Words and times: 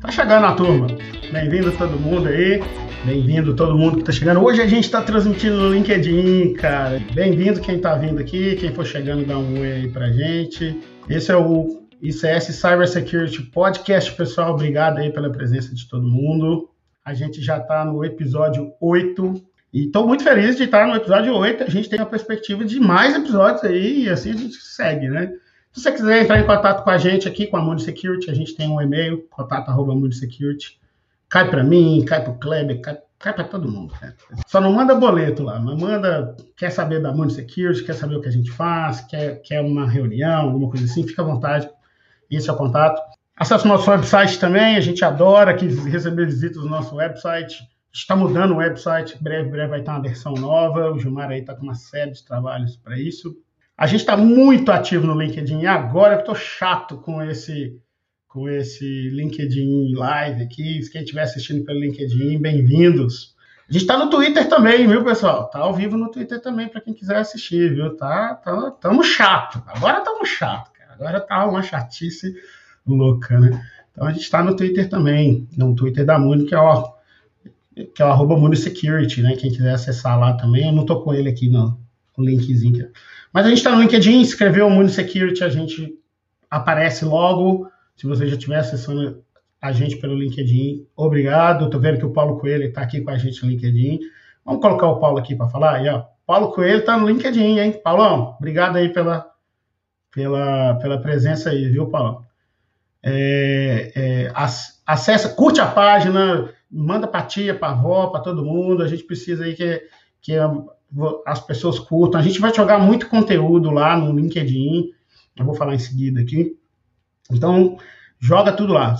Tá 0.00 0.10
chegando 0.10 0.46
a 0.46 0.54
turma. 0.54 0.88
Bem-vindo 1.30 1.70
todo 1.78 1.96
mundo 2.00 2.26
aí. 2.26 2.60
Bem-vindo 3.04 3.54
todo 3.54 3.78
mundo 3.78 3.98
que 3.98 4.04
tá 4.04 4.10
chegando. 4.10 4.42
Hoje 4.42 4.60
a 4.60 4.66
gente 4.66 4.90
tá 4.90 5.00
transmitindo 5.00 5.56
no 5.56 5.72
LinkedIn, 5.72 6.54
cara. 6.54 7.00
Bem-vindo 7.14 7.60
quem 7.60 7.78
tá 7.78 7.94
vindo 7.94 8.18
aqui. 8.18 8.56
Quem 8.56 8.74
for 8.74 8.84
chegando, 8.84 9.24
dá 9.24 9.38
um 9.38 9.60
oi 9.60 9.72
aí 9.72 9.88
pra 9.88 10.10
gente. 10.10 10.80
Esse 11.08 11.30
é 11.30 11.36
o 11.36 11.82
ICS 12.02 12.56
Cybersecurity 12.56 13.42
Podcast, 13.42 14.12
pessoal. 14.14 14.54
Obrigado 14.54 14.98
aí 14.98 15.12
pela 15.12 15.30
presença 15.30 15.72
de 15.72 15.88
todo 15.88 16.02
mundo. 16.02 16.68
A 17.04 17.14
gente 17.14 17.40
já 17.40 17.60
tá 17.60 17.84
no 17.84 18.04
episódio 18.04 18.72
8 18.80 19.51
e 19.72 19.86
estou 19.86 20.06
muito 20.06 20.22
feliz 20.22 20.56
de 20.56 20.64
estar 20.64 20.86
no 20.86 20.94
episódio 20.94 21.34
8. 21.34 21.64
A 21.64 21.70
gente 21.70 21.88
tem 21.88 21.98
a 21.98 22.06
perspectiva 22.06 22.64
de 22.64 22.78
mais 22.78 23.16
episódios 23.16 23.64
aí 23.64 24.04
e 24.04 24.10
assim 24.10 24.30
a 24.30 24.36
gente 24.36 24.56
segue, 24.56 25.08
né? 25.08 25.32
Se 25.72 25.80
você 25.80 25.92
quiser 25.92 26.22
entrar 26.22 26.38
em 26.38 26.46
contato 26.46 26.84
com 26.84 26.90
a 26.90 26.98
gente 26.98 27.26
aqui, 27.26 27.46
com 27.46 27.56
a 27.56 27.62
Mundo 27.62 27.80
Security, 27.80 28.30
a 28.30 28.34
gente 28.34 28.54
tem 28.54 28.68
um 28.68 28.78
e-mail, 28.78 29.26
contato.mundosecurity. 29.30 30.78
Cai 31.30 31.48
para 31.48 31.64
mim, 31.64 32.04
cai 32.06 32.22
para 32.22 32.32
o 32.34 32.38
Kleber, 32.38 32.82
cai, 32.82 32.98
cai 33.18 33.32
para 33.32 33.44
todo 33.44 33.70
mundo. 33.70 33.94
Né? 34.02 34.12
Só 34.46 34.60
não 34.60 34.70
manda 34.70 34.94
boleto 34.94 35.42
lá, 35.42 35.58
mas 35.58 35.80
manda, 35.80 36.36
quer 36.58 36.68
saber 36.68 37.00
da 37.00 37.10
Mundo 37.10 37.32
Security, 37.32 37.84
quer 37.84 37.94
saber 37.94 38.16
o 38.16 38.20
que 38.20 38.28
a 38.28 38.32
gente 38.32 38.50
faz, 38.50 39.00
quer, 39.00 39.40
quer 39.40 39.62
uma 39.62 39.88
reunião, 39.88 40.42
alguma 40.42 40.68
coisa 40.68 40.84
assim, 40.84 41.06
fica 41.06 41.22
à 41.22 41.24
vontade. 41.24 41.70
Esse 42.30 42.50
é 42.50 42.52
o 42.52 42.56
contato. 42.56 43.00
Acesse 43.34 43.64
o 43.64 43.68
nosso 43.68 43.90
website 43.90 44.38
também, 44.38 44.76
a 44.76 44.80
gente 44.80 45.02
adora 45.02 45.54
que 45.54 45.64
receber 45.64 46.26
visitas 46.26 46.62
no 46.62 46.68
nosso 46.68 46.96
website 46.96 47.62
está 47.92 48.16
mudando 48.16 48.52
o 48.52 48.56
website, 48.56 49.22
breve, 49.22 49.50
breve 49.50 49.68
vai 49.68 49.82
ter 49.82 49.90
uma 49.90 50.02
versão 50.02 50.32
nova. 50.32 50.90
O 50.90 50.98
Gilmar 50.98 51.30
aí 51.30 51.40
está 51.40 51.54
com 51.54 51.62
uma 51.62 51.74
série 51.74 52.12
de 52.12 52.24
trabalhos 52.24 52.76
para 52.76 52.98
isso. 52.98 53.36
A 53.76 53.86
gente 53.86 54.00
está 54.00 54.16
muito 54.16 54.72
ativo 54.72 55.06
no 55.06 55.20
LinkedIn 55.20 55.60
e 55.60 55.66
agora 55.66 56.14
eu 56.14 56.20
estou 56.20 56.34
chato 56.34 56.96
com 56.98 57.22
esse 57.22 57.78
com 58.28 58.48
esse 58.48 59.10
LinkedIn 59.10 59.94
Live 59.94 60.42
aqui. 60.42 60.80
Quem 60.90 61.02
estiver 61.02 61.22
assistindo 61.22 61.64
pelo 61.66 61.80
LinkedIn, 61.80 62.40
bem-vindos. 62.40 63.36
A 63.68 63.72
gente 63.72 63.82
está 63.82 63.98
no 63.98 64.08
Twitter 64.08 64.48
também, 64.48 64.86
viu, 64.86 65.04
pessoal? 65.04 65.50
Tá 65.50 65.58
ao 65.58 65.74
vivo 65.74 65.98
no 65.98 66.10
Twitter 66.10 66.40
também 66.40 66.68
para 66.68 66.80
quem 66.80 66.94
quiser 66.94 67.16
assistir, 67.16 67.74
viu? 67.74 67.94
Tá, 67.94 68.34
tá, 68.36 68.70
tamo 68.72 69.04
chato. 69.04 69.62
Agora 69.66 69.98
estamos 69.98 70.28
chato, 70.30 70.72
cara. 70.72 70.94
Agora 70.94 71.20
tá 71.20 71.46
uma 71.46 71.62
chatice 71.62 72.34
louca, 72.86 73.38
né? 73.38 73.62
Então 73.90 74.06
a 74.06 74.12
gente 74.12 74.22
está 74.22 74.42
no 74.42 74.56
Twitter 74.56 74.88
também, 74.88 75.46
no 75.56 75.74
Twitter 75.74 76.06
da 76.06 76.14
é 76.14 76.56
ó, 76.56 76.91
que 77.94 78.02
é 78.02 78.04
o 78.04 78.08
arroba 78.08 78.54
Security, 78.54 79.22
né? 79.22 79.36
Quem 79.36 79.50
quiser 79.50 79.72
acessar 79.72 80.18
lá 80.18 80.34
também, 80.34 80.66
eu 80.66 80.72
não 80.72 80.84
tô 80.84 81.00
com 81.00 81.14
ele 81.14 81.28
aqui 81.28 81.48
no, 81.48 81.78
no 82.16 82.24
linkzinho. 82.24 82.90
Mas 83.32 83.46
a 83.46 83.48
gente 83.48 83.58
está 83.58 83.74
no 83.74 83.80
LinkedIn, 83.80 84.20
escreveu 84.20 84.68
o 84.68 84.88
Security, 84.88 85.42
a 85.42 85.48
gente 85.48 85.98
aparece 86.50 87.04
logo. 87.04 87.70
Se 87.96 88.06
você 88.06 88.26
já 88.26 88.36
estiver 88.36 88.58
acessando 88.58 89.22
a 89.60 89.72
gente 89.72 89.96
pelo 89.96 90.14
LinkedIn, 90.14 90.86
obrigado. 90.96 91.70
Tô 91.70 91.78
vendo 91.78 91.98
que 91.98 92.06
o 92.06 92.12
Paulo 92.12 92.38
Coelho 92.38 92.64
está 92.64 92.82
aqui 92.82 93.00
com 93.00 93.10
a 93.10 93.16
gente 93.16 93.42
no 93.42 93.50
LinkedIn. 93.50 94.00
Vamos 94.44 94.60
colocar 94.60 94.88
o 94.88 94.98
Paulo 94.98 95.18
aqui 95.18 95.34
para 95.34 95.48
falar? 95.48 95.76
Aí, 95.76 95.88
ó. 95.88 96.04
Paulo 96.26 96.52
Coelho 96.52 96.80
está 96.80 96.96
no 96.96 97.06
LinkedIn, 97.06 97.58
hein? 97.58 97.80
Paulão, 97.82 98.36
obrigado 98.38 98.76
aí 98.76 98.88
pela, 98.88 99.26
pela, 100.12 100.74
pela 100.74 101.00
presença 101.00 101.50
aí, 101.50 101.68
viu, 101.68 101.88
Paulão? 101.88 102.24
É, 103.02 103.92
é, 103.94 104.32
acessa, 104.86 105.30
curte 105.30 105.60
a 105.60 105.66
página, 105.66 106.50
manda 106.72 107.06
para 107.06 107.26
tia, 107.26 107.54
para 107.54 107.72
avó, 107.72 108.06
para 108.06 108.22
todo 108.22 108.44
mundo. 108.44 108.82
A 108.82 108.88
gente 108.88 109.04
precisa 109.04 109.44
aí 109.44 109.54
que, 109.54 109.82
que 110.20 110.32
as 111.26 111.40
pessoas 111.40 111.78
curtam. 111.78 112.18
A 112.18 112.22
gente 112.24 112.40
vai 112.40 112.54
jogar 112.54 112.78
muito 112.78 113.08
conteúdo 113.08 113.70
lá 113.70 113.96
no 113.96 114.18
LinkedIn. 114.18 114.90
Eu 115.36 115.44
vou 115.44 115.54
falar 115.54 115.74
em 115.74 115.78
seguida 115.78 116.20
aqui. 116.20 116.56
Então, 117.30 117.76
joga 118.18 118.52
tudo 118.52 118.72
lá. 118.72 118.96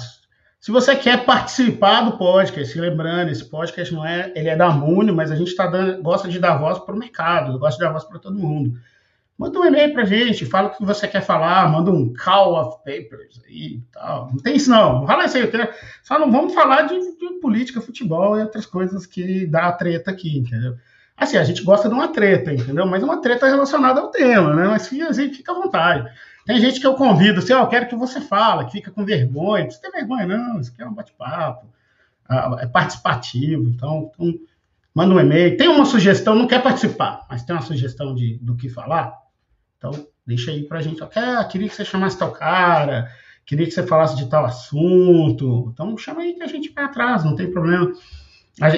Se 0.60 0.70
você 0.70 0.94
quer 0.94 1.24
participar 1.24 2.02
do 2.02 2.16
podcast, 2.16 2.78
lembrando, 2.78 3.30
esse 3.30 3.44
podcast 3.44 3.92
não 3.92 4.06
é, 4.06 4.32
ele 4.36 4.48
é 4.48 4.55
da 4.55 4.70
Muni, 4.70 5.11
mas 5.11 5.32
a 5.32 5.34
gente 5.34 5.56
tá 5.56 5.66
dando, 5.66 6.00
gosta 6.02 6.28
de 6.28 6.38
dar 6.38 6.56
voz 6.56 6.78
para 6.78 6.94
o 6.94 6.98
mercado, 6.98 7.58
gosta 7.58 7.78
de 7.78 7.84
dar 7.84 7.92
voz 7.92 8.05
para 8.05 8.20
todo 8.20 8.38
mundo. 8.38 8.78
Manda 9.38 9.58
um 9.58 9.64
e-mail 9.64 9.92
para 9.92 10.02
a 10.02 10.06
gente, 10.06 10.46
fala 10.46 10.68
o 10.68 10.76
que 10.76 10.84
você 10.84 11.08
quer 11.08 11.22
falar, 11.22 11.68
manda 11.68 11.90
um 11.90 12.12
call 12.12 12.60
of 12.60 12.76
papers 12.84 13.40
aí 13.46 13.76
e 13.76 13.82
tal. 13.92 14.28
Não 14.30 14.36
tem 14.36 14.56
isso 14.56 14.70
não, 14.70 15.06
fala 15.06 15.24
isso 15.24 15.36
aí. 15.36 15.50
Só 16.02 16.18
não 16.18 16.30
vamos 16.30 16.54
falar 16.54 16.82
de, 16.82 16.98
de, 17.16 17.40
política, 17.40 17.80
futebol 17.80 18.38
e 18.38 18.42
outras 18.42 18.66
coisas 18.66 19.04
que 19.04 19.46
dá 19.46 19.72
treta 19.72 20.10
aqui, 20.10 20.38
entendeu? 20.38 20.76
Assim, 21.16 21.36
a 21.36 21.44
gente 21.44 21.62
gosta 21.64 21.88
de 21.88 21.94
uma 21.94 22.08
treta, 22.08 22.52
entendeu? 22.52 22.86
Mas 22.86 23.02
uma 23.02 23.20
treta 23.20 23.46
relacionada 23.46 24.00
ao 24.00 24.10
tema, 24.10 24.54
né? 24.54 24.68
Mas 24.68 24.92
a 24.92 25.12
gente 25.12 25.38
fica 25.38 25.52
à 25.52 25.54
vontade. 25.54 26.08
Tem 26.44 26.60
gente 26.60 26.80
que 26.80 26.86
eu 26.86 26.94
convido, 26.94 27.38
assim, 27.38 27.52
ó, 27.52 27.62
oh, 27.62 27.66
quero 27.68 27.88
que 27.88 27.94
você 27.94 28.20
fale, 28.20 28.66
que 28.66 28.72
fica 28.72 28.90
com 28.90 29.04
vergonha. 29.04 29.64
Não 29.64 29.80
tem 29.80 29.90
vergonha, 29.90 30.26
não, 30.26 30.60
isso 30.60 30.72
aqui 30.72 30.82
é 30.82 30.86
um 30.86 30.94
bate-papo, 30.94 31.66
ah, 32.28 32.56
é 32.60 32.66
participativo, 32.66 33.68
então, 33.68 34.10
então 34.14 34.34
manda 34.94 35.14
um 35.14 35.20
e-mail. 35.20 35.56
Tem 35.56 35.68
uma 35.68 35.84
sugestão, 35.84 36.34
não 36.34 36.46
quer 36.46 36.62
participar, 36.62 37.26
mas 37.30 37.42
tem 37.42 37.54
uma 37.54 37.62
sugestão 37.62 38.14
de, 38.14 38.38
do 38.40 38.56
que 38.56 38.68
falar? 38.68 39.21
Então, 39.82 40.06
deixa 40.24 40.52
aí 40.52 40.62
pra 40.62 40.80
gente. 40.80 41.02
Ah, 41.02 41.44
queria 41.44 41.68
que 41.68 41.74
você 41.74 41.84
chamasse 41.84 42.16
tal 42.16 42.30
cara, 42.30 43.08
queria 43.44 43.66
que 43.66 43.72
você 43.72 43.84
falasse 43.84 44.16
de 44.16 44.26
tal 44.26 44.44
assunto. 44.44 45.72
Então, 45.72 45.98
chama 45.98 46.20
aí 46.20 46.34
que 46.34 46.42
a 46.44 46.46
gente 46.46 46.72
vai 46.72 46.84
atrás, 46.84 47.24
não 47.24 47.34
tem 47.34 47.50
problema. 47.50 47.92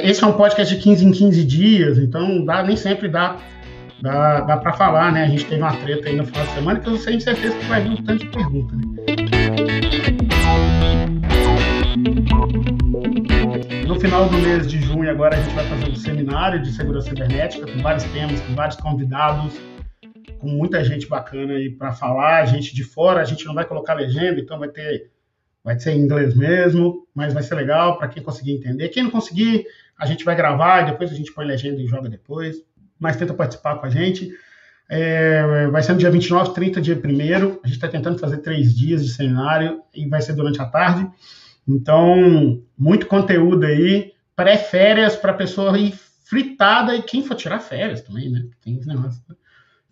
Esse 0.03 0.25
é 0.25 0.26
um 0.26 0.32
podcast 0.32 0.75
de 0.75 0.81
15 0.81 1.04
em 1.04 1.12
15 1.12 1.44
dias, 1.44 1.98
então 1.98 2.42
dá, 2.42 2.62
nem 2.62 2.75
sempre 2.75 3.09
dá, 3.09 3.37
dá, 4.00 4.41
dá 4.41 4.56
para 4.56 4.72
falar, 4.72 5.12
né? 5.12 5.25
A 5.25 5.28
gente 5.28 5.44
teve 5.44 5.60
uma 5.60 5.76
treta 5.76 6.09
aí 6.09 6.16
no 6.16 6.25
final 6.25 6.47
de 6.47 6.53
semana 6.53 6.81
que 6.81 6.88
eu 6.88 6.97
tenho 6.97 7.21
certeza 7.21 7.54
que 7.54 7.66
vai 7.66 7.82
vir 7.82 7.91
um 7.91 7.97
tanto 7.97 8.25
de 8.25 8.31
pergunta, 8.31 8.75
né? 8.75 8.82
No 13.86 14.00
final 14.00 14.26
do 14.31 14.38
mês 14.38 14.66
de 14.66 14.81
junho, 14.81 15.10
agora, 15.10 15.36
a 15.36 15.41
gente 15.41 15.54
vai 15.54 15.66
fazer 15.66 15.91
um 15.91 15.97
seminário 15.97 16.62
de 16.62 16.72
segurança 16.72 17.10
cibernética 17.10 17.66
com 17.71 17.82
vários 17.82 18.04
temas, 18.04 18.41
com 18.41 18.54
vários 18.54 18.76
convidados 18.76 19.53
com 20.44 20.50
muita 20.50 20.84
gente 20.84 21.09
bacana 21.09 21.55
aí 21.55 21.71
para 21.71 21.93
falar, 21.93 22.44
gente 22.44 22.75
de 22.75 22.84
fora, 22.84 23.21
a 23.21 23.25
gente 23.25 23.47
não 23.47 23.55
vai 23.55 23.65
colocar 23.65 23.94
legenda, 23.94 24.38
então 24.38 24.59
vai 24.59 24.69
ter 24.69 25.10
vai 25.65 25.81
ser 25.81 25.93
em 25.93 26.00
inglês 26.00 26.34
mesmo, 26.34 27.06
mas 27.15 27.32
vai 27.32 27.43
ser 27.43 27.55
legal 27.55 27.97
para 27.97 28.09
quem 28.09 28.22
conseguir 28.22 28.53
entender. 28.53 28.91
Quem 28.91 29.03
não 29.03 29.10
conseguir, 29.10 29.65
a 29.99 30.04
gente 30.04 30.22
vai 30.22 30.37
gravar 30.37 30.83
e 30.83 30.91
depois 30.91 31.10
a 31.10 31.15
gente 31.15 31.33
põe 31.33 31.47
legenda 31.47 31.81
e 31.81 31.87
joga 31.87 32.06
depois, 32.06 32.56
mas 33.00 33.16
tenta 33.16 33.33
participar 33.33 33.77
com 33.77 33.87
a 33.87 33.88
gente. 33.88 34.31
É, 34.91 35.66
vai 35.69 35.83
ser 35.83 35.94
no 35.94 35.99
dia 35.99 36.10
29, 36.10 36.53
30, 36.53 36.83
dia 36.83 36.94
1 36.94 36.99
a 36.99 37.66
gente 37.66 37.77
está 37.77 37.88
tentando 37.88 38.19
fazer 38.19 38.38
três 38.38 38.77
dias 38.77 39.03
de 39.03 39.10
seminário 39.10 39.81
e 39.94 40.06
vai 40.06 40.21
ser 40.21 40.34
durante 40.34 40.60
a 40.60 40.66
tarde. 40.66 41.10
Então, 41.66 42.62
muito 42.77 43.06
conteúdo 43.06 43.65
aí, 43.65 44.12
pré-férias 44.37 45.16
para 45.16 45.33
a 45.33 45.37
pessoa 45.37 45.78
ir 45.78 45.94
fritada 46.25 46.94
e 46.94 47.03
quem 47.03 47.25
for 47.25 47.37
tirar 47.37 47.60
férias 47.60 48.03
também, 48.03 48.31
né? 48.31 48.44
Tem 48.62 48.77
esse 48.77 48.87
negócio. 48.87 49.22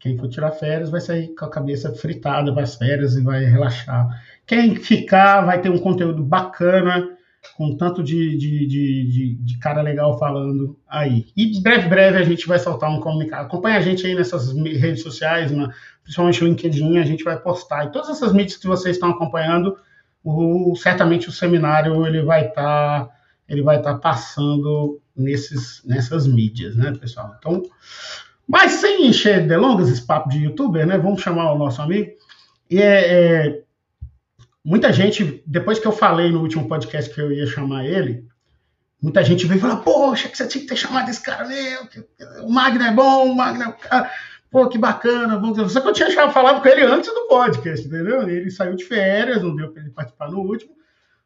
Quem 0.02 0.18
for 0.18 0.28
tirar 0.28 0.50
férias 0.50 0.90
vai 0.90 1.00
sair 1.00 1.32
com 1.32 1.44
a 1.44 1.50
cabeça 1.50 1.94
fritada 1.94 2.52
para 2.52 2.64
as 2.64 2.74
férias 2.74 3.14
e 3.14 3.22
vai 3.22 3.44
relaxar. 3.44 4.08
Quem 4.44 4.74
ficar 4.74 5.42
vai 5.42 5.60
ter 5.60 5.70
um 5.70 5.78
conteúdo 5.78 6.24
bacana, 6.24 7.08
com 7.56 7.76
tanto 7.76 8.02
de, 8.02 8.36
de, 8.36 8.66
de, 8.66 9.34
de, 9.36 9.58
cara 9.60 9.80
legal 9.80 10.18
falando 10.18 10.76
aí. 10.88 11.26
E 11.36 11.52
de 11.52 11.60
breve, 11.60 11.88
breve 11.88 12.18
a 12.18 12.24
gente 12.24 12.48
vai 12.48 12.58
soltar 12.58 12.91
um 12.91 12.98
comunicado. 12.98 13.46
Acompanha 13.46 13.78
a 13.78 13.80
gente 13.80 14.04
aí 14.04 14.12
nessas 14.12 14.52
redes 14.52 15.04
sociais, 15.04 15.52
na, 15.52 15.72
principalmente 16.02 16.42
o 16.42 16.48
LinkedIn, 16.48 16.98
a 16.98 17.04
gente 17.04 17.22
vai 17.22 17.38
postar. 17.38 17.84
E 17.84 17.92
todas 17.92 18.10
essas 18.10 18.32
mídias 18.32 18.56
que 18.56 18.66
vocês 18.66 18.96
estão 18.96 19.10
acompanhando, 19.10 19.76
o, 20.24 20.74
certamente 20.74 21.28
o 21.28 21.32
seminário 21.32 22.04
ele 22.04 22.22
vai 22.22 22.48
estar 22.48 23.04
tá, 23.04 23.10
ele 23.48 23.62
vai 23.62 23.76
estar 23.76 23.94
tá 23.94 23.98
passando 24.00 25.00
nesses, 25.14 25.80
nessas 25.84 26.26
mídias, 26.26 26.74
né, 26.74 26.92
pessoal? 27.00 27.36
Então, 27.38 27.62
mas 28.47 28.72
sem 28.72 29.06
encher 29.06 29.47
delongas 29.47 29.88
esse 29.88 30.06
papo 30.06 30.28
de 30.28 30.38
youtuber, 30.44 30.86
né? 30.86 30.98
Vamos 30.98 31.22
chamar 31.22 31.53
o 31.53 31.59
nosso 31.59 31.80
amigo. 31.80 32.10
E 32.71 32.80
é, 32.80 33.47
é, 33.47 33.62
muita 34.65 34.92
gente, 34.92 35.42
depois 35.47 35.78
que 35.78 35.86
eu 35.86 35.92
falei 35.92 36.30
no 36.30 36.41
último 36.41 36.68
podcast 36.68 37.12
que 37.12 37.21
eu 37.21 37.33
ia 37.33 37.47
chamar 37.47 37.84
ele, 37.84 38.27
muita 39.00 39.22
gente 39.24 39.47
veio 39.47 39.60
falar, 39.60 39.77
poxa, 39.77 40.28
que 40.28 40.36
você 40.36 40.47
tinha 40.47 40.62
que 40.62 40.68
ter 40.68 40.77
chamado 40.77 41.10
esse 41.10 41.22
cara 41.22 41.47
meu, 41.47 41.89
o 42.44 42.50
Magno 42.50 42.83
é 42.83 42.92
bom, 42.92 43.30
o 43.30 43.34
Magno 43.34 43.65
é 43.65 43.68
o 43.68 43.72
cara. 43.72 44.10
Pô, 44.50 44.68
que 44.68 44.77
bacana. 44.77 45.39
Vamos... 45.39 45.72
Só 45.72 45.80
que 45.80 45.89
eu 45.89 45.92
tinha 45.92 46.30
falado 46.30 46.60
com 46.60 46.68
ele 46.68 46.83
antes 46.83 47.12
do 47.12 47.27
podcast, 47.27 47.86
entendeu? 47.86 48.28
Ele 48.28 48.50
saiu 48.50 48.77
de 48.77 48.84
férias, 48.84 49.42
não 49.42 49.56
deu 49.56 49.72
para 49.72 49.83
ele 49.83 49.91
participar 49.91 50.30
no 50.30 50.41
último, 50.41 50.72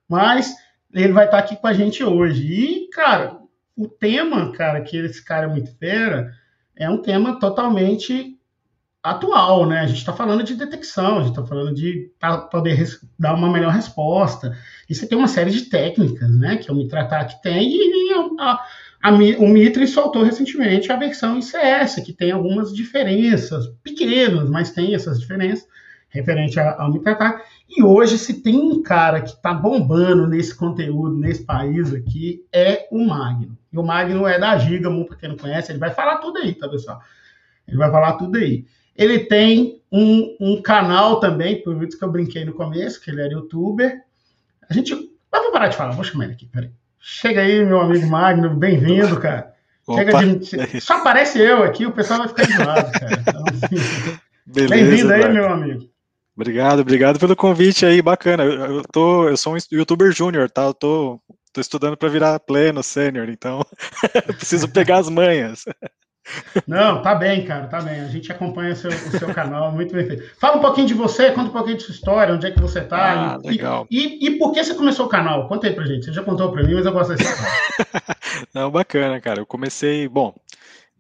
mas 0.09 0.55
ele 0.95 1.13
vai 1.13 1.25
estar 1.25 1.39
aqui 1.39 1.57
com 1.57 1.67
a 1.67 1.73
gente 1.73 2.05
hoje. 2.05 2.43
E, 2.45 2.89
cara, 2.91 3.37
o 3.77 3.89
tema, 3.89 4.53
cara, 4.53 4.81
que 4.81 4.97
esse 4.97 5.23
cara 5.23 5.47
é 5.47 5.49
muito 5.49 5.77
fera, 5.77 6.33
é 6.77 6.89
um 6.89 6.99
tema 6.99 7.41
totalmente 7.41 8.37
atual, 9.03 9.67
né? 9.67 9.81
A 9.81 9.87
gente 9.87 9.99
está 9.99 10.13
falando 10.13 10.43
de 10.43 10.55
detecção, 10.55 11.19
a 11.19 11.21
gente 11.21 11.31
está 11.31 11.45
falando 11.45 11.75
de 11.75 12.11
poder 12.51 12.87
dar 13.19 13.35
uma 13.35 13.51
melhor 13.51 13.73
resposta. 13.73 14.57
E 14.89 14.95
você 14.95 15.07
tem 15.07 15.17
uma 15.17 15.29
série 15.29 15.51
de 15.51 15.63
técnicas, 15.63 16.31
né? 16.37 16.57
Que 16.57 16.69
é 16.69 16.73
o 16.73 16.77
MitraTac 16.77 17.41
tem, 17.41 17.71
e 17.71 18.13
a, 18.39 18.61
a, 19.03 19.11
o 19.11 19.49
Mitre 19.49 19.87
soltou 19.87 20.23
recentemente 20.23 20.91
a 20.91 20.97
versão 20.97 21.39
ICS, 21.39 22.03
que 22.05 22.13
tem 22.13 22.33
algumas 22.33 22.75
diferenças, 22.75 23.67
pequenas, 23.83 24.51
mas 24.51 24.73
tem 24.73 24.95
essas 24.95 25.21
diferenças 25.21 25.67
referente 26.17 26.59
ao 26.59 26.93
Mitra 26.93 27.41
E 27.69 27.83
hoje, 27.83 28.19
se 28.19 28.43
tem 28.43 28.57
um 28.57 28.83
cara 28.83 29.21
que 29.21 29.31
está 29.31 29.53
bombando 29.53 30.27
nesse 30.27 30.55
conteúdo, 30.55 31.17
nesse 31.17 31.45
país 31.45 31.93
aqui, 31.95 32.45
é 32.53 32.89
o 32.91 33.05
Magno. 33.05 33.57
E 33.73 33.79
o 33.79 33.83
Magno 33.83 34.27
é 34.27 34.39
da 34.39 34.57
Gigamon, 34.57 35.05
para 35.05 35.17
quem 35.17 35.29
não 35.29 35.37
conhece, 35.37 35.73
ele 35.73 35.79
vai 35.79 35.91
falar 35.91 36.17
tudo 36.19 36.39
aí, 36.39 36.55
tá, 36.55 36.69
pessoal? 36.69 37.01
Ele 37.69 37.77
vai 37.77 37.91
falar 37.91 38.15
tudo 38.15 38.39
aí. 38.39 38.65
Ele 38.97 39.21
tem 39.21 39.83
um, 39.93 40.37
um 40.41 40.63
canal 40.63 41.21
também, 41.21 41.63
por 41.63 41.83
isso 41.83 41.99
que 41.99 42.05
eu 42.05 42.11
brinquei 42.11 42.45
no 42.45 42.55
começo, 42.55 43.01
que 43.01 43.11
ele 43.11 43.21
era 43.21 43.33
youtuber. 43.33 44.01
A 44.69 44.73
gente. 44.73 44.95
Mas 45.31 45.43
vou 45.43 45.53
parar 45.53 45.69
de 45.69 45.77
falar, 45.77 45.93
vou 45.93 46.05
chamar 46.05 46.25
ele 46.25 46.33
aqui, 46.33 46.47
peraí. 46.47 46.71
Chega 46.99 47.43
aí, 47.43 47.65
meu 47.65 47.81
amigo 47.81 48.07
Magno, 48.07 48.57
bem-vindo, 48.57 49.21
cara. 49.21 49.55
Chega 49.95 50.37
de... 50.37 50.81
Só 50.81 50.97
aparece 50.97 51.39
eu 51.39 51.63
aqui, 51.63 51.87
o 51.87 51.93
pessoal 51.93 52.21
vai 52.21 52.29
ficar 52.29 52.45
enjoado, 52.45 52.91
cara. 52.93 53.23
Então, 53.23 53.45
assim... 53.53 54.19
Bem-vindo 54.47 55.13
aí, 55.13 55.33
meu 55.33 55.49
amigo. 55.49 55.89
Obrigado, 56.37 56.81
obrigado 56.81 57.19
pelo 57.19 57.35
convite 57.35 57.87
aí, 57.87 58.03
bacana. 58.03 58.45
Eu, 58.45 58.77
eu, 58.77 58.83
tô, 58.93 59.27
eu 59.27 59.37
sou 59.39 59.55
um 59.55 59.59
youtuber 59.73 60.13
júnior, 60.13 60.51
tá? 60.51 60.65
Eu 60.65 60.75
tô, 60.75 61.19
tô 61.51 61.61
estudando 61.63 61.97
para 61.97 62.11
virar 62.11 62.39
pleno, 62.41 62.83
sênior, 62.83 63.31
então 63.31 63.65
preciso 64.37 64.69
pegar 64.69 64.99
as 64.99 65.09
manhas. 65.09 65.65
Não, 66.67 67.01
tá 67.01 67.15
bem, 67.15 67.45
cara, 67.47 67.69
tá 67.69 67.81
bem. 67.81 68.01
A 68.01 68.09
gente 68.09 68.31
acompanha 68.31 68.73
o 68.73 68.77
seu, 68.77 68.91
o 68.91 69.19
seu 69.19 69.33
canal, 69.33 69.73
muito 69.73 69.95
bem 69.95 70.05
feito. 70.05 70.25
Fala 70.39 70.59
um 70.59 70.61
pouquinho 70.61 70.87
de 70.87 70.93
você, 70.93 71.31
conta 71.31 71.49
um 71.49 71.53
pouquinho 71.53 71.79
de 71.79 71.85
sua 71.85 71.95
história, 71.95 72.35
onde 72.35 72.47
é 72.47 72.51
que 72.51 72.61
você 72.61 72.83
tá. 72.83 73.37
Ah, 73.37 73.39
e, 73.43 73.49
legal. 73.49 73.87
E, 73.91 74.27
e, 74.27 74.39
por 74.39 74.53
que 74.53 74.63
você 74.63 74.75
começou 74.75 75.07
o 75.07 75.09
canal? 75.09 75.49
Conta 75.49 75.69
aí 75.69 75.73
pra 75.73 75.87
gente. 75.87 76.05
Você 76.05 76.13
já 76.13 76.23
contou 76.23 76.53
pra 76.53 76.63
mim, 76.63 76.75
mas 76.75 76.85
eu 76.85 76.93
gosto 76.93 77.15
desse 77.15 77.25
Não, 78.53 78.71
bacana, 78.71 79.21
cara. 79.21 79.41
Eu 79.41 79.47
comecei, 79.47 80.07
bom, 80.07 80.35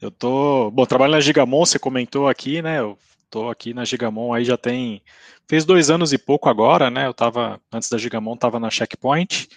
eu 0.00 0.10
tô, 0.10 0.70
bom, 0.70 0.86
trabalho 0.86 1.12
na 1.12 1.20
Gigamon, 1.20 1.66
você 1.66 1.78
comentou 1.78 2.28
aqui, 2.28 2.62
né? 2.62 2.78
Eu 2.78 2.96
tô 3.30 3.48
aqui 3.50 3.74
na 3.74 3.84
Gigamon 3.84 4.32
aí 4.32 4.44
já 4.44 4.56
tem, 4.56 5.02
fez 5.48 5.64
dois 5.64 5.90
anos 5.90 6.12
e 6.12 6.18
pouco 6.18 6.48
agora, 6.48 6.90
né? 6.90 7.06
Eu 7.06 7.14
tava, 7.14 7.60
antes 7.72 7.88
da 7.88 7.98
Gigamon, 7.98 8.36
tava 8.36 8.60
na 8.60 8.70
Checkpoint 8.70 9.48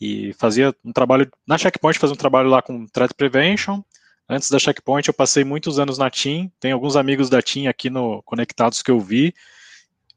e 0.00 0.32
fazia 0.34 0.74
um 0.84 0.92
trabalho, 0.92 1.30
na 1.46 1.58
Checkpoint 1.58 1.98
fazia 1.98 2.14
um 2.14 2.18
trabalho 2.18 2.48
lá 2.48 2.62
com 2.62 2.86
Threat 2.86 3.14
Prevention, 3.14 3.82
Antes 4.30 4.50
da 4.50 4.58
Checkpoint, 4.58 5.08
eu 5.08 5.14
passei 5.14 5.42
muitos 5.42 5.78
anos 5.78 5.96
na 5.96 6.10
TIM. 6.10 6.52
Tem 6.60 6.70
alguns 6.70 6.96
amigos 6.96 7.30
da 7.30 7.40
TIM 7.40 7.66
aqui 7.66 7.88
no 7.88 8.22
Conectados 8.24 8.82
que 8.82 8.90
eu 8.90 9.00
vi. 9.00 9.34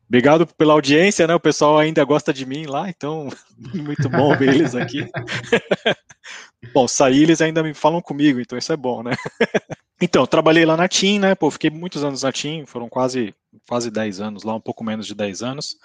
Obrigado 0.05 0.45
pela 0.45 0.73
audiência, 0.73 1.25
né? 1.25 1.33
O 1.33 1.39
pessoal 1.39 1.79
ainda 1.79 2.03
gosta 2.03 2.33
de 2.33 2.45
mim 2.45 2.65
lá, 2.65 2.89
então 2.89 3.29
muito 3.73 4.09
bom 4.09 4.35
ver 4.35 4.55
eles 4.55 4.75
aqui. 4.75 5.07
bom, 6.73 6.85
sair 6.89 7.23
eles 7.23 7.39
ainda 7.39 7.63
me 7.63 7.73
falam 7.73 8.01
comigo, 8.01 8.41
então 8.41 8.57
isso 8.57 8.73
é 8.73 8.75
bom, 8.75 9.01
né? 9.01 9.11
então, 10.01 10.25
trabalhei 10.25 10.65
lá 10.65 10.75
na 10.75 10.87
TIM, 10.87 11.19
né? 11.19 11.35
Pô, 11.35 11.51
fiquei 11.51 11.69
muitos 11.69 12.03
anos 12.03 12.23
na 12.23 12.31
TIM, 12.31 12.65
foram 12.65 12.89
quase 12.89 13.33
quase 13.67 13.91
10 13.91 14.21
anos 14.21 14.43
lá, 14.43 14.55
um 14.55 14.61
pouco 14.61 14.83
menos 14.83 15.05
de 15.05 15.15
10 15.15 15.43
anos. 15.43 15.77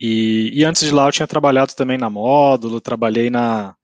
E, 0.00 0.50
e 0.54 0.64
antes 0.64 0.82
de 0.82 0.90
lá 0.90 1.06
eu 1.06 1.12
tinha 1.12 1.26
trabalhado 1.26 1.74
também 1.74 1.98
na 1.98 2.10
Módulo, 2.10 2.80
trabalhei 2.80 3.30
na 3.30 3.74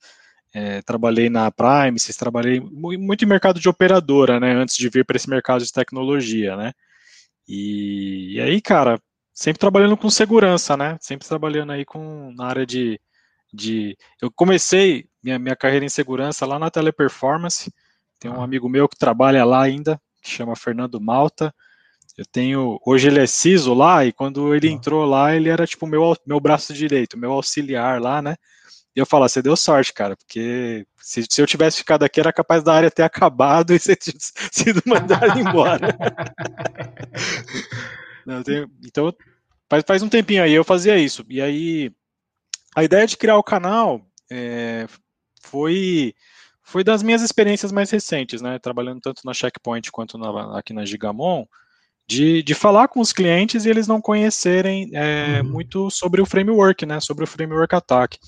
é, 0.55 0.83
trabalhei 0.83 1.31
na 1.31 1.51
Primesis, 1.51 2.17
trabalhei 2.17 2.61
muito 2.61 3.25
em 3.25 3.29
mercado 3.29 3.59
de 3.61 3.69
operadora, 3.69 4.39
né, 4.39 4.53
antes 4.53 4.77
de 4.77 4.89
vir 4.89 5.05
para 5.05 5.17
esse 5.17 5.29
mercado 5.31 5.65
de 5.65 5.73
tecnologia, 5.73 6.57
né. 6.57 6.73
E, 7.49 8.35
e, 8.37 8.41
aí, 8.41 8.61
cara, 8.61 9.01
sempre 9.33 9.61
trabalhando 9.61 9.97
com 9.97 10.11
segurança, 10.11 10.77
né, 10.77 10.99
sempre 11.01 11.27
trabalhando 11.27 11.73
aí 11.73 11.85
com 11.85 12.33
na 12.37 12.47
área 12.47 12.67
de, 12.67 13.01
de 13.53 13.97
eu 14.21 14.31
comecei 14.31 15.07
minha, 15.23 15.39
minha 15.39 15.57
carreira 15.57 15.85
em 15.87 15.89
segurança 15.89 16.47
lá 16.47 16.59
na 16.59 16.71
Teleperformance, 16.71 17.73
tem 18.23 18.31
um 18.31 18.41
ah. 18.41 18.45
amigo 18.45 18.69
meu 18.69 18.89
que 18.89 18.97
trabalha 18.97 19.45
lá 19.45 19.63
ainda, 19.63 20.01
que 20.23 20.31
chama 20.31 20.55
Fernando 20.55 21.01
Malta, 21.01 21.53
eu 22.17 22.25
tenho, 22.25 22.79
hoje 22.87 23.09
ele 23.09 23.21
é 23.21 23.27
CISO 23.27 23.75
lá, 23.75 24.05
e 24.05 24.13
quando 24.13 24.55
ele 24.55 24.69
ah. 24.69 24.71
entrou 24.71 25.05
lá, 25.05 25.35
ele 25.35 25.49
era 25.49 25.67
tipo 25.67 25.89
meu, 25.89 26.17
meu 26.25 26.39
braço 26.39 26.73
direito, 26.73 27.19
meu 27.19 27.33
auxiliar 27.33 28.01
lá, 28.01 28.23
né, 28.23 28.37
e 28.95 29.01
eu 29.01 29.07
falo, 29.07 29.25
ah, 29.25 29.29
você 29.29 29.43
deu 29.43 29.57
sorte, 29.57 29.93
cara, 29.93 30.17
porque 30.17 30.87
se, 31.01 31.25
se, 31.29 31.43
eu 31.43 31.47
tivesse 31.47 31.79
ficado 31.79 32.05
aqui, 32.05 32.21
era 32.21 32.33
capaz 32.33 32.63
da 32.63 32.75
área 32.75 32.91
ter 32.91 33.03
acabado 33.03 33.75
e 33.75 33.79
você 33.79 33.97
sido 34.53 34.83
mandado 34.87 35.41
embora. 35.41 35.97
Não, 38.25 38.43
tenho, 38.43 38.71
então, 38.85 39.13
faz, 39.69 39.83
faz 39.85 40.03
um 40.03 40.09
tempinho 40.09 40.45
aí 40.45 40.53
eu 40.53 40.63
fazia 40.63 40.97
isso. 40.97 41.25
E 41.29 41.41
aí, 41.41 41.91
a 42.77 42.85
ideia 42.85 43.07
de 43.07 43.17
criar 43.17 43.37
o 43.37 43.43
canal 43.43 44.01
é, 44.31 44.87
foi, 45.43 46.15
foi 46.73 46.83
das 46.83 47.03
minhas 47.03 47.21
experiências 47.21 47.71
mais 47.71 47.91
recentes, 47.91 48.41
né? 48.41 48.59
Trabalhando 48.59 48.99
tanto 48.99 49.21
na 49.27 49.35
Checkpoint 49.35 49.93
quanto 49.93 50.17
na, 50.17 50.59
aqui 50.59 50.73
na 50.73 50.87
Gigamon, 50.87 51.45
de, 52.09 52.43
de 52.43 52.55
falar 52.55 52.89
com 52.89 52.99
os 52.99 53.13
clientes 53.13 53.67
e 53.67 53.69
eles 53.69 53.87
não 53.87 54.01
conhecerem 54.01 54.91
é, 54.95 55.43
uhum. 55.43 55.51
muito 55.51 55.91
sobre 55.91 56.23
o 56.23 56.27
framework, 56.27 56.87
né? 56.87 56.99
Sobre 56.99 57.25
o 57.25 57.27
framework 57.27 57.75
attack. 57.75 58.19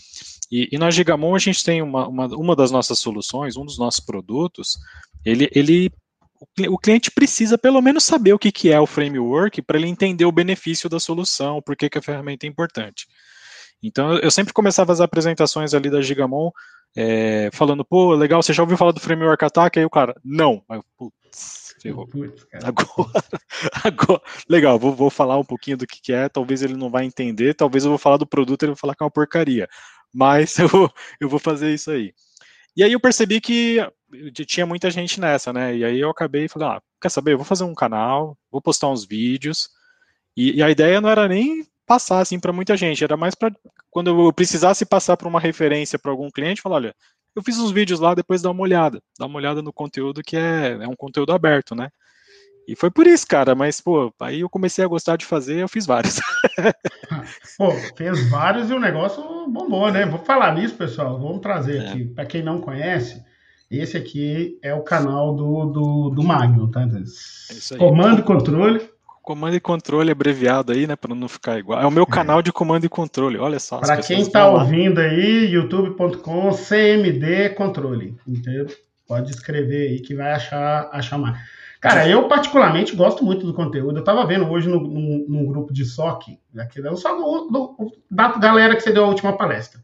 E, 0.53 0.69
e 0.71 0.77
na 0.77 0.91
Gigamon 0.91 1.35
a 1.35 1.39
gente 1.39 1.65
tem 1.65 1.81
uma, 1.81 2.07
uma, 2.07 2.27
uma 2.27 2.55
das 2.55 2.71
nossas 2.71 2.99
soluções, 2.99 3.57
um 3.57 3.65
dos 3.65 3.79
nossos 3.79 4.01
produtos, 4.01 4.77
ele, 5.25 5.49
ele 5.55 5.91
o 6.69 6.77
cliente 6.77 7.11
precisa 7.11 7.57
pelo 7.57 7.81
menos 7.81 8.05
saber 8.05 8.35
o 8.35 8.39
que, 8.39 8.53
que 8.53 8.71
é 8.71 8.79
o 8.79 8.87
framework 8.87 9.63
para 9.63 9.79
ele 9.79 9.89
entender 9.89 10.27
o 10.27 10.33
benefício 10.33 10.91
da 10.91 11.01
solução, 11.01 11.63
por 11.63 11.75
que, 11.75 11.89
que 11.89 11.97
a 11.97 12.03
ferramenta 12.03 12.45
é 12.47 12.49
importante. 12.51 13.07
Então, 13.83 14.19
eu 14.19 14.31
sempre 14.31 14.53
começava 14.53 14.93
as 14.93 15.01
apresentações 15.01 15.73
ali 15.73 15.89
da 15.89 16.03
Gigamon 16.03 16.51
é, 16.97 17.51
falando, 17.53 17.85
pô, 17.85 18.15
legal, 18.15 18.43
você 18.43 18.53
já 18.53 18.63
ouviu 18.63 18.77
falar 18.77 18.93
do 18.93 19.01
framework 19.01 19.45
attack? 19.45 19.79
Aí 19.79 19.85
o 19.85 19.91
cara, 19.91 20.15
não. 20.25 20.63
Aí 20.69 20.79
eu, 20.79 20.85
putz, 20.97 21.75
ferrou. 21.81 22.09
Agora, 22.63 23.25
agora, 23.85 24.23
legal, 24.49 24.79
vou, 24.79 24.93
vou 24.95 25.11
falar 25.11 25.39
um 25.39 25.45
pouquinho 25.45 25.77
do 25.77 25.87
que, 25.87 26.01
que 26.01 26.13
é, 26.13 26.29
talvez 26.29 26.63
ele 26.63 26.77
não 26.77 26.91
vai 26.91 27.05
entender, 27.05 27.55
talvez 27.55 27.85
eu 27.85 27.91
vou 27.91 27.99
falar 27.99 28.17
do 28.17 28.27
produto 28.27 28.63
e 28.63 28.65
ele 28.67 28.73
vai 28.73 28.81
falar 28.81 28.95
que 28.95 29.03
é 29.03 29.07
uma 29.07 29.11
porcaria 29.11 29.69
mas 30.15 30.57
eu, 30.61 30.69
eu 31.21 31.29
vou 31.29 31.41
fazer 31.41 31.75
isso 31.75 31.91
aí. 31.91 32.15
E 32.77 32.83
aí 32.83 32.93
eu 32.93 33.01
percebi 33.01 33.41
que 33.41 33.79
tinha 34.47 34.65
muita 34.65 34.91
gente 34.91 35.21
nessa, 35.21 35.53
né? 35.53 35.77
E 35.77 35.85
aí 35.85 35.99
eu 35.99 36.11
acabei 36.11 36.49
falando, 36.49 36.77
ah, 36.77 36.83
quer 37.01 37.09
saber? 37.09 37.33
Eu 37.33 37.39
vou 37.39 37.45
fazer 37.45 37.65
um 37.65 37.75
canal, 37.75 38.39
vou 38.51 38.63
postar 38.63 38.89
uns 38.89 39.05
vídeos. 39.05 39.69
E, 40.37 40.59
e 40.59 40.63
a 40.63 40.71
ideia 40.71 41.01
não 41.01 41.09
era 41.09 41.29
nem 41.29 41.67
passar 41.87 42.21
assim 42.21 42.39
para 42.39 42.53
muita 42.53 42.77
gente, 42.77 43.05
era 43.05 43.17
mais 43.17 43.35
para 43.35 43.53
quando 43.91 44.09
eu 44.11 44.33
precisasse 44.33 44.85
passar 44.85 45.17
para 45.17 45.29
uma 45.29 45.41
referência 45.41 45.99
para 45.99 46.11
algum 46.11 46.31
cliente, 46.31 46.61
falar, 46.61 46.77
olha, 46.77 46.95
eu 47.37 47.43
fiz 47.43 47.59
uns 47.59 47.71
vídeos 47.71 48.01
lá, 48.01 48.15
depois 48.15 48.43
dá 48.43 48.51
uma 48.51 48.63
olhada, 48.63 49.01
dá 49.19 49.27
uma 49.27 49.37
olhada 49.37 49.63
no 49.63 49.73
conteúdo 49.73 50.23
que 50.23 50.37
é, 50.37 50.79
é 50.81 50.89
um 50.89 50.97
conteúdo 50.97 51.33
aberto, 51.33 51.75
né? 51.75 51.89
E 52.67 52.75
foi 52.75 52.91
por 52.91 53.07
isso, 53.07 53.27
cara, 53.27 53.55
mas, 53.55 53.81
pô, 53.81 54.13
aí 54.21 54.41
eu 54.41 54.49
comecei 54.49 54.83
a 54.83 54.89
gostar 54.89 55.17
de 55.17 55.27
fazer, 55.27 55.61
eu 55.61 55.69
fiz 55.69 55.85
vários. 55.85 56.19
pô, 57.59 57.73
fez 57.95 58.31
vários 58.31 58.71
e 58.71 58.73
o 58.73 58.81
negócio 58.81 59.23
bombou, 59.49 59.93
né? 59.93 60.07
Vou 60.07 60.21
falar 60.21 60.55
nisso, 60.55 60.75
pessoal, 60.75 61.19
vamos 61.21 61.41
trazer 61.41 61.83
é. 61.83 61.89
aqui. 61.89 62.05
Para 62.07 62.25
quem 62.25 62.43
não 62.43 62.61
conhece, 62.61 63.23
esse 63.71 63.97
aqui 63.97 64.59
é 64.63 64.73
o 64.73 64.83
canal 64.83 65.35
do, 65.35 65.67
do, 65.67 66.11
do 66.11 66.23
Magno, 66.23 66.71
tá? 66.71 66.83
É 66.83 67.77
comando 67.77 68.21
e 68.21 68.25
controle. 68.25 68.94
Comando 69.25 69.57
e 69.57 69.61
controle 69.61 70.13
abreviado 70.13 70.71
aí, 70.71 70.87
né, 70.87 70.97
para 70.97 71.15
não 71.15 71.27
ficar 71.29 71.59
igual. 71.59 71.81
É 71.81 71.87
o 71.87 71.91
meu 71.91 72.03
é. 72.03 72.07
canal 72.07 72.43
de 72.43 72.53
comando 72.53 72.85
e 72.85 72.91
controle, 72.91 73.39
olha 73.39 73.59
só. 73.59 73.79
Para 73.79 73.97
quem 73.97 74.21
está 74.21 74.47
ouvindo 74.51 75.01
aí, 75.01 75.47
youtube.com 75.47 76.51
CMD 76.53 77.49
Controle, 77.57 78.15
entendeu? 78.29 78.67
Pode 79.09 79.31
escrever 79.31 79.89
aí 79.89 80.01
que 80.01 80.15
vai 80.15 80.33
achar, 80.33 80.91
achar 80.93 81.17
mais. 81.17 81.39
Cara, 81.81 82.07
eu 82.07 82.29
particularmente 82.29 82.95
gosto 82.95 83.25
muito 83.25 83.47
do 83.47 83.55
conteúdo. 83.55 83.99
Eu 83.99 84.05
tava 84.05 84.27
vendo 84.27 84.47
hoje 84.47 84.69
no, 84.69 84.79
no, 84.81 85.27
num 85.27 85.47
grupo 85.47 85.73
de 85.73 85.87
SOC, 85.87 86.39
aqui, 86.59 86.83
só 86.95 87.17
do, 87.17 87.49
do, 87.49 87.93
da 88.11 88.29
galera 88.37 88.77
que 88.77 88.83
você 88.83 88.93
deu 88.93 89.07
a 89.07 89.09
última 89.09 89.39
palestra. 89.39 89.81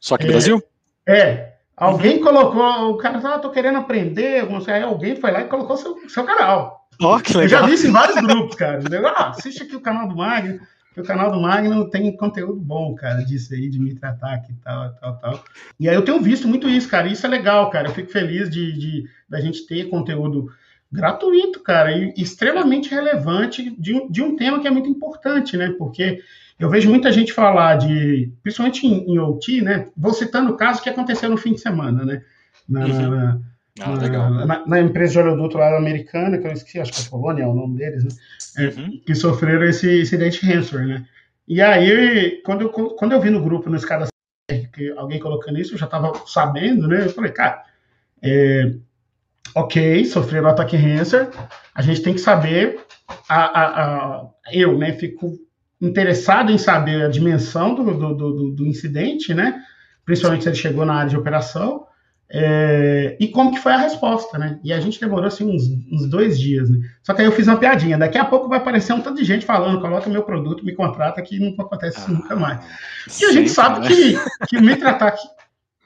SOC 0.00 0.22
é, 0.22 0.26
Brasil? 0.28 0.62
É. 1.08 1.54
Alguém 1.76 2.18
uhum. 2.18 2.22
colocou, 2.22 2.90
o 2.90 2.98
cara 2.98 3.20
falou, 3.20 3.36
ah, 3.36 3.40
tô 3.40 3.50
querendo 3.50 3.78
aprender, 3.78 4.46
aí 4.68 4.82
alguém 4.82 5.16
foi 5.16 5.32
lá 5.32 5.40
e 5.40 5.48
colocou 5.48 5.76
seu, 5.76 6.08
seu 6.08 6.24
canal. 6.24 6.85
Oh, 7.00 7.18
que 7.20 7.36
legal. 7.36 7.42
Eu 7.42 7.48
já 7.48 7.66
vi 7.66 7.74
isso 7.74 7.86
em 7.86 7.92
vários 7.92 8.20
grupos, 8.20 8.56
cara. 8.56 8.80
Ah, 9.14 9.30
assiste 9.30 9.62
aqui 9.62 9.76
o 9.76 9.80
canal 9.80 10.08
do 10.08 10.16
Magno, 10.16 10.60
o 10.96 11.02
canal 11.02 11.30
do 11.30 11.40
Magno 11.40 11.90
tem 11.90 12.16
conteúdo 12.16 12.58
bom, 12.58 12.94
cara, 12.94 13.22
disso 13.22 13.52
aí, 13.52 13.68
de 13.68 13.78
Mitra 13.78 14.10
Ataque 14.10 14.52
e 14.52 14.56
tal, 14.56 14.94
tal, 14.94 15.16
tal. 15.18 15.44
E 15.78 15.88
aí 15.88 15.94
eu 15.94 16.02
tenho 16.02 16.20
visto 16.20 16.48
muito 16.48 16.68
isso, 16.68 16.88
cara, 16.88 17.06
isso 17.06 17.26
é 17.26 17.28
legal, 17.28 17.68
cara. 17.70 17.88
Eu 17.88 17.94
fico 17.94 18.10
feliz 18.10 18.48
de, 18.48 18.72
de 18.72 19.04
da 19.28 19.40
gente 19.40 19.66
ter 19.66 19.90
conteúdo 19.90 20.50
gratuito, 20.90 21.60
cara, 21.60 21.92
e 21.92 22.14
extremamente 22.16 22.90
relevante 22.90 23.70
de 23.78 23.94
um, 23.94 24.10
de 24.10 24.22
um 24.22 24.36
tema 24.36 24.60
que 24.60 24.66
é 24.66 24.70
muito 24.70 24.88
importante, 24.88 25.56
né? 25.56 25.74
Porque 25.76 26.20
eu 26.58 26.70
vejo 26.70 26.88
muita 26.88 27.12
gente 27.12 27.32
falar 27.32 27.76
de, 27.76 28.32
principalmente 28.42 28.86
em, 28.86 29.12
em 29.12 29.18
OT, 29.18 29.60
né? 29.60 29.88
Vou 29.94 30.14
citando 30.14 30.52
o 30.52 30.56
caso 30.56 30.82
que 30.82 30.88
aconteceu 30.88 31.28
no 31.28 31.36
fim 31.36 31.52
de 31.52 31.60
semana, 31.60 32.04
né? 32.04 32.22
Na, 32.66 32.86
uhum. 32.86 33.10
na, 33.10 33.40
ah, 33.80 33.94
na, 33.94 34.46
na, 34.46 34.66
na, 34.66 34.80
empresa 34.80 35.12
de 35.12 35.18
oleoduto 35.18 35.58
lá 35.58 35.76
americana, 35.76 36.38
que 36.38 36.46
eu 36.46 36.52
esqueci, 36.52 36.80
acho 36.80 36.92
que 36.92 37.02
é 37.02 37.10
Polônia 37.10 37.42
é 37.42 37.46
o 37.46 37.54
nome 37.54 37.76
deles, 37.76 38.04
né? 38.04 38.10
É, 38.58 38.68
uhum. 38.68 39.00
Que 39.04 39.14
sofreram 39.14 39.64
esse 39.64 40.00
incidente 40.00 40.44
ransomware, 40.46 40.86
né? 40.86 41.06
E 41.46 41.60
aí, 41.60 42.40
quando 42.44 42.62
eu, 42.62 42.70
quando 42.70 43.12
eu 43.12 43.20
vi 43.20 43.30
no 43.30 43.42
grupo, 43.42 43.68
no 43.68 43.76
escada 43.76 44.06
que 44.72 44.90
alguém 44.96 45.18
colocando 45.18 45.58
isso, 45.58 45.74
eu 45.74 45.78
já 45.78 45.86
estava 45.86 46.12
sabendo, 46.26 46.88
né? 46.88 47.04
Eu 47.04 47.10
falei, 47.10 47.32
cara, 47.32 47.62
é, 48.22 48.74
ok, 49.54 50.04
sofreram 50.06 50.48
ataque 50.48 50.76
ransomware, 50.76 51.30
a 51.74 51.82
gente 51.82 52.02
tem 52.02 52.14
que 52.14 52.20
saber, 52.20 52.80
a, 53.28 53.44
a, 53.44 53.66
a, 53.66 54.30
eu, 54.52 54.78
né, 54.78 54.92
fico 54.92 55.38
interessado 55.80 56.50
em 56.50 56.58
saber 56.58 57.04
a 57.04 57.08
dimensão 57.08 57.74
do, 57.74 57.84
do, 57.84 58.14
do, 58.14 58.50
do 58.52 58.66
incidente, 58.66 59.34
né? 59.34 59.62
Principalmente 60.04 60.44
se 60.44 60.48
ele 60.48 60.56
chegou 60.56 60.86
na 60.86 60.94
área 60.94 61.10
de 61.10 61.16
operação. 61.16 61.86
É, 62.28 63.16
e 63.20 63.28
como 63.28 63.52
que 63.52 63.60
foi 63.60 63.72
a 63.72 63.78
resposta, 63.78 64.36
né? 64.36 64.58
E 64.64 64.72
a 64.72 64.80
gente 64.80 65.00
demorou 65.00 65.26
assim 65.26 65.48
uns, 65.48 65.68
uns, 65.92 66.08
dois 66.08 66.38
dias, 66.38 66.68
né? 66.68 66.78
Só 67.02 67.14
que 67.14 67.20
aí 67.20 67.26
eu 67.26 67.32
fiz 67.32 67.46
uma 67.46 67.56
piadinha. 67.56 67.96
Daqui 67.96 68.18
a 68.18 68.24
pouco 68.24 68.48
vai 68.48 68.58
aparecer 68.58 68.92
um 68.92 69.00
tanto 69.00 69.18
de 69.18 69.24
gente 69.24 69.46
falando, 69.46 69.80
coloca 69.80 70.10
meu 70.10 70.24
produto, 70.24 70.64
me 70.64 70.74
contrata, 70.74 71.22
que 71.22 71.38
não 71.38 71.54
acontece 71.64 71.98
isso 71.98 72.10
ah, 72.10 72.14
nunca 72.14 72.34
mais. 72.34 72.64
E 73.20 73.26
a 73.26 73.32
gente 73.32 73.48
sabe 73.48 73.80
né? 73.80 73.88
que, 73.88 74.18
que 74.48 74.60
MitraTac 74.60 75.20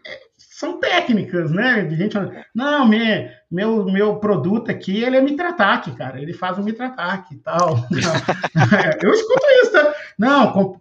é, 0.07 0.19
são 0.39 0.81
técnicas, 0.81 1.51
né? 1.51 1.83
De 1.85 1.95
gente, 1.95 2.17
não, 2.55 2.89
meu, 2.89 3.29
meu, 3.51 3.85
meu 3.85 4.17
produto 4.17 4.71
aqui, 4.71 5.05
ele 5.05 5.19
é 5.19 5.21
MitraTac, 5.21 5.91
cara. 5.93 6.23
Ele 6.23 6.33
faz 6.33 6.57
o 6.57 6.63
MitraTac 6.63 7.35
e 7.35 7.37
tal. 7.37 7.87
eu 9.03 9.13
escuto 9.13 9.47
isso, 9.63 9.73
tá? 9.73 9.95
Não, 10.19 10.81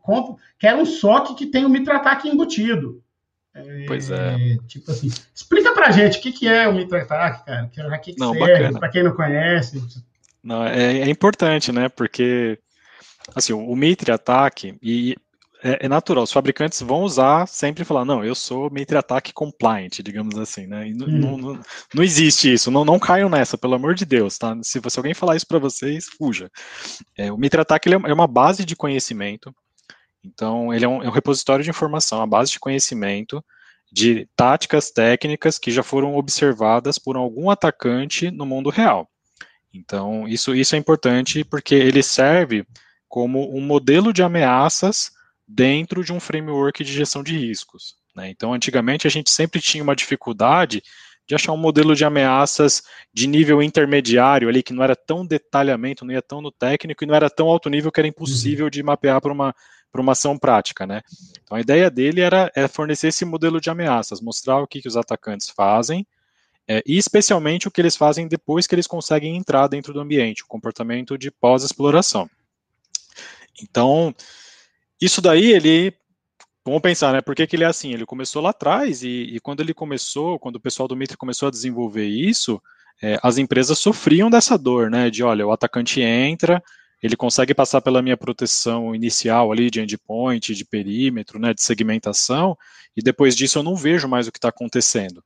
quero 0.58 0.80
um 0.80 0.86
SOC 0.86 1.36
que 1.36 1.48
tem 1.48 1.66
o 1.66 1.70
MitraTac 1.70 2.30
embutido. 2.30 3.04
Pois 3.88 4.10
é. 4.10 4.58
Tipo 4.68 4.92
assim, 4.92 5.12
explica 5.34 5.74
pra 5.74 5.92
gente 5.92 6.20
o 6.20 6.22
que, 6.22 6.32
que 6.32 6.48
é 6.48 6.68
o 6.68 6.78
Attack, 6.80 7.46
cara. 7.46 7.68
Que, 7.68 7.82
que, 8.04 8.14
que 8.14 8.20
não, 8.20 8.34
serve, 8.34 8.54
bacana. 8.54 8.80
pra 8.80 8.90
quem 8.90 9.04
não 9.04 9.16
conhece. 9.16 9.84
Não, 10.44 10.66
é, 10.66 11.00
é 11.00 11.10
importante, 11.10 11.72
né? 11.72 11.90
Porque 11.90 12.58
assim, 13.36 13.54
o 13.54 13.76
Mitre 13.76 14.12
Attack, 14.12 14.78
e 14.82 15.16
é, 15.64 15.86
é, 15.86 15.90
natural, 15.90 16.24
os 16.24 16.32
fabricantes 16.32 16.82
vão 16.82 17.02
usar 17.02 17.46
sempre 17.48 17.84
falar, 17.84 18.06
não, 18.06 18.24
eu 18.24 18.34
sou 18.34 18.72
Mitre 18.72 18.98
Attack 18.98 19.34
compliant, 19.34 20.00
digamos 20.02 20.38
assim, 20.38 20.66
né? 20.68 20.86
Hum. 20.86 20.94
não, 20.96 21.38
não, 21.38 21.62
não, 21.94 22.04
existe 22.04 22.54
isso, 22.54 22.72
não, 22.72 22.86
não 22.86 22.98
caiam 22.98 23.30
nessa, 23.30 23.58
pelo 23.58 23.76
amor 23.76 23.94
de 23.94 24.06
Deus, 24.06 24.38
tá? 24.38 24.56
Se, 24.64 24.80
se 24.88 25.00
alguém 25.00 25.14
falar 25.14 25.36
isso 25.36 25.48
para 25.48 25.60
vocês, 25.60 26.06
fuja. 26.18 26.50
É, 27.18 27.32
o 27.32 27.38
Mitre 27.38 27.62
Attack 27.62 27.88
ele 27.88 27.96
é 27.96 28.14
uma 28.14 28.28
base 28.28 28.64
de 28.66 28.76
conhecimento 28.76 29.54
então, 30.24 30.74
ele 30.74 30.86
é 30.86 30.88
um, 30.88 31.02
é 31.04 31.08
um 31.08 31.12
repositório 31.12 31.64
de 31.64 31.70
informação, 31.70 32.22
a 32.22 32.28
base 32.28 32.52
de 32.52 32.60
conhecimento 32.60 33.44
de 33.92 34.28
táticas 34.36 34.92
técnicas 34.92 35.58
que 35.58 35.72
já 35.72 35.82
foram 35.82 36.16
observadas 36.16 37.00
por 37.00 37.16
algum 37.16 37.50
atacante 37.50 38.30
no 38.30 38.46
mundo 38.46 38.70
real. 38.70 39.10
Então, 39.74 40.28
isso, 40.28 40.54
isso 40.56 40.76
é 40.76 40.78
importante 40.78 41.44
porque 41.44 41.76
ele 41.76 42.04
serve 42.04 42.66
como 43.08 43.56
um 43.56 43.62
modelo 43.62 44.14
de 44.14 44.22
ameaças 44.22 45.12
dentro 45.48 46.04
de 46.04 46.14
um 46.14 46.20
framework 46.20 46.84
de 46.84 46.92
gestão 46.92 47.24
de 47.24 47.36
riscos. 47.38 47.96
Né? 48.16 48.30
Então, 48.30 48.54
antigamente 48.54 49.08
a 49.08 49.10
gente 49.10 49.32
sempre 49.32 49.60
tinha 49.60 49.84
uma 49.84 49.96
dificuldade 49.96 50.84
de 51.28 51.36
achar 51.36 51.52
um 51.52 51.58
modelo 51.58 51.96
de 51.96 52.04
ameaças 52.04 52.82
de 53.14 53.28
nível 53.28 53.62
intermediário 53.62 54.50
ali, 54.50 54.64
que 54.64 54.74
não 54.74 54.84
era 54.84 54.96
tão 54.96 55.26
detalhamento, 55.26 56.04
não 56.04 56.14
ia 56.14 56.22
tão 56.24 56.42
no 56.42 56.52
técnico 56.52 57.04
e 57.04 57.08
não 57.08 57.14
era 57.14 57.30
tão 57.30 57.48
alto 57.48 57.70
nível 57.70 57.92
que 57.92 58.00
era 58.00 58.08
impossível 58.08 58.66
uhum. 58.66 58.72
de 58.72 58.82
mapear 58.82 59.22
para 59.22 59.32
uma 59.32 59.54
para 59.92 60.02
uma 60.02 60.12
ação 60.12 60.38
prática, 60.38 60.86
né? 60.86 61.02
Então 61.44 61.58
a 61.58 61.62
ideia 61.62 61.90
dele 61.90 62.22
era, 62.22 62.52
era 62.56 62.68
fornecer 62.68 63.08
esse 63.08 63.26
modelo 63.26 63.60
de 63.60 63.70
ameaças, 63.70 64.22
mostrar 64.22 64.62
o 64.62 64.68
que, 64.68 64.82
que 64.82 64.88
os 64.88 64.98
atacantes 64.98 65.50
fazem, 65.50 66.06
é, 66.68 66.84
e 66.86 66.98
especialmente 66.98 67.68
o 67.68 67.72
que 67.72 67.82
eles 67.82 67.96
fazem 67.96 68.28
depois 68.28 68.68
que 68.68 68.76
eles 68.76 68.86
conseguem 68.86 69.36
entrar 69.36 69.68
dentro 69.68 69.92
do 69.92 70.00
ambiente, 70.00 70.44
o 70.44 70.48
comportamento 70.48 71.18
de 71.18 71.32
pós-exploração. 71.32 72.30
Então, 73.62 74.14
isso 75.02 75.22
daí 75.22 75.52
ele 75.52 75.94
vamos 76.64 76.82
pensar, 76.82 77.14
né? 77.14 77.22
Por 77.22 77.36
que, 77.36 77.48
que, 77.48 77.56
ele 77.56 77.64
é 77.64 77.68
assim? 77.68 77.94
Ele 77.94 78.06
começou 78.06 78.42
lá 78.42 78.52
atrás 78.52 79.02
e, 79.04 79.08
e, 79.08 79.40
quando 79.40 79.62
ele 79.62 79.74
começou, 79.74 80.38
quando 80.38 80.58
o 80.58 80.60
pessoal 80.60 80.88
do 80.88 80.96
Mitre 80.96 81.18
começou 81.18 81.48
a 81.48 81.52
desenvolver 81.52 82.06
isso, 82.06 82.62
é, 83.02 83.18
as 83.24 83.38
empresas 83.38 83.80
sofriam 83.80 84.30
dessa 84.30 84.58
dor, 84.58 84.90
né? 84.90 85.10
De 85.10 85.24
olha, 85.24 85.48
o 85.48 85.52
atacante 85.52 86.02
entra, 86.02 86.62
ele 87.02 87.16
consegue 87.16 87.54
passar 87.54 87.82
pela 87.82 88.02
minha 88.02 88.18
proteção 88.18 88.94
inicial 88.94 89.52
ali 89.52 89.70
de 89.70 89.82
endpoint, 89.82 90.54
de 90.54 90.66
perímetro, 90.66 91.40
né, 91.40 91.54
de 91.54 91.62
segmentação, 91.62 92.58
e 92.96 93.02
depois 93.02 93.36
disso 93.36 93.60
eu 93.60 93.64
não 93.64 93.76
vejo 93.76 94.08
mais 94.08 94.28
o 94.28 94.32
que 94.32 94.38
está 94.38 94.50
acontecendo. 94.50 95.24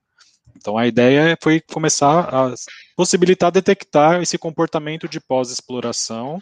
Então 0.55 0.77
a 0.77 0.85
ideia 0.85 1.37
foi 1.41 1.59
começar 1.59 2.29
a 2.29 2.53
possibilitar 2.95 3.51
detectar 3.51 4.21
esse 4.21 4.37
comportamento 4.37 5.07
de 5.07 5.19
pós-exploração, 5.19 6.41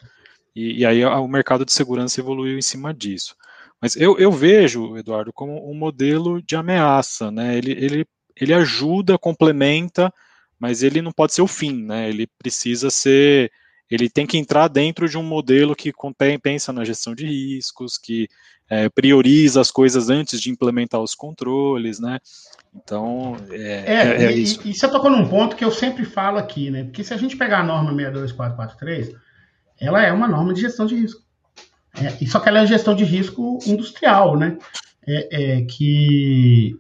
e, 0.53 0.79
e, 0.79 0.85
aí 0.85 1.05
o 1.05 1.27
mercado 1.27 1.65
de 1.65 1.71
segurança 1.71 2.19
evoluiu 2.19 2.57
em 2.57 2.61
cima 2.61 2.93
disso. 2.93 3.35
Mas 3.81 3.95
eu, 3.95 4.19
eu 4.19 4.31
vejo, 4.31 4.97
Eduardo, 4.97 5.31
como 5.33 5.69
um 5.69 5.73
modelo 5.73 6.41
de 6.41 6.55
ameaça, 6.55 7.31
né? 7.31 7.57
Ele, 7.57 7.71
ele, 7.71 8.05
ele 8.35 8.53
ajuda, 8.53 9.17
complementa, 9.17 10.13
mas 10.59 10.83
ele 10.83 11.01
não 11.01 11.11
pode 11.11 11.33
ser 11.33 11.41
o 11.41 11.47
fim, 11.47 11.85
né? 11.85 12.09
Ele 12.09 12.27
precisa 12.38 12.91
ser 12.91 13.51
ele 13.91 14.10
tem 14.10 14.25
que 14.25 14.38
entrar 14.38 14.69
dentro 14.69 15.10
de 15.10 15.17
um 15.17 15.24
modelo 15.24 15.75
que 15.75 15.91
pensa 16.41 16.71
na 16.71 16.86
gestão 16.86 17.13
de 17.13 17.25
riscos, 17.25 17.98
que 17.98 18.29
é, 18.69 18.88
prioriza 18.88 19.60
as 19.60 19.69
coisas 19.69 20.10
antes 20.10 20.39
de 20.39 20.50
implementar 20.50 21.01
os 21.01 21.13
controles, 21.13 22.00
né? 22.00 22.19
Então, 22.74 23.36
é, 23.50 23.83
é, 23.86 23.93
é, 23.95 24.24
é 24.24 24.31
isso. 24.31 24.62
E, 24.63 24.71
e 24.71 24.74
você 24.74 24.88
tocou 24.88 25.12
num 25.12 25.27
ponto 25.27 25.57
que 25.57 25.65
eu 25.65 25.71
sempre 25.71 26.05
falo 26.05 26.38
aqui, 26.38 26.71
né? 26.71 26.86
Porque 26.86 27.03
se 27.03 27.13
a 27.13 27.17
gente 27.17 27.36
pegar 27.36 27.60
a 27.60 27.63
norma 27.63 27.91
62443, 27.91 29.13
ela 29.77 30.01
é 30.01 30.13
uma 30.13 30.27
norma 30.27 30.53
de 30.53 30.62
gestão 30.62 30.86
de 30.86 30.95
risco. 30.95 31.21
É, 31.93 32.25
só 32.25 32.39
que 32.39 32.48
ela 32.48 32.62
é 32.62 32.65
gestão 32.65 32.95
de 32.95 33.03
risco 33.03 33.60
industrial, 33.67 34.38
né? 34.38 34.57
É, 35.05 35.57
é, 35.57 35.62
que 35.63 36.79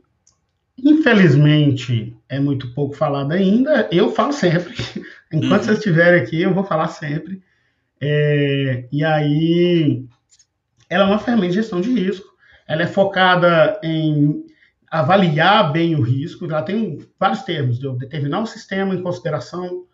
infelizmente 0.77 2.15
é 2.29 2.39
muito 2.39 2.73
pouco 2.73 2.95
falado 2.95 3.33
ainda. 3.33 3.89
Eu 3.91 4.13
falo 4.13 4.31
sempre. 4.31 4.73
Enquanto 5.31 5.61
uhum. 5.61 5.65
vocês 5.65 5.77
estiverem 5.77 6.21
aqui, 6.21 6.41
eu 6.41 6.53
vou 6.53 6.63
falar 6.63 6.87
sempre. 6.87 7.41
É, 7.99 8.85
e 8.91 9.03
aí, 9.03 10.05
ela 10.89 11.05
é 11.05 11.07
uma 11.07 11.19
ferramenta 11.19 11.49
de 11.49 11.55
gestão 11.55 11.79
de 11.79 11.93
risco. 11.93 12.27
Ela 12.67 12.83
é 12.83 12.87
focada 12.87 13.79
em 13.83 14.45
avaliar 14.89 15.71
bem 15.71 15.95
o 15.95 16.01
risco. 16.01 16.45
Ela 16.45 16.61
tem 16.61 16.99
vários 17.19 17.43
termos, 17.43 17.79
de 17.79 17.85
eu 17.85 17.93
determinar 17.93 18.41
o 18.41 18.45
sistema 18.45 18.93
em 18.93 19.01
consideração, 19.01 19.85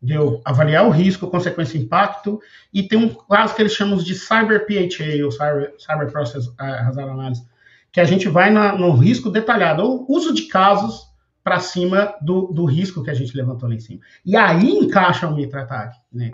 de 0.00 0.14
eu 0.14 0.40
avaliar 0.44 0.86
o 0.86 0.90
risco, 0.90 1.28
consequência 1.28 1.76
e 1.76 1.82
impacto, 1.82 2.40
e 2.72 2.82
tem 2.82 2.98
um 2.98 3.08
caso 3.08 3.54
que 3.54 3.62
eles 3.62 3.72
chamam 3.72 3.98
de 3.98 4.14
Cyber 4.14 4.66
PHA, 4.66 5.24
ou 5.24 5.30
Cyber, 5.30 5.74
Cyber 5.78 6.10
Process 6.10 6.48
Hazard 6.58 7.10
Analysis, 7.10 7.44
que 7.90 8.00
a 8.00 8.04
gente 8.04 8.28
vai 8.28 8.50
na, 8.50 8.76
no 8.76 8.92
risco 8.92 9.30
detalhado, 9.30 9.82
ou 9.82 10.06
uso 10.08 10.32
de 10.34 10.42
casos 10.42 11.06
para 11.46 11.60
cima 11.60 12.12
do, 12.20 12.48
do, 12.48 12.64
risco 12.64 13.04
que 13.04 13.10
a 13.10 13.14
gente 13.14 13.36
levantou 13.36 13.68
lá 13.68 13.76
em 13.76 13.78
cima. 13.78 14.00
E 14.24 14.34
aí 14.34 14.68
encaixa 14.68 15.28
o 15.28 15.36
mitra-ataque. 15.36 15.96
Né? 16.12 16.32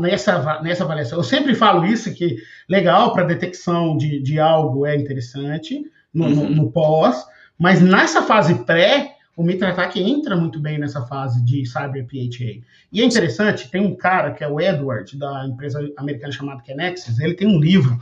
nessa, 0.00 0.62
nessa 0.62 0.82
avaliação. 0.82 1.18
Eu 1.18 1.24
sempre 1.24 1.54
falo 1.54 1.84
isso, 1.84 2.14
que 2.14 2.38
legal 2.66 3.12
para 3.12 3.24
detecção 3.24 3.98
de, 3.98 4.18
de 4.18 4.40
algo 4.40 4.86
é 4.86 4.96
interessante 4.96 5.84
no, 6.14 6.24
uhum. 6.24 6.34
no, 6.34 6.48
no 6.48 6.72
pós, 6.72 7.22
mas 7.58 7.82
nessa 7.82 8.22
fase 8.22 8.54
pré, 8.64 9.16
o 9.36 9.42
mitra-ataque 9.42 10.00
entra 10.00 10.34
muito 10.34 10.58
bem 10.58 10.78
nessa 10.78 11.02
fase 11.02 11.44
de 11.44 11.66
Cyber 11.66 12.06
PHA. 12.06 12.64
E 12.90 13.02
é 13.02 13.04
interessante, 13.04 13.70
tem 13.70 13.82
um 13.82 13.94
cara 13.94 14.32
que 14.32 14.42
é 14.42 14.48
o 14.48 14.58
Edward, 14.58 15.18
da 15.18 15.46
empresa 15.46 15.86
americana 15.98 16.32
chamada 16.32 16.62
Kenexus, 16.62 17.18
ele 17.18 17.34
tem 17.34 17.46
um 17.46 17.60
livro 17.60 17.98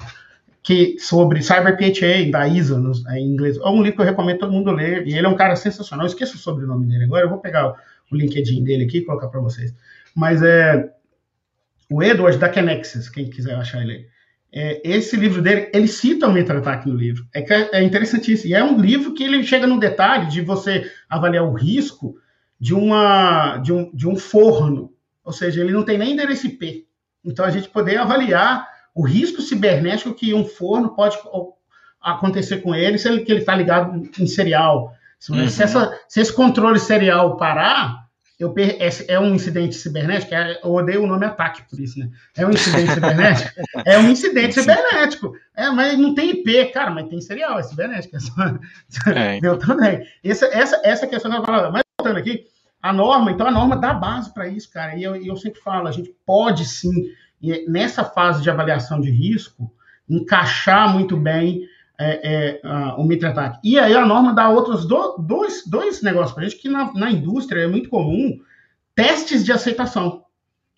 que 0.65 0.99
sobre 0.99 1.43
Cyber 1.43 1.77
PHA, 1.77 2.31
da 2.33 2.49
ISA, 2.49 2.79
no, 2.79 2.91
é, 3.11 3.19
em 3.19 3.29
inglês. 3.29 3.59
É 3.59 3.69
um 3.69 3.83
livro 3.83 3.97
que 3.97 4.01
eu 4.01 4.07
recomendo 4.07 4.39
todo 4.39 4.53
mundo 4.53 4.73
ler, 4.73 5.07
e 5.07 5.15
ele 5.15 5.27
é 5.27 5.29
um 5.29 5.37
cara 5.37 5.55
sensacional. 5.55 6.07
Eu 6.07 6.09
esqueço 6.09 6.37
o 6.37 6.39
sobrenome 6.39 6.87
dele 6.87 7.05
agora, 7.05 7.27
eu 7.27 7.29
vou 7.29 7.39
pegar 7.39 7.69
o, 7.69 7.75
o 8.11 8.17
LinkedIn 8.17 8.65
dele 8.65 8.85
aqui 8.85 8.99
e 8.99 9.05
colocar 9.05 9.29
para 9.29 9.41
vocês. 9.41 9.75
Mas 10.17 10.43
é 10.43 10.91
o 11.91 12.03
Edward 12.03 12.39
da 12.39 12.49
Kenexus, 12.49 13.11
quem 13.11 13.29
quiser 13.29 13.55
achar 13.57 13.83
ele. 13.83 14.09
É, 14.51 14.81
esse 14.83 15.17
livro 15.17 15.43
dele, 15.43 15.69
ele 15.75 15.87
cita 15.87 16.27
o 16.27 16.33
MetaAttack 16.33 16.89
no 16.89 16.95
livro. 16.95 17.27
É, 17.35 17.45
é 17.79 17.83
interessantíssimo. 17.83 18.51
E 18.51 18.55
é 18.55 18.65
um 18.65 18.81
livro 18.81 19.13
que 19.13 19.23
ele 19.23 19.45
chega 19.45 19.67
no 19.67 19.79
detalhe 19.79 20.31
de 20.31 20.41
você 20.41 20.91
avaliar 21.11 21.45
o 21.45 21.53
risco 21.53 22.17
de, 22.59 22.73
uma, 22.73 23.59
de, 23.59 23.71
um, 23.71 23.95
de 23.95 24.09
um 24.09 24.17
forno. 24.17 24.95
Ou 25.23 25.33
seja, 25.33 25.61
ele 25.61 25.73
não 25.73 25.85
tem 25.85 25.99
nem 25.99 26.13
endereço 26.13 26.47
IP. 26.47 26.87
Então 27.23 27.45
a 27.45 27.51
gente 27.51 27.69
poder 27.69 27.99
avaliar 27.99 28.74
o 28.95 29.03
risco 29.05 29.43
cibernético 29.43 30.15
que 30.15 30.33
um 30.33 30.45
forno 30.45 30.95
pode 30.95 31.19
acontecer 32.01 32.59
com 32.59 32.75
ele 32.75 32.99
se 32.99 33.09
ele 33.09 33.25
está 33.39 33.55
ligado 33.55 34.09
em 34.19 34.27
serial. 34.27 34.95
Se, 35.19 35.33
uhum. 35.33 35.43
essa, 35.43 35.99
se, 36.09 36.21
esse 36.21 36.33
controle 36.33 36.79
serial 36.79 37.37
parar, 37.37 38.05
eu, 38.39 38.55
é, 39.09 39.19
um 39.19 39.35
incidente 39.35 39.75
cibernético, 39.75 40.35
é, 40.35 40.61
eu 40.63 40.73
odeio 40.73 41.03
o 41.03 41.07
nome 41.07 41.25
ataque 41.25 41.63
por 41.69 41.81
isso, 41.81 41.99
né? 41.99 42.11
É 42.37 42.47
um 42.47 42.51
incidente 42.51 42.93
cibernético? 42.95 43.51
É 43.87 43.99
um 43.99 44.09
incidente 44.09 44.55
cibernético. 44.55 45.33
É, 45.57 45.71
mas 45.71 45.99
não 45.99 46.15
tem 46.15 46.31
IP, 46.31 46.67
cara, 46.67 46.91
mas 46.91 47.09
tem 47.09 47.21
serial, 47.21 47.59
é 47.59 47.63
cibernético. 47.63 48.17
É 48.17 48.21
só... 48.21 48.33
é. 49.11 49.39
Deu 49.41 49.59
também. 49.59 50.07
Essa, 50.23 50.47
essa, 50.47 50.81
essa 50.85 51.07
questão 51.07 51.31
que 51.31 51.39
eu 51.39 51.45
falo, 51.45 51.73
mas 51.73 51.83
voltando 51.99 52.19
aqui, 52.19 52.45
a 52.83 52.93
norma, 52.93 53.31
então 53.31 53.47
a 53.47 53.51
norma 53.51 53.77
dá 53.77 53.95
base 53.95 54.35
para 54.35 54.47
isso, 54.47 54.71
cara. 54.71 54.95
E 54.95 55.03
eu, 55.03 55.17
eu 55.17 55.37
sempre 55.37 55.61
falo, 55.61 55.89
a 55.89 55.93
gente 55.93 56.15
pode 56.27 56.67
sim 56.67 56.93
e 57.41 57.69
nessa 57.69 58.05
fase 58.05 58.43
de 58.43 58.51
avaliação 58.51 59.01
de 59.01 59.11
risco, 59.11 59.71
encaixar 60.09 60.93
muito 60.93 61.17
bem 61.17 61.67
é, 61.99 62.61
é, 62.61 62.61
uh, 62.67 63.01
o 63.01 63.05
MitraTac. 63.05 63.59
E 63.63 63.79
aí 63.79 63.95
a 63.95 64.05
norma 64.05 64.33
dá 64.33 64.49
outros 64.49 64.87
do, 64.87 65.17
dois, 65.19 65.65
dois 65.67 66.03
negócios 66.03 66.33
para 66.33 66.45
a 66.45 66.49
gente, 66.49 66.61
que 66.61 66.69
na, 66.69 66.93
na, 66.93 67.11
indústria 67.11 67.61
é 67.61 67.67
muito 67.67 67.89
comum, 67.89 68.41
testes 68.95 69.45
de 69.45 69.53
aceitação. 69.53 70.25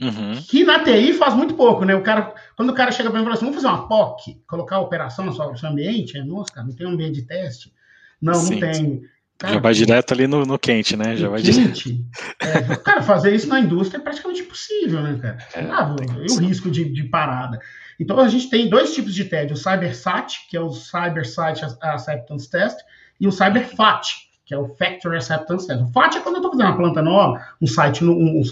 Uhum. 0.00 0.42
Que 0.46 0.62
na 0.62 0.84
TI 0.84 1.14
faz 1.14 1.34
muito 1.34 1.54
pouco, 1.54 1.82
né? 1.86 1.94
O 1.94 2.02
cara 2.02 2.34
Quando 2.54 2.68
o 2.68 2.75
cara 2.75 2.92
chega 2.92 3.08
para 3.08 3.18
mim 3.18 3.22
e 3.22 3.25
fala 3.25 3.34
assim, 3.34 3.46
vamos 3.46 3.62
fazer 3.62 3.75
uma 3.75 3.88
POC, 3.88 4.42
colocar 4.46 4.76
a 4.76 4.80
operação 4.80 5.25
no 5.25 5.34
seu, 5.34 5.50
no 5.50 5.56
seu 5.56 5.70
ambiente, 5.70 6.18
é, 6.18 6.22
nossa, 6.22 6.52
cara, 6.52 6.66
não 6.66 6.75
tem 6.75 6.86
um 6.86 6.90
ambiente 6.90 7.14
de 7.14 7.22
teste? 7.22 7.72
Não, 8.20 8.34
sim, 8.34 8.60
não 8.60 8.60
tem. 8.60 9.02
Cara, 9.38 9.54
já 9.54 9.60
vai 9.60 9.74
direto 9.74 10.12
ali 10.12 10.26
no, 10.26 10.46
no 10.46 10.58
quente, 10.58 10.96
né? 10.96 11.14
Já 11.16 11.28
vai 11.28 11.42
quente. 11.42 12.04
É, 12.40 12.76
cara, 12.76 13.02
fazer 13.02 13.34
isso 13.34 13.48
na 13.48 13.60
indústria 13.60 13.98
é 13.98 14.02
praticamente 14.02 14.40
impossível, 14.40 15.02
né, 15.02 15.18
cara? 15.20 15.38
É, 15.54 15.60
ah, 15.70 15.94
e 16.26 16.32
o 16.32 16.38
risco 16.38 16.70
de, 16.70 16.90
de 16.90 17.04
parada. 17.04 17.58
Então 18.00 18.18
a 18.18 18.28
gente 18.28 18.48
tem 18.48 18.68
dois 18.68 18.94
tipos 18.94 19.14
de 19.14 19.24
TED, 19.24 19.52
o 19.52 19.56
CyberSat, 19.56 20.48
que 20.48 20.56
é 20.56 20.60
o 20.60 20.70
Cyber 20.70 21.28
Site 21.28 21.64
Acceptance 21.80 22.50
Test, 22.50 22.78
e 23.20 23.26
o 23.26 23.32
CyberFAT, 23.32 24.26
que 24.44 24.54
é 24.54 24.58
o 24.58 24.68
Factory 24.68 25.16
Acceptance 25.16 25.66
Test. 25.66 25.82
O 25.82 25.88
FAT 25.88 26.16
é 26.16 26.20
quando 26.20 26.36
eu 26.36 26.40
estou 26.40 26.52
fazendo 26.52 26.68
uma 26.68 26.76
planta 26.76 27.02
nova, 27.02 27.44
um 27.60 27.66
site 27.66 28.04
no, 28.04 28.12
um, 28.12 28.42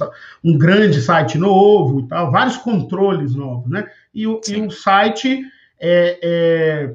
um, 0.43 0.59
grande 0.59 1.01
site 1.01 1.39
novo 1.39 2.01
e 2.01 2.09
tal, 2.09 2.31
vários 2.31 2.57
controles 2.57 3.35
novos, 3.35 3.71
né? 3.71 3.87
E 4.15 4.27
o, 4.27 4.41
e 4.49 4.57
o 4.57 4.71
site 4.71 5.45
é 5.81 6.19
é, 6.23 6.95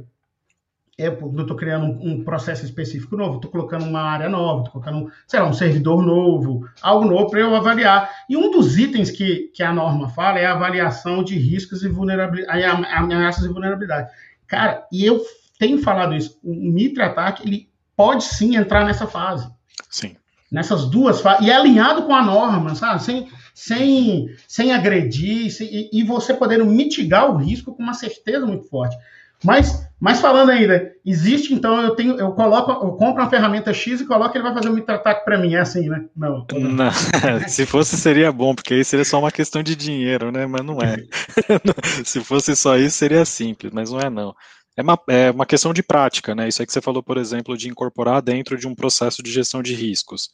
eu 1.00 1.14
estou 1.14 1.56
criando 1.56 1.86
um, 1.86 2.12
um, 2.12 2.24
processo 2.26 2.66
específico 2.66 3.16
novo, 3.16 3.38
estou 3.38 3.50
colocando 3.50 3.86
uma 3.86 4.02
área 4.02 4.28
nova, 4.28 4.60
estou 4.60 4.74
colocando, 4.74 5.10
sei 5.26 5.40
lá, 5.40 5.48
um 5.48 5.54
servidor 5.54 6.06
novo, 6.06 6.68
algo 6.82 7.06
novo 7.06 7.30
para 7.30 7.40
eu 7.40 7.56
avaliar. 7.56 8.12
E 8.30 8.36
um 8.36 8.52
dos 8.52 8.78
itens 8.78 9.10
que, 9.10 9.50
que 9.54 9.64
a 9.64 9.72
norma 9.72 10.10
fala 10.10 10.40
é 10.40 10.46
a 10.46 10.54
avaliação 10.54 11.24
de 11.24 11.40
riscos 11.40 11.84
e 11.84 11.88
vulnerabilidade, 11.88 12.64
ameaças 12.64 13.46
e 13.46 13.48
vulnerabilidade. 13.48 14.12
Cara, 14.46 14.86
e 14.92 15.06
eu 15.06 15.22
tenho 15.58 15.82
falado 15.82 16.14
isso, 16.14 16.38
o 16.44 16.54
Mitre 16.54 17.02
Ataque, 17.02 17.48
ele 17.48 17.70
pode 17.96 18.26
sim 18.26 18.58
entrar 18.58 18.86
nessa 18.86 19.08
fase. 19.08 19.50
Sim. 19.90 20.18
Nessas 20.52 20.86
duas 20.90 21.22
fases, 21.22 21.48
e 21.48 21.50
é 21.50 21.56
alinhado 21.56 22.04
com 22.04 22.14
a 22.14 22.26
norma, 22.26 22.76
sabe? 22.76 23.02
Sem, 23.04 23.30
sem, 23.54 24.28
sem 24.48 24.74
agredir, 24.74 25.50
sem, 25.50 25.68
e, 25.72 25.90
e 25.94 26.04
você 26.04 26.34
podendo 26.34 26.66
mitigar 26.66 27.32
o 27.32 27.38
risco 27.38 27.74
com 27.74 27.84
uma 27.84 27.94
certeza 27.94 28.46
muito 28.46 28.68
forte. 28.68 28.98
Mas, 29.44 29.88
mas 30.00 30.20
falando 30.20 30.50
ainda, 30.50 30.92
existe 31.06 31.54
então 31.54 31.82
eu 31.82 31.96
tenho, 31.96 32.20
eu 32.20 32.34
coloco, 32.34 32.72
eu 32.72 32.92
compro 32.94 33.22
uma 33.22 33.30
ferramenta 33.30 33.74
X 33.74 34.02
e 34.02 34.06
coloco 34.06 34.36
ele 34.36 34.44
vai 34.44 34.54
fazer 34.54 34.70
um 34.70 34.74
microataque 34.74 35.24
para 35.24 35.38
mim, 35.38 35.54
é 35.54 35.60
assim, 35.60 35.88
né? 35.88 36.06
Não. 36.16 36.46
não. 36.52 36.92
Se 37.48 37.66
fosse 37.66 37.96
seria 37.98 38.32
bom, 38.34 38.54
porque 38.54 38.74
aí 38.74 38.84
seria 38.84 39.06
só 39.06 39.18
uma 39.18 39.32
questão 39.32 39.64
de 39.64 39.76
dinheiro, 39.76 40.30
né? 40.32 40.46
Mas 40.46 40.66
não 40.66 40.80
é. 40.82 40.98
Se 42.04 42.22
fosse 42.22 42.54
só 42.56 42.78
isso 42.78 42.98
seria 42.98 43.24
simples, 43.24 43.72
mas 43.72 43.92
não 43.92 44.00
é 44.00 44.10
não. 44.10 44.36
É 44.76 44.82
uma, 44.82 45.00
é 45.08 45.32
uma 45.32 45.46
questão 45.46 45.74
de 45.74 45.84
prática, 45.84 46.36
né? 46.36 46.48
Isso 46.48 46.62
aí 46.62 46.66
que 46.66 46.74
você 46.74 46.82
falou, 46.82 47.02
por 47.02 47.18
exemplo, 47.18 47.58
de 47.58 47.70
incorporar 47.70 48.22
dentro 48.22 48.58
de 48.58 48.68
um 48.68 48.76
processo 48.76 49.24
de 49.24 49.32
gestão 49.32 49.62
de 49.62 49.74
riscos. 49.74 50.32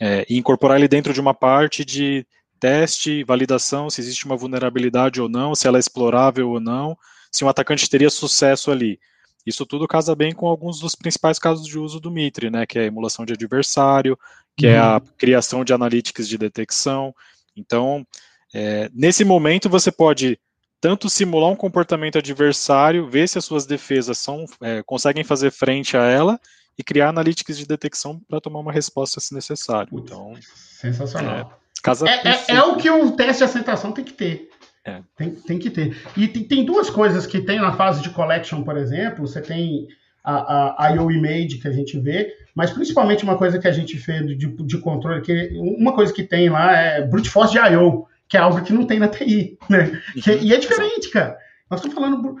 É, 0.00 0.26
e 0.28 0.38
incorporar 0.38 0.78
ele 0.78 0.88
dentro 0.88 1.12
de 1.12 1.20
uma 1.20 1.34
parte 1.34 1.84
de 1.84 2.26
teste, 2.58 3.24
validação, 3.24 3.90
se 3.90 4.00
existe 4.00 4.24
uma 4.26 4.36
vulnerabilidade 4.36 5.20
ou 5.20 5.28
não, 5.28 5.54
se 5.54 5.66
ela 5.66 5.76
é 5.76 5.80
explorável 5.80 6.50
ou 6.50 6.60
não, 6.60 6.96
se 7.34 7.44
um 7.44 7.48
atacante 7.48 7.90
teria 7.90 8.08
sucesso 8.10 8.70
ali. 8.70 9.00
Isso 9.44 9.66
tudo 9.66 9.88
casa 9.88 10.14
bem 10.14 10.32
com 10.32 10.46
alguns 10.46 10.78
dos 10.78 10.94
principais 10.94 11.36
casos 11.36 11.66
de 11.66 11.76
uso 11.76 11.98
do 11.98 12.08
Mitre, 12.08 12.48
né, 12.48 12.64
que 12.64 12.78
é 12.78 12.82
a 12.82 12.86
emulação 12.86 13.26
de 13.26 13.32
adversário, 13.32 14.16
que 14.56 14.68
uhum. 14.68 14.72
é 14.72 14.78
a 14.78 14.94
uhum. 14.94 15.00
criação 15.18 15.64
de 15.64 15.72
analytics 15.72 16.28
de 16.28 16.38
detecção. 16.38 17.12
Então, 17.56 18.06
é, 18.54 18.88
nesse 18.94 19.24
momento 19.24 19.68
você 19.68 19.90
pode 19.90 20.38
tanto 20.80 21.10
simular 21.10 21.50
um 21.50 21.56
comportamento 21.56 22.18
adversário, 22.18 23.10
ver 23.10 23.28
se 23.28 23.36
as 23.36 23.44
suas 23.44 23.66
defesas 23.66 24.16
são, 24.16 24.44
é, 24.60 24.80
conseguem 24.84 25.24
fazer 25.24 25.50
frente 25.50 25.96
a 25.96 26.04
ela 26.04 26.40
e 26.78 26.84
criar 26.84 27.08
analytics 27.08 27.58
de 27.58 27.66
detecção 27.66 28.20
para 28.28 28.40
tomar 28.40 28.60
uma 28.60 28.72
resposta 28.72 29.18
se 29.18 29.34
necessário. 29.34 29.88
Então, 29.98 30.34
sensacional. 30.40 31.60
É, 32.06 32.28
é, 32.28 32.28
é, 32.28 32.44
é, 32.56 32.62
o 32.62 32.76
que 32.76 32.88
o 32.88 33.10
teste 33.10 33.38
de 33.38 33.44
aceitação 33.44 33.92
tem 33.92 34.04
que 34.04 34.14
ter. 34.14 34.50
É. 34.86 35.00
Tem, 35.16 35.30
tem 35.30 35.58
que 35.58 35.70
ter. 35.70 35.96
E 36.16 36.28
tem, 36.28 36.44
tem, 36.44 36.64
duas 36.64 36.90
coisas 36.90 37.26
que 37.26 37.40
tem 37.40 37.58
na 37.58 37.72
fase 37.72 38.02
de 38.02 38.10
collection, 38.10 38.62
por 38.62 38.76
exemplo. 38.76 39.26
Você 39.26 39.40
tem 39.40 39.86
a, 40.22 40.86
a 40.86 40.90
IO 40.90 41.10
Image 41.10 41.58
que 41.58 41.68
a 41.68 41.72
gente 41.72 41.98
vê, 41.98 42.32
mas 42.54 42.70
principalmente 42.70 43.24
uma 43.24 43.38
coisa 43.38 43.58
que 43.58 43.68
a 43.68 43.72
gente 43.72 43.98
fez 43.98 44.26
de, 44.38 44.46
de 44.46 44.78
controle, 44.78 45.22
que 45.22 45.50
uma 45.58 45.94
coisa 45.94 46.12
que 46.12 46.22
tem 46.22 46.50
lá 46.50 46.76
é 46.76 47.02
brute 47.02 47.30
force 47.30 47.52
de 47.52 47.58
IO, 47.58 48.06
que 48.28 48.36
é 48.36 48.40
algo 48.40 48.62
que 48.62 48.72
não 48.72 48.86
tem 48.86 48.98
na 48.98 49.08
TI, 49.08 49.58
né? 49.68 50.00
Que, 50.22 50.32
e 50.36 50.52
é 50.52 50.58
diferente, 50.58 51.10
cara. 51.10 51.36
Nós 51.70 51.80
estamos 51.80 51.94
falando, 51.94 52.36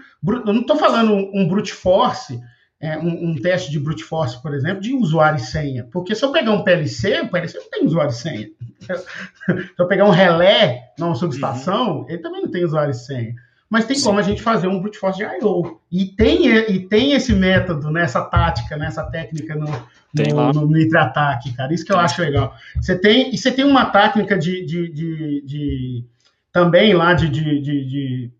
eu 0.46 0.52
não 0.52 0.60
estou 0.60 0.76
falando 0.76 1.12
um 1.12 1.48
brute 1.48 1.72
force 1.72 2.38
é, 2.80 2.98
um, 2.98 3.30
um, 3.30 3.34
teste 3.36 3.70
de 3.70 3.80
brute 3.80 4.04
force, 4.04 4.40
por 4.42 4.54
exemplo, 4.54 4.82
de 4.82 4.92
usuário 4.94 5.38
e 5.38 5.42
senha. 5.42 5.88
Porque 5.90 6.14
se 6.14 6.22
eu 6.22 6.32
pegar 6.32 6.52
um 6.52 6.62
PLC, 6.62 7.22
o 7.22 7.30
PLC 7.30 7.58
não 7.58 7.70
tem 7.70 7.86
usuário 7.86 8.10
e 8.10 8.14
senha. 8.14 8.48
Se 8.86 9.72
eu 9.78 9.88
pegar 9.88 10.04
um 10.04 10.10
relé 10.10 10.92
numa 10.98 11.14
subestação, 11.14 11.98
uhum. 11.98 12.06
ele 12.08 12.18
também 12.18 12.42
não 12.42 12.50
tem 12.50 12.64
usuário 12.64 12.90
e 12.90 12.94
senha. 12.94 13.34
Mas 13.68 13.86
tem 13.86 13.96
Sim. 13.96 14.04
como 14.04 14.18
a 14.18 14.22
gente 14.22 14.42
fazer 14.42 14.68
um 14.68 14.80
brute 14.80 14.98
force 14.98 15.18
de 15.18 15.24
I.O. 15.24 15.80
E 15.90 16.04
tem, 16.04 16.46
e 16.46 16.86
tem 16.86 17.12
esse 17.12 17.32
método, 17.32 17.90
nessa 17.90 18.20
né, 18.20 18.28
tática, 18.30 18.76
nessa 18.76 19.02
né, 19.04 19.10
técnica 19.10 19.54
no, 19.56 19.66
no, 19.66 20.52
no 20.52 20.68
Mitre 20.68 20.96
Ataque, 20.96 21.52
cara. 21.54 21.74
Isso 21.74 21.84
que 21.84 21.92
eu 21.92 21.98
acho 21.98 22.22
legal. 22.22 22.54
Você 22.76 22.96
tem, 22.96 23.34
e 23.34 23.38
você 23.38 23.50
tem 23.50 23.64
uma 23.64 23.86
técnica 23.86 24.38
de, 24.38 24.64
de, 24.64 24.92
de, 24.92 25.42
de 25.44 26.04
também 26.52 26.94
lá 26.94 27.14
de, 27.14 27.28
de, 27.28 27.60
de, 27.60 28.30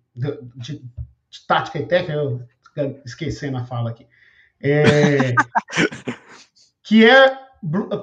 de, 0.54 0.82
tática 1.48 1.78
e 1.78 1.86
técnica, 1.86 2.12
eu 2.76 3.00
esquecendo 3.04 3.56
a 3.56 3.64
fala 3.64 3.90
aqui. 3.90 4.06
É, 4.62 5.34
que 6.84 7.04
é 7.04 7.43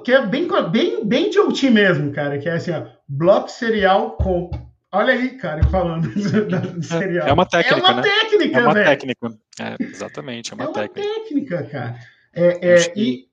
que 0.04 0.12
é 0.12 0.26
bem, 0.26 0.48
bem, 0.70 1.04
bem 1.04 1.30
de 1.30 1.38
OT 1.38 1.70
mesmo, 1.70 2.12
cara, 2.12 2.38
que 2.38 2.48
é 2.48 2.52
assim, 2.52 2.72
ó, 2.72 2.84
bloco 3.08 3.48
serial 3.50 4.12
com. 4.12 4.50
Olha 4.90 5.14
aí, 5.14 5.30
cara, 5.30 5.60
eu 5.60 5.68
falando 5.68 6.08
de. 6.14 7.18
É 7.18 7.32
uma 7.32 7.46
técnica, 7.46 7.76
É 7.76 7.80
uma 7.80 7.94
né? 7.94 8.02
técnica, 8.02 8.58
É 8.58 8.64
uma 8.64 8.74
véio. 8.74 8.86
técnica. 8.86 9.28
É, 9.60 9.76
exatamente, 9.84 10.52
é 10.52 10.54
uma, 10.54 10.64
é 10.64 10.66
uma 10.66 10.74
técnica. 10.74 11.00
técnica, 11.02 11.62
cara. 11.64 11.96
É, 12.34 12.68
é 12.74 12.92
e, 12.96 13.26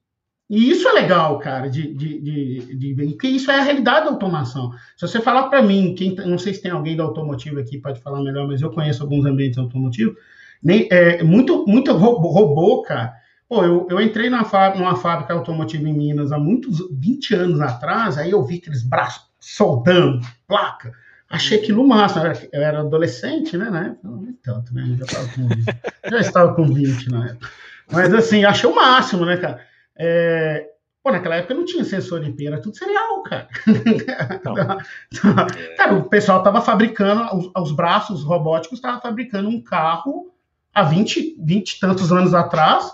e 0.50 0.72
isso 0.72 0.88
é 0.88 0.94
legal, 0.94 1.38
cara, 1.40 1.70
de, 1.70 1.94
de, 1.94 2.20
de, 2.20 2.76
de, 2.76 3.08
porque 3.12 3.28
isso 3.28 3.52
é 3.52 3.60
a 3.60 3.64
realidade 3.64 4.06
da 4.06 4.12
automação. 4.12 4.72
Se 4.98 5.08
você 5.08 5.20
falar 5.22 5.50
para 5.50 5.62
mim, 5.62 5.94
quem, 5.96 6.16
não 6.16 6.38
sei 6.38 6.54
se 6.54 6.62
tem 6.62 6.72
alguém 6.72 6.96
da 6.96 7.04
automotiva 7.04 7.60
aqui 7.60 7.78
pode 7.78 8.02
falar 8.02 8.22
melhor, 8.22 8.48
mas 8.48 8.62
eu 8.62 8.72
conheço 8.72 9.04
alguns 9.04 9.26
ambientes 9.26 9.58
automotivos, 9.60 10.16
nem, 10.62 10.88
é, 10.92 11.24
muito, 11.24 11.66
muito 11.68 11.92
robô, 11.94 12.82
cara. 12.84 13.14
Pô, 13.50 13.64
eu, 13.64 13.88
eu 13.90 14.00
entrei 14.00 14.30
na 14.30 14.46
fábrica, 14.46 14.84
numa 14.84 14.96
fábrica 14.96 15.34
automotiva 15.34 15.90
em 15.90 15.94
Minas 15.94 16.32
há 16.32 16.38
muitos, 16.38 16.88
20 16.92 17.34
anos 17.34 17.60
atrás, 17.60 18.18
aí 18.18 18.30
eu 18.30 18.46
vi 18.46 18.58
aqueles 18.58 18.84
braços 18.84 19.28
soldando, 19.40 20.22
placa. 20.48 20.94
Achei 21.28 21.60
aquilo 21.60 21.88
massa. 21.88 22.20
Eu 22.20 22.26
era, 22.26 22.50
eu 22.54 22.62
era 22.62 22.80
adolescente, 22.82 23.58
né? 23.58 23.70
Na 23.70 23.88
época, 23.88 24.08
não 24.08 24.34
tanto, 24.44 24.74
né? 24.74 24.96
Já 24.98 25.06
estava 25.06 25.28
com, 25.30 26.10
já 26.10 26.20
estava 26.20 26.54
com 26.54 26.74
20 26.74 27.10
na 27.10 27.26
época. 27.26 27.50
Mas 27.92 28.14
assim, 28.14 28.46
achei 28.46 28.70
o 28.70 28.76
máximo, 28.76 29.26
né, 29.26 29.38
cara? 29.38 29.60
É, 29.96 30.70
Pô, 31.02 31.12
naquela 31.12 31.36
época 31.36 31.54
não 31.54 31.64
tinha 31.64 31.84
sensor 31.86 32.20
de 32.20 32.46
era 32.46 32.62
tudo 32.62 32.78
cereal, 32.78 33.24
cara. 33.24 33.48
cara, 35.78 35.96
o 35.96 36.10
pessoal 36.10 36.44
tava 36.44 36.62
fabricando, 36.62 37.24
os, 37.36 37.50
os 37.56 37.72
braços 37.72 38.24
robóticos 38.24 38.80
estavam 38.80 39.00
fabricando 39.00 39.48
um 39.48 39.62
carro 39.62 40.34
há 40.74 40.84
20, 40.84 41.38
20 41.40 41.72
e 41.72 41.80
tantos 41.80 42.12
anos 42.12 42.34
atrás, 42.34 42.92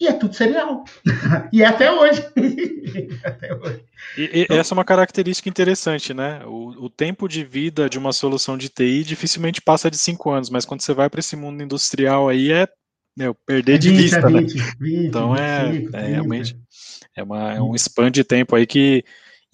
e 0.00 0.06
é 0.06 0.12
tudo 0.12 0.34
cereal. 0.34 0.84
e 1.52 1.62
é 1.62 1.66
até 1.66 1.90
hoje. 1.90 2.20
até 3.24 3.54
hoje. 3.54 3.84
E, 4.16 4.22
e 4.22 4.42
então, 4.42 4.56
essa 4.56 4.74
é 4.74 4.76
uma 4.76 4.84
característica 4.84 5.48
interessante, 5.48 6.12
né? 6.12 6.42
O, 6.46 6.84
o, 6.84 6.90
tempo 6.90 7.28
de 7.28 7.44
vida 7.44 7.88
de 7.88 7.98
uma 7.98 8.12
solução 8.12 8.56
de 8.58 8.68
TI 8.68 9.04
dificilmente 9.04 9.62
passa 9.62 9.90
de 9.90 9.98
5 9.98 10.30
anos, 10.30 10.50
mas 10.50 10.64
quando 10.64 10.82
você 10.82 10.92
vai 10.92 11.08
para 11.08 11.20
esse 11.20 11.36
mundo 11.36 11.62
industrial 11.62 12.28
aí 12.28 12.52
é 12.52 12.68
meu, 13.16 13.34
perder 13.46 13.76
é 13.76 13.78
20, 13.78 13.82
de 13.82 13.90
vista, 13.90 14.18
é 14.18 14.26
20, 14.26 14.54
né? 14.56 14.72
20, 14.80 15.06
então 15.06 15.36
é, 15.36 15.70
25, 15.70 15.96
é 15.96 16.06
realmente 16.06 16.56
é, 17.16 17.22
uma, 17.22 17.52
é 17.54 17.62
um 17.62 17.74
span 17.76 18.10
de 18.10 18.24
tempo 18.24 18.56
aí 18.56 18.66
que 18.66 19.04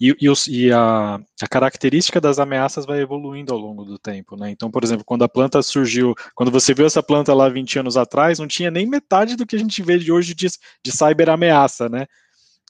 e, 0.01 0.17
e, 0.19 0.27
os, 0.27 0.47
e 0.47 0.71
a, 0.71 1.21
a, 1.39 1.47
característica 1.47 2.19
das 2.19 2.39
ameaças 2.39 2.87
vai 2.87 2.99
evoluindo 2.99 3.53
ao 3.53 3.59
longo 3.59 3.85
do 3.85 3.99
tempo, 3.99 4.35
né? 4.35 4.49
Então, 4.49 4.71
por 4.71 4.83
exemplo, 4.83 5.05
quando 5.05 5.23
a 5.23 5.29
planta 5.29 5.61
surgiu, 5.61 6.15
quando 6.33 6.51
você 6.51 6.73
viu 6.73 6.87
essa 6.87 7.03
planta 7.03 7.35
lá 7.35 7.47
20 7.47 7.77
anos 7.77 7.95
atrás, 7.95 8.39
não 8.39 8.47
tinha 8.47 8.71
nem 8.71 8.87
metade 8.87 9.35
do 9.35 9.45
que 9.45 9.55
a 9.55 9.59
gente 9.59 9.83
vê 9.83 9.99
de 9.99 10.11
hoje 10.11 10.33
de, 10.33 10.47
de 10.83 10.91
cyber 10.91 11.29
ameaça, 11.29 11.87
né? 11.87 12.07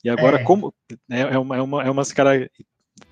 E 0.03 0.09
agora, 0.09 0.41
é. 0.41 0.43
como 0.43 0.73
é, 1.09 1.21
é, 1.21 1.39
uma, 1.39 1.55
é 1.55 1.61
uma, 1.61 1.83
é 1.83 1.89
uma 1.89 2.05
cara, 2.07 2.49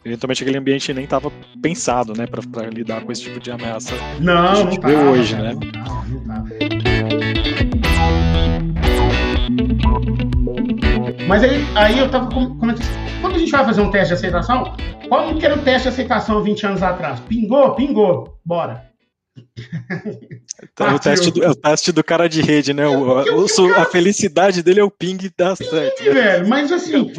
eventualmente 0.03 0.43
aquele 0.43 0.57
ambiente 0.57 0.93
nem 0.93 1.05
estava 1.05 1.31
pensado, 1.61 2.13
né, 2.13 2.27
para 2.27 2.69
lidar 2.69 3.05
com 3.05 3.13
esse 3.13 3.21
tipo 3.21 3.39
de 3.39 3.51
ameaça. 3.51 3.95
Não, 4.19 4.43
que 4.43 4.49
a 4.49 4.71
gente 4.71 4.81
não 4.81 4.89
vê 4.89 4.95
tá, 4.95 5.11
hoje, 5.11 5.35
né? 5.35 5.53
Não, 5.53 6.05
não 6.05 6.23
tá. 10.75 10.88
Mas 11.27 11.43
aí, 11.43 11.65
aí 11.75 11.99
eu 11.99 12.09
tava 12.09 12.29
comentando, 12.29 12.85
quando 13.21 13.35
a 13.35 13.39
gente 13.39 13.51
vai 13.51 13.65
fazer 13.65 13.81
um 13.81 13.91
teste 13.91 14.09
de 14.09 14.13
aceitação, 14.13 14.75
qual 15.07 15.35
que 15.35 15.45
era 15.45 15.55
o 15.55 15.61
teste 15.63 15.83
de 15.83 15.89
aceitação 15.89 16.43
20 16.43 16.65
anos 16.67 16.83
atrás? 16.83 17.19
Pingou? 17.21 17.75
Pingou. 17.75 18.39
Bora. 18.45 18.89
É 20.79 20.83
o, 20.83 20.99
teste 20.99 21.31
do, 21.31 21.43
é 21.43 21.49
o 21.49 21.55
teste 21.55 21.91
do 21.91 22.03
cara 22.03 22.27
de 22.27 22.41
rede, 22.41 22.73
né? 22.73 22.87
O, 22.87 23.21
o. 23.23 23.73
A 23.75 23.85
felicidade 23.85 24.61
dele 24.61 24.79
é 24.79 24.83
o 24.83 24.91
ping 24.91 25.17
da 25.37 25.55
ping, 25.55 25.69
certo. 25.69 26.03
velho, 26.03 26.47
mas 26.47 26.71
assim, 26.71 27.11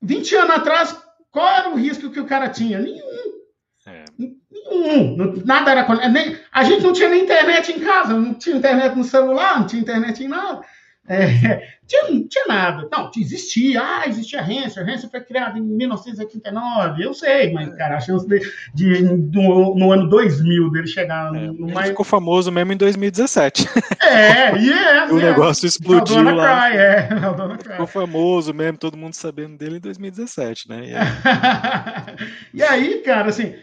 20 0.00 0.36
anos 0.36 0.56
atrás, 0.56 0.96
qual 1.30 1.48
era 1.48 1.70
o 1.70 1.76
risco 1.76 2.10
que 2.10 2.20
o 2.20 2.26
cara 2.26 2.48
tinha? 2.48 2.78
Nenhum. 2.78 3.00
É. 3.86 4.04
Nenhum. 4.18 5.42
Nada 5.44 5.72
era. 5.72 6.08
Nem, 6.08 6.36
a 6.52 6.64
gente 6.64 6.82
não 6.82 6.92
tinha 6.92 7.08
nem 7.08 7.24
internet 7.24 7.72
em 7.72 7.80
casa, 7.80 8.14
não 8.14 8.34
tinha 8.34 8.56
internet 8.56 8.96
no 8.96 9.04
celular, 9.04 9.58
não 9.58 9.66
tinha 9.66 9.82
internet 9.82 10.22
em 10.22 10.28
nada. 10.28 10.62
É, 11.06 11.73
tinha, 11.86 12.02
tinha 12.28 12.44
nada. 12.46 12.88
Não, 12.90 13.10
existia. 13.16 13.82
Ah, 13.82 14.08
existia. 14.08 14.40
A 14.40 14.44
Hansen 14.44 15.10
foi 15.10 15.20
criada 15.20 15.58
em 15.58 15.62
1989. 15.62 17.04
Eu 17.04 17.12
sei, 17.12 17.52
mas, 17.52 17.68
é. 17.68 17.76
cara, 17.76 17.96
a 17.96 18.00
chance 18.00 18.26
de, 18.26 18.40
de 18.74 19.02
no, 19.02 19.74
no, 19.74 19.92
ano 19.92 20.08
2000 20.08 20.70
dele 20.70 20.86
chegar 20.86 21.34
é, 21.34 21.46
no 21.46 21.72
mais. 21.72 21.88
ficou 21.88 22.04
famoso 22.04 22.50
mesmo 22.50 22.72
em 22.72 22.76
2017. 22.76 23.68
É, 24.02 24.56
e 24.56 24.72
é. 24.72 25.04
o 25.12 25.16
negócio 25.16 25.66
explodiu 25.66 26.22
lá. 26.22 26.70
Cry, 26.70 26.78
é. 26.78 27.08
Ficou 27.74 27.86
famoso 27.86 28.54
mesmo, 28.54 28.78
todo 28.78 28.96
mundo 28.96 29.14
sabendo 29.14 29.56
dele 29.56 29.76
em 29.76 29.80
2017, 29.80 30.68
né? 30.68 30.86
E 30.86 30.94
aí, 30.94 31.06
e 32.54 32.62
aí 32.62 33.02
cara, 33.02 33.28
assim, 33.28 33.54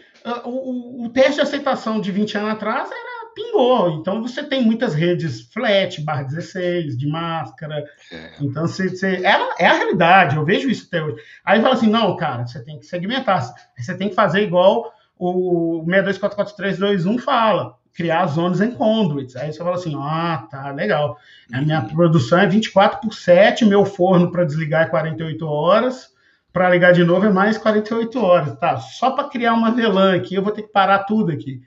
o, 0.44 0.48
o, 0.48 1.04
o 1.06 1.08
teste 1.08 1.34
de 1.34 1.40
aceitação 1.40 2.00
de 2.00 2.12
20 2.12 2.38
anos 2.38 2.50
atrás 2.50 2.90
era 2.90 3.11
pingou. 3.34 3.90
Então 3.90 4.22
você 4.22 4.42
tem 4.42 4.62
muitas 4.62 4.94
redes 4.94 5.42
flat, 5.52 6.00
barra 6.02 6.22
16, 6.24 6.96
de 6.96 7.06
máscara. 7.08 7.84
É. 8.10 8.30
Então 8.40 8.66
você, 8.66 8.88
você, 8.88 9.16
é, 9.24 9.64
é 9.64 9.66
a 9.66 9.74
realidade, 9.74 10.36
eu 10.36 10.44
vejo 10.44 10.70
isso 10.70 10.86
até 10.88 11.02
hoje. 11.02 11.22
Aí 11.44 11.60
fala 11.60 11.74
assim: 11.74 11.88
não, 11.88 12.16
cara, 12.16 12.46
você 12.46 12.62
tem 12.62 12.78
que 12.78 12.86
segmentar. 12.86 13.42
Você 13.76 13.96
tem 13.96 14.08
que 14.08 14.14
fazer 14.14 14.42
igual 14.42 14.92
o 15.18 15.84
624431 15.86 17.18
fala. 17.18 17.76
Criar 17.94 18.26
zonas 18.26 18.60
em 18.60 18.70
conduits. 18.70 19.36
Aí 19.36 19.52
você 19.52 19.58
fala 19.58 19.76
assim: 19.76 19.94
ah, 19.96 20.46
tá, 20.50 20.70
legal. 20.70 21.18
A 21.52 21.60
minha 21.60 21.80
uhum. 21.80 21.88
produção 21.88 22.38
é 22.38 22.46
24 22.46 23.00
por 23.00 23.14
7, 23.14 23.64
meu 23.64 23.84
forno 23.84 24.30
para 24.30 24.44
desligar 24.44 24.86
é 24.86 24.88
48 24.88 25.46
horas, 25.46 26.08
para 26.52 26.70
ligar 26.70 26.92
de 26.92 27.04
novo 27.04 27.26
é 27.26 27.30
mais 27.30 27.58
48 27.58 28.18
horas. 28.18 28.58
Tá, 28.58 28.78
só 28.78 29.10
para 29.10 29.28
criar 29.28 29.54
uma 29.54 29.70
VLAN 29.70 30.16
aqui, 30.16 30.34
eu 30.34 30.42
vou 30.42 30.52
ter 30.52 30.62
que 30.62 30.72
parar 30.72 31.00
tudo 31.00 31.30
aqui. 31.30 31.60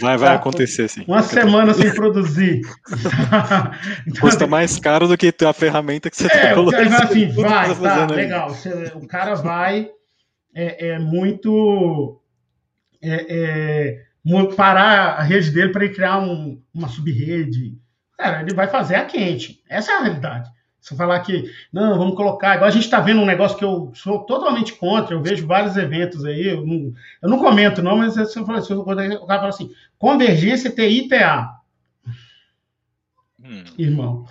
Vai, 0.00 0.16
vai 0.16 0.34
acontecer, 0.34 0.88
sim. 0.88 1.04
Uma 1.06 1.22
semana 1.22 1.72
sem 1.72 1.94
produzir. 1.94 2.62
então, 4.06 4.20
Custa 4.20 4.46
mais 4.46 4.78
caro 4.78 5.06
do 5.06 5.16
que 5.16 5.32
a 5.44 5.52
ferramenta 5.52 6.10
que 6.10 6.16
você 6.16 6.26
está 6.26 6.38
é, 6.38 6.54
colocando. 6.54 6.94
Assim, 6.94 7.28
vai, 7.28 7.74
tá, 7.76 8.06
legal. 8.06 8.50
Você, 8.50 8.92
o 8.94 9.06
cara 9.06 9.34
vai 9.34 9.88
é, 10.54 10.88
é 10.88 10.98
muito 10.98 12.20
é, 13.00 13.26
é, 13.28 14.54
parar 14.56 15.14
a 15.14 15.22
rede 15.22 15.50
dele 15.50 15.70
para 15.70 15.84
ele 15.84 15.94
criar 15.94 16.18
um, 16.18 16.60
uma 16.74 16.88
sub-rede. 16.88 17.78
Cara, 18.18 18.42
ele 18.42 18.54
vai 18.54 18.68
fazer 18.68 18.96
a 18.96 19.04
quente. 19.04 19.62
Essa 19.68 19.92
é 19.92 19.94
a 19.96 20.02
realidade. 20.02 20.50
Se 20.82 20.96
falar 20.96 21.20
que, 21.20 21.48
não, 21.72 21.96
vamos 21.96 22.16
colocar. 22.16 22.56
Igual 22.56 22.68
a 22.68 22.72
gente 22.72 22.82
está 22.82 22.98
vendo 22.98 23.20
um 23.20 23.24
negócio 23.24 23.56
que 23.56 23.64
eu 23.64 23.92
sou 23.94 24.24
totalmente 24.24 24.72
contra, 24.72 25.14
eu 25.14 25.22
vejo 25.22 25.46
vários 25.46 25.76
eventos 25.76 26.24
aí, 26.24 26.48
eu 26.48 26.66
não, 26.66 26.92
eu 27.22 27.28
não 27.28 27.38
comento, 27.38 27.80
não, 27.80 27.96
mas 27.96 28.14
se 28.14 28.20
eu, 28.20 28.26
se 28.26 28.40
o 28.40 28.84
cara 28.84 29.38
fala 29.38 29.48
assim: 29.48 29.70
convergência 29.96 30.72
TI-TA. 30.72 31.54
Hum. 33.44 33.62
Irmão. 33.78 34.26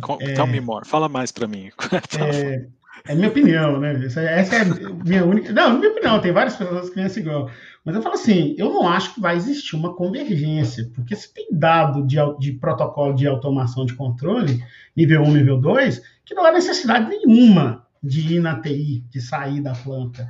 Com, 0.00 0.16
é, 0.20 0.32
tell 0.32 0.46
me 0.46 0.60
more, 0.60 0.86
fala 0.86 1.08
mais 1.08 1.32
para 1.32 1.48
mim. 1.48 1.72
é, 2.20 2.68
é 3.08 3.14
minha 3.16 3.28
opinião, 3.28 3.80
né? 3.80 4.04
Essa, 4.06 4.20
essa 4.20 4.56
é 4.56 4.64
minha 4.64 5.24
única. 5.24 5.52
Não, 5.52 5.76
minha 5.76 5.90
opinião, 5.90 6.20
tem 6.20 6.30
várias 6.30 6.54
pessoas 6.54 6.88
que 6.88 6.94
pensam 6.94 7.20
igual. 7.20 7.50
Mas 7.84 7.94
eu 7.94 8.02
falo 8.02 8.14
assim: 8.14 8.54
eu 8.58 8.72
não 8.72 8.88
acho 8.88 9.14
que 9.14 9.20
vai 9.20 9.36
existir 9.36 9.76
uma 9.76 9.94
convergência, 9.94 10.90
porque 10.94 11.16
se 11.16 11.32
tem 11.32 11.48
dado 11.50 12.06
de, 12.06 12.16
de 12.38 12.52
protocolo 12.52 13.14
de 13.14 13.26
automação 13.26 13.86
de 13.86 13.94
controle, 13.94 14.62
nível 14.96 15.22
1, 15.22 15.32
nível 15.32 15.60
2, 15.60 16.02
que 16.24 16.34
não 16.34 16.44
há 16.44 16.52
necessidade 16.52 17.08
nenhuma 17.08 17.86
de 18.02 18.34
ir 18.34 18.40
na 18.40 18.60
TI, 18.60 19.04
de 19.10 19.20
sair 19.20 19.60
da 19.60 19.72
planta. 19.72 20.28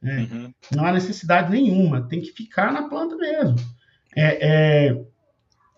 Né? 0.00 0.28
Uhum. 0.30 0.54
Não 0.74 0.84
há 0.84 0.92
necessidade 0.92 1.50
nenhuma, 1.50 2.08
tem 2.08 2.20
que 2.20 2.32
ficar 2.32 2.72
na 2.72 2.88
planta 2.88 3.16
mesmo. 3.16 3.56
É, 4.16 4.88
é, 4.88 5.04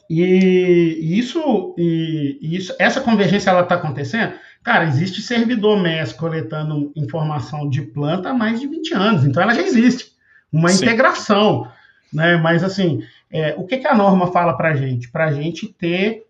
e 0.09 1.19
isso, 1.19 1.75
e, 1.79 2.39
isso, 2.43 2.75
essa 2.79 3.01
convergência 3.01 3.51
ela 3.51 3.63
está 3.63 3.77
acontecendo. 3.77 4.35
Cara, 4.63 4.85
existe 4.85 5.23
servidor 5.23 5.81
MES 5.81 6.13
coletando 6.13 6.93
informação 6.97 7.69
de 7.69 7.83
planta 7.83 8.31
há 8.31 8.35
mais 8.35 8.61
de 8.61 8.67
20 8.67 8.95
anos, 8.95 9.25
então 9.25 9.43
ela 9.43 9.55
já 9.55 9.63
existe. 9.63 10.11
Uma 10.53 10.69
Sim. 10.71 10.85
integração. 10.85 11.71
Né? 12.13 12.37
Mas 12.37 12.65
assim, 12.65 13.03
é, 13.31 13.55
o 13.57 13.65
que, 13.65 13.79
que 13.79 13.87
a 13.87 13.95
norma 13.95 14.33
fala 14.33 14.57
para 14.57 14.71
a 14.71 14.75
gente? 14.75 15.11
Para 15.11 15.27
a 15.27 15.33
gente 15.33 15.69
ter 15.69 16.27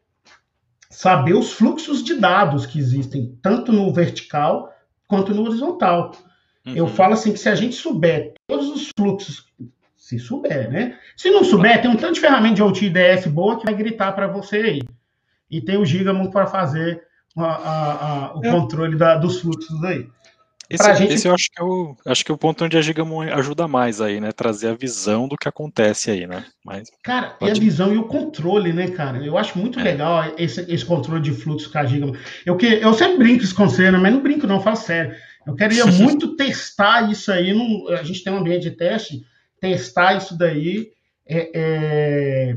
saber 0.91 1.35
os 1.35 1.53
fluxos 1.53 2.03
de 2.03 2.15
dados 2.15 2.67
que 2.67 2.79
existem, 2.79 3.39
tanto 3.41 3.73
no 3.73 3.93
vertical 3.93 4.75
quanto 5.07 5.33
no 5.33 5.45
horizontal. 5.45 6.13
Uhum. 6.67 6.75
Eu 6.75 6.87
falo 6.87 7.15
assim 7.15 7.33
que 7.33 7.39
se 7.39 7.49
a 7.49 7.55
gente 7.55 7.75
souber 7.75 8.35
todos 8.47 8.69
os 8.69 8.91
fluxos, 8.97 9.47
se 9.97 10.19
souber, 10.19 10.71
né? 10.71 10.99
Se 11.17 11.31
não 11.31 11.45
souber, 11.45 11.81
tem 11.81 11.91
um 11.91 11.97
tanto 11.97 12.15
de 12.15 12.21
ferramenta 12.21 12.57
de 12.57 12.63
OT 12.63 12.87
IDS 12.87 13.27
boa 13.29 13.59
que 13.59 13.65
vai 13.65 13.75
gritar 13.75 14.13
para 14.13 14.27
você 14.27 14.57
aí. 14.57 14.83
E 15.51 15.61
tem 15.61 15.77
o 15.77 15.85
Gigamon 15.85 16.31
para 16.31 16.47
fazer 16.47 17.03
a, 17.37 17.45
a, 17.45 18.27
a, 18.27 18.39
o 18.39 18.45
é. 18.45 18.51
controle 18.51 18.97
da, 18.97 19.17
dos 19.17 19.41
fluxos 19.41 19.83
aí. 19.85 20.09
Esse, 20.71 20.95
gente... 20.95 21.15
esse 21.15 21.27
eu 21.27 21.35
acho 21.35 21.51
que, 21.51 21.61
é 21.61 21.65
o, 21.65 21.97
acho 22.07 22.25
que 22.25 22.31
é 22.31 22.35
o 22.35 22.39
ponto 22.39 22.65
onde 22.65 22.79
a 22.79 22.81
Gigamon 22.81 23.23
ajuda 23.23 23.67
mais 23.67 24.01
aí, 24.01 24.21
né? 24.21 24.31
Trazer 24.31 24.69
a 24.69 24.75
visão 24.75 25.27
do 25.27 25.37
que 25.37 25.49
acontece 25.49 26.13
aí, 26.13 26.29
né? 26.29 26.45
Mas, 26.65 26.89
cara, 27.03 27.31
pode... 27.31 27.51
e 27.51 27.57
a 27.57 27.61
visão 27.61 27.93
e 27.93 27.99
o 27.99 28.05
controle, 28.05 28.73
né, 28.73 28.89
cara? 28.89 29.19
Eu 29.19 29.37
acho 29.37 29.59
muito 29.59 29.81
é. 29.81 29.83
legal 29.83 30.33
esse, 30.39 30.61
esse 30.73 30.85
controle 30.85 31.21
de 31.21 31.33
fluxo 31.33 31.73
com 31.73 31.79
a 31.79 31.85
Gigamon. 31.85 32.15
Eu, 32.47 32.57
que, 32.57 32.67
eu 32.67 32.95
sempre 32.95 33.19
brinco 33.19 33.43
isso 33.43 33.55
com 33.55 33.69
você, 33.69 33.91
né? 33.91 33.99
mas 33.99 34.13
não 34.13 34.23
brinco 34.23 34.47
não, 34.47 34.63
falo 34.63 34.77
sério. 34.77 35.13
Eu 35.45 35.57
queria 35.57 35.87
muito 35.91 36.37
testar 36.37 37.11
isso 37.11 37.33
aí. 37.33 37.53
Num, 37.53 37.89
a 37.89 38.05
gente 38.05 38.23
tem 38.23 38.33
um 38.33 38.39
ambiente 38.39 38.63
de 38.63 38.77
teste, 38.77 39.27
testar 39.61 40.15
isso 40.15 40.39
daí 40.39 40.93
é, 41.27 41.51
é, 41.53 42.57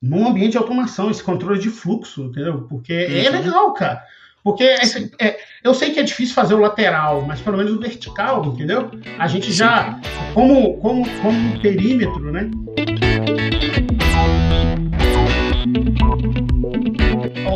num 0.00 0.26
ambiente 0.26 0.52
de 0.52 0.58
automação, 0.58 1.10
esse 1.10 1.22
controle 1.22 1.60
de 1.60 1.70
fluxo, 1.70 2.24
entendeu? 2.24 2.62
Porque 2.68 2.92
é 2.92 3.06
uhum. 3.06 3.26
é 3.26 3.30
legal, 3.40 3.72
cara. 3.74 4.02
Porque 4.42 4.64
é, 4.64 4.80
é, 5.18 5.38
eu 5.62 5.74
sei 5.74 5.90
que 5.90 6.00
é 6.00 6.02
difícil 6.02 6.34
fazer 6.34 6.54
o 6.54 6.58
lateral, 6.58 7.22
mas 7.26 7.40
pelo 7.40 7.58
menos 7.58 7.72
o 7.72 7.78
vertical, 7.78 8.46
entendeu? 8.46 8.90
A 9.18 9.26
gente 9.26 9.52
já, 9.52 10.00
como, 10.32 10.78
como, 10.78 11.04
como 11.20 11.60
perímetro, 11.60 12.32
né? 12.32 12.50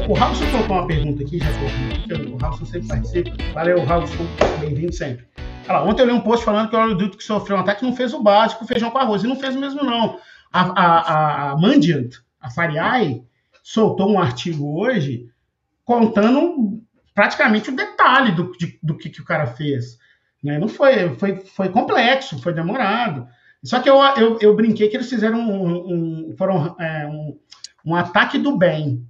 O, 0.06 0.12
Raulson 0.12 0.44
colocou 0.50 0.76
uma 0.76 0.86
pergunta 0.86 1.22
aqui, 1.22 1.38
já 1.38 1.46
tô, 1.52 2.30
o 2.30 2.36
Raulson 2.36 2.66
sempre 2.66 2.88
participa. 2.88 3.30
Valeu, 3.54 3.82
Raulson, 3.84 4.26
bem-vindo 4.60 4.92
sempre. 4.92 5.26
Olha 5.66 5.78
lá, 5.78 5.84
ontem 5.86 6.02
eu 6.02 6.06
li 6.06 6.12
um 6.12 6.20
post 6.20 6.44
falando 6.44 6.68
que 6.68 6.76
o 6.76 6.78
oleoduto 6.78 7.16
que 7.16 7.24
sofreu 7.24 7.56
um 7.56 7.60
ataque 7.60 7.82
não 7.82 7.96
fez 7.96 8.12
o 8.12 8.22
básico, 8.22 8.66
feijão 8.66 8.90
com 8.90 8.98
arroz, 8.98 9.24
e 9.24 9.26
não 9.26 9.40
fez 9.40 9.56
mesmo 9.56 9.82
não. 9.82 10.18
A, 10.52 10.60
a, 10.60 11.50
a 11.52 11.56
Mandiant, 11.56 12.16
a 12.38 12.50
Fariai, 12.50 13.22
soltou 13.62 14.10
um 14.10 14.18
artigo 14.18 14.78
hoje 14.78 15.32
contando 15.84 16.82
praticamente 17.14 17.70
o 17.70 17.76
detalhe 17.76 18.32
do, 18.32 18.52
de, 18.52 18.78
do 18.82 18.96
que, 18.96 19.10
que 19.10 19.20
o 19.20 19.24
cara 19.24 19.46
fez. 19.46 19.98
Né? 20.42 20.58
Não 20.58 20.68
foi, 20.68 21.14
foi, 21.16 21.36
foi 21.36 21.68
complexo, 21.68 22.40
foi 22.40 22.52
demorado. 22.52 23.26
Só 23.62 23.80
que 23.80 23.88
eu, 23.88 23.96
eu, 24.16 24.38
eu 24.40 24.54
brinquei 24.54 24.88
que 24.88 24.96
eles 24.96 25.08
fizeram 25.08 25.38
um, 25.38 26.28
um 26.28 26.34
foram, 26.36 26.76
é, 26.78 27.06
um, 27.06 27.38
um 27.84 27.94
ataque 27.94 28.38
do 28.38 28.56
bem. 28.56 29.06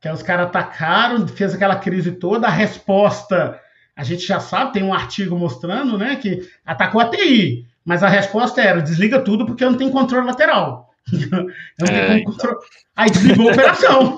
Que 0.00 0.10
os 0.10 0.22
caras 0.22 0.48
atacaram, 0.48 1.26
fez 1.26 1.54
aquela 1.54 1.76
crise 1.76 2.12
toda, 2.12 2.46
a 2.46 2.50
resposta, 2.50 3.58
a 3.96 4.04
gente 4.04 4.26
já 4.26 4.38
sabe, 4.38 4.74
tem 4.74 4.82
um 4.82 4.92
artigo 4.92 5.38
mostrando, 5.38 5.96
né, 5.96 6.16
que 6.16 6.46
atacou 6.64 7.00
a 7.00 7.08
TI, 7.08 7.66
mas 7.82 8.02
a 8.02 8.08
resposta 8.08 8.60
era 8.60 8.82
desliga 8.82 9.20
tudo 9.20 9.46
porque 9.46 9.64
não 9.64 9.76
tem 9.76 9.90
controle 9.90 10.26
lateral. 10.26 10.85
Não 11.12 11.88
é, 11.88 12.18
então. 12.18 12.58
Aí 12.96 13.10
desligou 13.10 13.48
a 13.48 13.52
operação. 13.52 14.16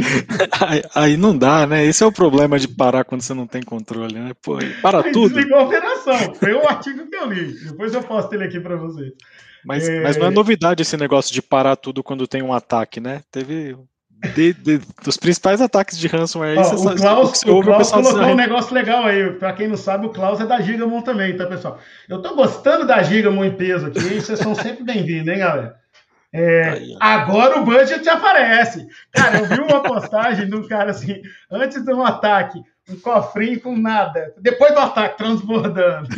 aí, 0.66 0.82
aí, 0.94 1.16
não 1.16 1.36
dá, 1.36 1.66
né? 1.66 1.84
Esse 1.84 2.02
é 2.02 2.06
o 2.06 2.12
problema 2.12 2.58
de 2.58 2.68
parar 2.68 3.04
quando 3.04 3.22
você 3.22 3.34
não 3.34 3.46
tem 3.46 3.62
controle, 3.62 4.14
né? 4.14 4.32
Pô, 4.42 4.58
para 4.80 5.04
aí 5.04 5.12
tudo. 5.12 5.34
Desligou 5.34 5.58
a 5.58 5.64
operação. 5.64 6.34
Foi 6.34 6.52
o 6.52 6.66
artigo 6.66 7.08
que 7.08 7.16
eu 7.16 7.26
li. 7.26 7.52
Depois 7.64 7.92
eu 7.92 8.02
posto 8.02 8.32
ele 8.32 8.44
aqui 8.44 8.60
para 8.60 8.76
você. 8.76 9.12
Mas, 9.64 9.88
é... 9.88 10.00
mas 10.00 10.16
não 10.16 10.28
é 10.28 10.30
novidade 10.30 10.82
esse 10.82 10.96
negócio 10.96 11.32
de 11.32 11.42
parar 11.42 11.76
tudo 11.76 12.02
quando 12.02 12.26
tem 12.26 12.42
um 12.42 12.52
ataque, 12.52 13.00
né? 13.00 13.22
Teve 13.30 13.76
de, 14.34 14.52
de, 14.52 14.80
dos 15.02 15.16
principais 15.16 15.60
ataques 15.60 15.98
de 15.98 16.06
ransomware 16.06 16.58
o 16.58 16.94
Klaus, 16.94 17.42
o 17.42 17.62
Klaus 17.62 17.90
colocou 17.90 18.22
um 18.22 18.34
negócio 18.34 18.74
legal 18.74 19.04
aí. 19.04 19.32
Para 19.32 19.52
quem 19.54 19.66
não 19.66 19.76
sabe, 19.76 20.06
o 20.06 20.10
Klaus 20.10 20.40
é 20.40 20.46
da 20.46 20.60
Gigamon 20.60 21.00
também, 21.00 21.36
tá, 21.36 21.46
pessoal? 21.46 21.78
Eu 22.08 22.20
tô 22.20 22.34
gostando 22.34 22.86
da 22.86 23.02
Gigamon 23.02 23.44
em 23.44 23.56
peso 23.56 23.86
aqui, 23.86 24.20
vocês 24.20 24.38
são 24.38 24.54
sempre 24.54 24.84
bem-vindos, 24.84 25.28
hein, 25.28 25.38
galera? 25.38 25.79
É, 26.32 26.94
agora 27.00 27.58
o 27.58 27.64
budget 27.64 28.08
aparece. 28.08 28.86
Cara, 29.10 29.38
eu 29.38 29.46
vi 29.46 29.60
uma 29.60 29.82
postagem 29.84 30.48
de 30.48 30.54
um 30.54 30.66
cara 30.68 30.90
assim, 30.90 31.20
antes 31.50 31.82
de 31.84 31.92
um 31.92 32.04
ataque, 32.04 32.62
um 32.88 32.98
cofrinho 33.00 33.60
com 33.60 33.76
nada. 33.76 34.34
Depois 34.38 34.72
do 34.72 34.80
ataque, 34.80 35.18
transbordando. 35.18 36.08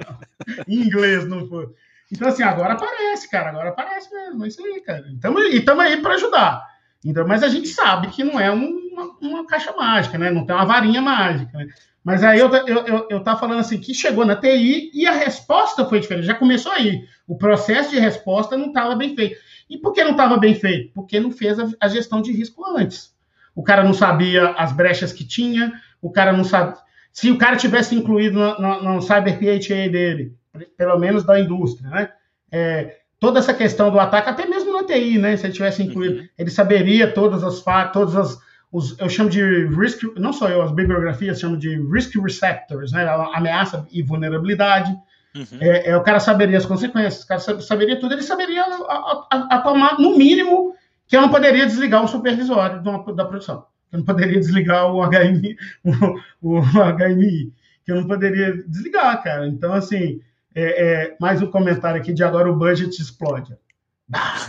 em 0.66 0.82
inglês, 0.82 1.26
não 1.26 1.46
foi. 1.48 1.68
Então, 2.10 2.28
assim, 2.28 2.42
agora 2.42 2.74
aparece, 2.74 3.30
cara. 3.30 3.50
Agora 3.50 3.70
aparece 3.70 4.12
mesmo. 4.12 4.44
É 4.44 4.48
isso 4.48 4.64
aí, 4.64 4.80
cara. 4.80 5.04
Tamo, 5.20 5.40
e 5.40 5.58
estamos 5.58 5.84
aí 5.84 6.00
para 6.02 6.14
ajudar. 6.14 6.66
Então, 7.04 7.26
mas 7.26 7.42
a 7.42 7.48
gente 7.48 7.68
sabe 7.68 8.08
que 8.08 8.22
não 8.22 8.38
é 8.38 8.50
uma, 8.50 9.16
uma, 9.20 9.46
caixa 9.46 9.72
mágica, 9.72 10.18
né? 10.18 10.30
Não 10.30 10.46
tem 10.46 10.54
uma 10.54 10.64
varinha 10.64 11.00
mágica, 11.02 11.56
né? 11.58 11.66
Mas 12.04 12.24
aí 12.24 12.38
eu, 12.38 12.52
eu, 12.52 12.86
eu, 12.86 13.06
eu 13.10 13.20
tava 13.22 13.38
falando 13.38 13.60
assim, 13.60 13.78
que 13.78 13.94
chegou 13.94 14.24
na 14.24 14.34
TI 14.34 14.90
e 14.92 15.06
a 15.06 15.12
resposta 15.12 15.84
foi 15.84 16.00
diferente. 16.00 16.26
Já 16.26 16.34
começou 16.34 16.72
aí. 16.72 17.04
O 17.28 17.36
processo 17.36 17.90
de 17.90 17.98
resposta 17.98 18.56
não 18.56 18.68
estava 18.68 18.96
bem 18.96 19.14
feito. 19.14 19.36
E 19.70 19.78
por 19.78 19.92
que 19.92 20.02
não 20.02 20.10
estava 20.10 20.36
bem 20.36 20.54
feito? 20.54 20.92
Porque 20.92 21.20
não 21.20 21.30
fez 21.30 21.58
a, 21.58 21.68
a, 21.80 21.88
gestão 21.88 22.20
de 22.20 22.32
risco 22.32 22.64
antes. 22.76 23.14
O 23.54 23.62
cara 23.62 23.84
não 23.84 23.94
sabia 23.94 24.48
as 24.50 24.72
brechas 24.72 25.12
que 25.12 25.24
tinha, 25.24 25.72
o 26.00 26.10
cara 26.10 26.32
não 26.32 26.42
sabe. 26.42 26.76
Se 27.12 27.30
o 27.30 27.38
cara 27.38 27.56
tivesse 27.56 27.94
incluído 27.94 28.38
no, 28.38 28.58
no, 28.60 28.94
no 28.94 29.02
Cyber 29.02 29.38
PHA 29.38 29.88
dele, 29.90 30.34
pelo 30.76 30.98
menos 30.98 31.24
da 31.24 31.38
indústria, 31.38 31.88
né? 31.88 32.08
É, 32.50 32.96
toda 33.20 33.38
essa 33.38 33.54
questão 33.54 33.90
do 33.90 34.00
ataque, 34.00 34.28
até 34.28 34.46
mesmo 34.46 34.72
na 34.72 34.84
TI, 34.84 35.18
né? 35.18 35.36
Se 35.36 35.46
ele 35.46 35.52
tivesse 35.52 35.82
incluído, 35.82 36.20
uhum. 36.20 36.28
ele 36.36 36.50
saberia 36.50 37.10
todas 37.10 37.44
as 37.44 37.62
todas 37.92 38.16
as 38.16 38.38
os, 38.72 38.98
eu 38.98 39.08
chamo 39.08 39.28
de 39.28 39.66
risk, 39.66 40.02
não 40.16 40.32
só 40.32 40.48
eu, 40.48 40.62
as 40.62 40.72
bibliografias 40.72 41.38
chamam 41.38 41.58
de 41.58 41.78
risk 41.92 42.16
receptors, 42.16 42.90
né? 42.90 43.06
Ameaça 43.34 43.86
e 43.92 44.02
vulnerabilidade. 44.02 44.90
Uhum. 45.36 45.58
É, 45.60 45.90
é, 45.90 45.96
o 45.96 46.02
cara 46.02 46.18
saberia 46.18 46.56
as 46.56 46.64
consequências, 46.64 47.22
o 47.22 47.28
cara 47.28 47.40
saberia 47.60 48.00
tudo, 48.00 48.14
ele 48.14 48.22
saberia 48.22 48.62
a, 48.62 49.26
a, 49.30 49.56
a 49.56 49.60
tomar, 49.60 49.98
no 49.98 50.16
mínimo, 50.16 50.74
que 51.06 51.16
eu 51.16 51.20
não 51.20 51.28
poderia 51.28 51.66
desligar 51.66 52.02
um 52.02 52.08
supervisório 52.08 52.80
uma, 52.80 53.14
da 53.14 53.26
produção. 53.26 53.66
Eu 53.92 53.98
não 53.98 54.06
poderia 54.06 54.40
desligar 54.40 54.90
o 54.90 55.06
HMI, 55.06 55.56
o, 56.40 56.58
o 56.58 56.60
HMI, 56.60 57.52
que 57.84 57.92
eu 57.92 57.96
não 57.96 58.06
poderia 58.06 58.56
desligar, 58.66 59.22
cara. 59.22 59.46
Então, 59.46 59.74
assim, 59.74 60.20
é, 60.54 60.84
é, 60.84 61.16
mais 61.20 61.42
um 61.42 61.50
comentário 61.50 62.00
aqui 62.00 62.12
de 62.12 62.24
agora 62.24 62.50
o 62.50 62.56
budget 62.56 63.00
explode. 63.00 63.54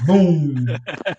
Bum! 0.06 0.56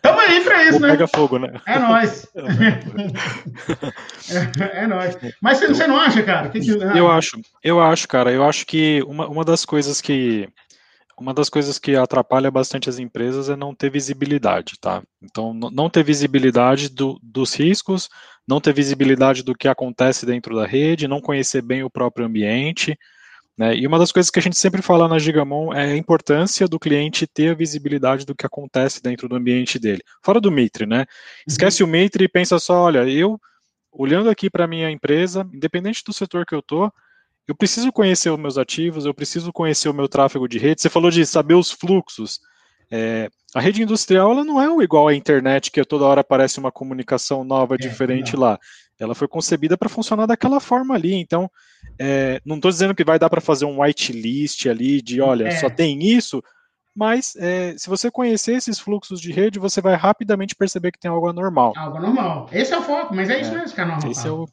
Tamo 0.02 0.20
aí 0.20 0.40
pra 0.42 0.64
isso, 0.64 0.80
né? 0.80 0.90
Pega 0.90 1.08
fogo, 1.08 1.38
né? 1.38 1.60
É 1.66 1.78
nóis. 1.78 2.26
é, 4.60 4.82
é 4.82 4.86
nóis. 4.86 5.16
Mas 5.40 5.58
você, 5.58 5.68
você 5.68 5.86
não 5.86 5.96
acha, 5.96 6.22
cara? 6.22 6.50
Que 6.50 6.60
que... 6.60 6.70
Eu 6.70 7.10
acho, 7.10 7.40
eu 7.62 7.80
acho, 7.80 8.06
cara. 8.06 8.30
Eu 8.30 8.44
acho 8.44 8.66
que 8.66 9.02
uma, 9.06 9.26
uma 9.28 9.44
das 9.44 9.64
coisas 9.64 10.00
que 10.00 10.48
uma 11.18 11.32
das 11.32 11.48
coisas 11.48 11.78
que 11.78 11.94
atrapalha 11.94 12.50
bastante 12.50 12.88
as 12.88 12.98
empresas 12.98 13.48
é 13.48 13.56
não 13.56 13.74
ter 13.74 13.88
visibilidade, 13.88 14.74
tá? 14.80 15.02
Então, 15.22 15.54
não 15.54 15.88
ter 15.88 16.02
visibilidade 16.02 16.88
do, 16.88 17.18
dos 17.22 17.54
riscos, 17.54 18.08
não 18.46 18.60
ter 18.60 18.74
visibilidade 18.74 19.42
do 19.42 19.54
que 19.54 19.68
acontece 19.68 20.26
dentro 20.26 20.56
da 20.56 20.66
rede, 20.66 21.08
não 21.08 21.20
conhecer 21.20 21.62
bem 21.62 21.84
o 21.84 21.90
próprio 21.90 22.26
ambiente, 22.26 22.98
né? 23.56 23.76
E 23.76 23.86
uma 23.86 23.98
das 23.98 24.10
coisas 24.10 24.30
que 24.30 24.38
a 24.38 24.42
gente 24.42 24.58
sempre 24.58 24.82
fala 24.82 25.06
na 25.06 25.18
Gigamon 25.18 25.72
é 25.72 25.92
a 25.92 25.96
importância 25.96 26.66
do 26.66 26.78
cliente 26.78 27.26
ter 27.26 27.50
a 27.50 27.54
visibilidade 27.54 28.26
do 28.26 28.34
que 28.34 28.44
acontece 28.44 29.00
dentro 29.02 29.28
do 29.28 29.36
ambiente 29.36 29.78
dele. 29.78 30.02
Fora 30.22 30.40
do 30.40 30.50
Mitre, 30.50 30.86
né? 30.86 31.00
Uhum. 31.00 31.04
Esquece 31.46 31.82
uhum. 31.82 31.88
o 31.88 31.92
Mitre 31.92 32.24
e 32.24 32.28
pensa 32.28 32.58
só, 32.58 32.82
olha, 32.82 33.08
eu, 33.08 33.40
olhando 33.92 34.28
aqui 34.28 34.50
para 34.50 34.64
a 34.64 34.68
minha 34.68 34.90
empresa, 34.90 35.48
independente 35.52 36.02
do 36.04 36.12
setor 36.12 36.44
que 36.44 36.54
eu 36.54 36.62
tô, 36.62 36.92
eu 37.46 37.54
preciso 37.54 37.92
conhecer 37.92 38.30
os 38.30 38.38
meus 38.38 38.58
ativos, 38.58 39.04
eu 39.04 39.14
preciso 39.14 39.52
conhecer 39.52 39.88
o 39.88 39.94
meu 39.94 40.08
tráfego 40.08 40.48
de 40.48 40.58
rede. 40.58 40.80
Você 40.80 40.88
falou 40.88 41.10
de 41.10 41.24
saber 41.24 41.54
os 41.54 41.70
fluxos. 41.70 42.40
É, 42.90 43.28
a 43.54 43.60
rede 43.60 43.82
industrial 43.82 44.32
ela 44.32 44.44
não 44.44 44.60
é 44.60 44.82
igual 44.82 45.08
à 45.08 45.14
internet, 45.14 45.70
que 45.70 45.84
toda 45.84 46.04
hora 46.06 46.22
aparece 46.22 46.58
uma 46.58 46.72
comunicação 46.72 47.44
nova, 47.44 47.76
é, 47.76 47.78
diferente 47.78 48.34
não. 48.34 48.40
lá 48.40 48.58
ela 48.98 49.14
foi 49.14 49.26
concebida 49.28 49.76
para 49.76 49.88
funcionar 49.88 50.26
daquela 50.26 50.60
forma 50.60 50.94
ali. 50.94 51.14
Então, 51.14 51.50
é, 51.98 52.40
não 52.44 52.56
estou 52.56 52.70
dizendo 52.70 52.94
que 52.94 53.04
vai 53.04 53.18
dar 53.18 53.28
para 53.28 53.40
fazer 53.40 53.64
um 53.64 53.80
whitelist 53.80 54.66
ali 54.66 55.02
de, 55.02 55.20
olha, 55.20 55.48
é. 55.48 55.56
só 55.56 55.68
tem 55.68 56.02
isso, 56.02 56.42
mas 56.94 57.34
é, 57.36 57.74
se 57.76 57.88
você 57.88 58.10
conhecer 58.10 58.52
esses 58.52 58.78
fluxos 58.78 59.20
de 59.20 59.32
rede, 59.32 59.58
você 59.58 59.80
vai 59.80 59.96
rapidamente 59.96 60.54
perceber 60.54 60.92
que 60.92 61.00
tem 61.00 61.10
algo 61.10 61.28
anormal. 61.28 61.72
Algo 61.76 61.98
anormal. 61.98 62.48
Esse 62.52 62.72
é 62.72 62.78
o 62.78 62.82
foco, 62.82 63.14
mas 63.14 63.28
é 63.28 63.40
isso 63.40 63.50
é, 63.50 63.58
mesmo 63.58 63.74
que 63.74 63.80
é 63.80 63.84
normal. 63.84 64.10
Esse 64.10 64.28
é 64.28 64.30
o, 64.30 64.48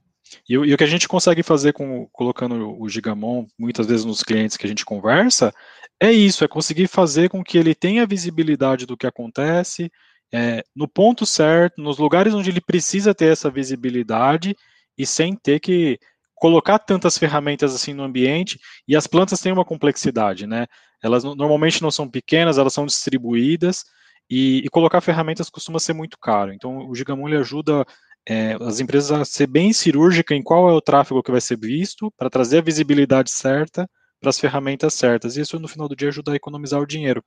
e, 0.48 0.54
e, 0.54 0.74
o 0.74 0.78
que 0.78 0.84
a 0.84 0.88
gente 0.88 1.08
consegue 1.08 1.44
fazer 1.44 1.74
com 1.74 2.08
colocando 2.12 2.80
o 2.80 2.90
Gigamon, 2.90 3.46
muitas 3.58 3.86
vezes 3.86 4.06
nos 4.06 4.24
clientes 4.24 4.58
que 4.58 4.66
a 4.66 4.70
gente 4.70 4.86
conversa, 4.86 5.54
é 6.00 6.12
isso, 6.12 6.44
é 6.44 6.48
conseguir 6.48 6.88
fazer 6.88 7.30
com 7.30 7.44
que 7.44 7.58
ele 7.58 7.76
tenha 7.76 8.08
visibilidade 8.08 8.86
do 8.86 8.98
que 8.98 9.06
acontece, 9.06 9.92
é, 10.34 10.64
no 10.76 10.88
ponto 10.88 11.26
certo, 11.26 11.82
nos 11.82 11.98
lugares 11.98 12.34
onde 12.34 12.50
ele 12.50 12.62
precisa 12.62 13.14
ter 13.14 13.32
essa 13.32 13.50
visibilidade 13.50 14.56
e 14.98 15.06
sem 15.06 15.36
ter 15.36 15.60
que 15.60 16.00
colocar 16.36 16.80
tantas 16.80 17.18
ferramentas 17.18 17.74
assim 17.76 17.94
no 17.94 18.04
ambiente. 18.04 18.60
E 18.88 18.96
as 18.96 19.08
plantas 19.08 19.40
têm 19.40 19.52
uma 19.52 19.66
complexidade, 19.66 20.48
né? 20.48 20.66
Elas 21.04 21.24
normalmente 21.24 21.82
não 21.82 21.92
são 21.92 22.10
pequenas, 22.10 22.58
elas 22.58 22.74
são 22.74 22.86
distribuídas 22.86 23.84
e, 24.30 24.60
e 24.60 24.70
colocar 24.70 25.02
ferramentas 25.02 25.50
costuma 25.50 25.80
ser 25.80 25.94
muito 25.94 26.18
caro. 26.20 26.54
Então, 26.54 26.88
o 26.90 26.96
Gigamon 26.96 27.28
ele 27.28 27.38
ajuda 27.38 27.86
é, 28.28 28.56
as 28.62 28.80
empresas 28.80 29.12
a 29.12 29.26
ser 29.26 29.48
bem 29.48 29.74
cirúrgica 29.74 30.34
em 30.34 30.44
qual 30.44 30.70
é 30.70 30.74
o 30.74 30.82
tráfego 30.82 31.24
que 31.24 31.32
vai 31.32 31.42
ser 31.42 31.58
visto 31.58 32.12
para 32.18 32.30
trazer 32.30 32.60
a 32.60 32.64
visibilidade 32.64 33.32
certa 33.32 33.90
para 34.20 34.30
as 34.30 34.40
ferramentas 34.40 34.94
certas. 34.94 35.36
E 35.36 35.42
isso, 35.42 35.60
no 35.60 35.68
final 35.68 35.88
do 35.90 35.96
dia, 35.96 36.10
ajuda 36.10 36.32
a 36.32 36.36
economizar 36.36 36.80
o 36.80 36.86
dinheiro. 36.86 37.24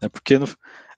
Né? 0.00 0.08
Porque 0.08 0.38
no, 0.38 0.46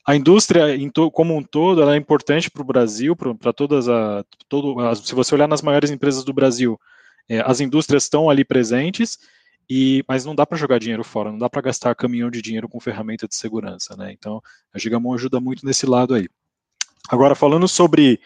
a 0.06 0.16
indústria 0.16 0.66
como 1.12 1.36
um 1.36 1.42
todo 1.42 1.88
é 1.88 1.96
importante 1.96 2.50
para 2.50 2.62
o 2.62 2.64
Brasil, 2.64 3.14
para 3.14 3.52
todas 3.52 3.88
a, 3.88 4.24
todo, 4.48 4.80
a, 4.80 4.94
se 4.94 5.14
você 5.14 5.34
olhar 5.34 5.48
nas 5.48 5.62
maiores 5.62 5.90
empresas 5.90 6.24
do 6.24 6.32
Brasil, 6.32 6.80
é, 7.28 7.40
as 7.40 7.60
indústrias 7.60 8.04
estão 8.04 8.28
ali 8.28 8.44
presentes, 8.44 9.18
e, 9.68 10.02
mas 10.08 10.24
não 10.24 10.34
dá 10.34 10.44
para 10.44 10.58
jogar 10.58 10.80
dinheiro 10.80 11.04
fora, 11.04 11.30
não 11.30 11.38
dá 11.38 11.48
para 11.48 11.62
gastar 11.62 11.94
caminhão 11.94 12.30
de 12.30 12.42
dinheiro 12.42 12.68
com 12.68 12.80
ferramenta 12.80 13.28
de 13.28 13.36
segurança, 13.36 13.96
né? 13.96 14.12
Então 14.12 14.42
a 14.74 14.78
Gigamon 14.78 15.14
ajuda 15.14 15.38
muito 15.38 15.64
nesse 15.64 15.86
lado 15.86 16.14
aí. 16.14 16.28
Agora 17.08 17.34
falando 17.34 17.68
sobre 17.68 18.20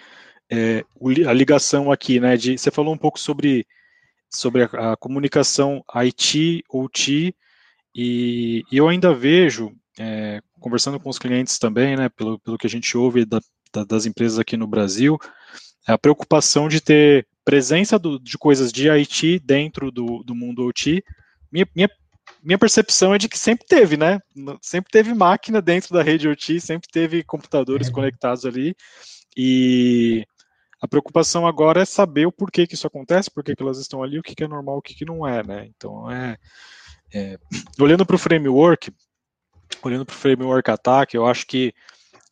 é, 0.51 0.85
a 1.29 1.33
ligação 1.33 1.93
aqui, 1.93 2.19
né? 2.19 2.37
De, 2.37 2.57
você 2.57 2.71
falou 2.71 2.95
um 2.95 2.99
pouco 2.99 3.21
sobre 3.21 3.67
sobre 4.31 4.63
a, 4.63 4.93
a 4.93 4.97
comunicação 4.97 5.85
IT-OT, 5.95 7.35
e, 7.95 8.65
e 8.73 8.77
eu 8.77 8.89
ainda 8.89 9.15
vejo 9.15 9.73
é, 9.99 10.41
conversando 10.65 10.99
com 10.99 11.11
os 11.11 11.19
clientes 11.19 11.59
também, 11.59 11.95
né, 11.95 12.09
pelo, 12.09 12.39
pelo 12.39 12.57
que 12.57 12.67
a 12.67 12.71
gente 12.71 12.97
ouve 12.97 13.27
da, 13.27 13.39
da, 13.71 13.85
das 13.85 14.07
empresas 14.07 14.39
aqui 14.39 14.57
no 14.57 14.67
Brasil, 14.67 15.19
é 15.87 15.93
a 15.93 15.99
preocupação 15.99 16.71
de 16.71 16.81
ter 16.81 17.29
presença 17.45 17.99
do, 17.99 18.19
de 18.19 18.39
coisas 18.39 18.73
de 18.73 18.89
IT 18.89 19.41
dentro 19.41 19.91
do, 19.91 20.23
do 20.25 20.35
mundo 20.35 20.67
OT. 20.67 21.05
Minha, 21.53 21.69
minha, 21.77 21.91
minha 22.43 22.59
percepção 22.59 23.15
é 23.15 23.19
de 23.19 23.29
que 23.29 23.39
sempre 23.39 23.67
teve, 23.67 23.99
né? 23.99 24.19
Sempre 24.63 24.91
teve 24.91 25.13
máquina 25.13 25.61
dentro 25.61 25.93
da 25.93 26.03
rede 26.03 26.27
OT, 26.27 26.59
sempre 26.63 26.89
teve 26.91 27.23
computadores 27.23 27.89
é. 27.89 27.91
conectados 27.91 28.47
ali. 28.47 28.75
E 29.37 30.25
a 30.81 30.89
preocupação 30.89 31.47
agora 31.47 31.83
é 31.83 31.85
saber 31.85 32.25
o 32.25 32.33
porquê 32.33 32.67
que 32.67 32.75
isso 32.75 32.87
acontece, 32.87 33.31
por 33.31 33.45
que 33.45 33.55
elas 33.61 33.79
estão 33.79 34.03
ali, 34.03 34.19
o 34.19 34.23
que, 34.23 34.35
que 34.35 34.45
é 34.45 34.49
normal, 34.49 34.79
o 34.79 34.83
que, 34.83 34.95
que 34.95 35.05
não 35.05 35.27
é, 35.27 35.43
né? 35.47 35.69
Então, 35.77 36.11
é, 36.11 36.39
é 37.13 37.39
olhando 37.79 38.07
para 38.07 38.17
o 38.17 38.19
framework, 38.19 38.91
olhando 39.83 40.05
para 40.05 40.15
o 40.15 40.19
framework 40.19 40.71
Attack, 40.71 41.15
eu 41.15 41.27
acho 41.27 41.47
que 41.47 41.75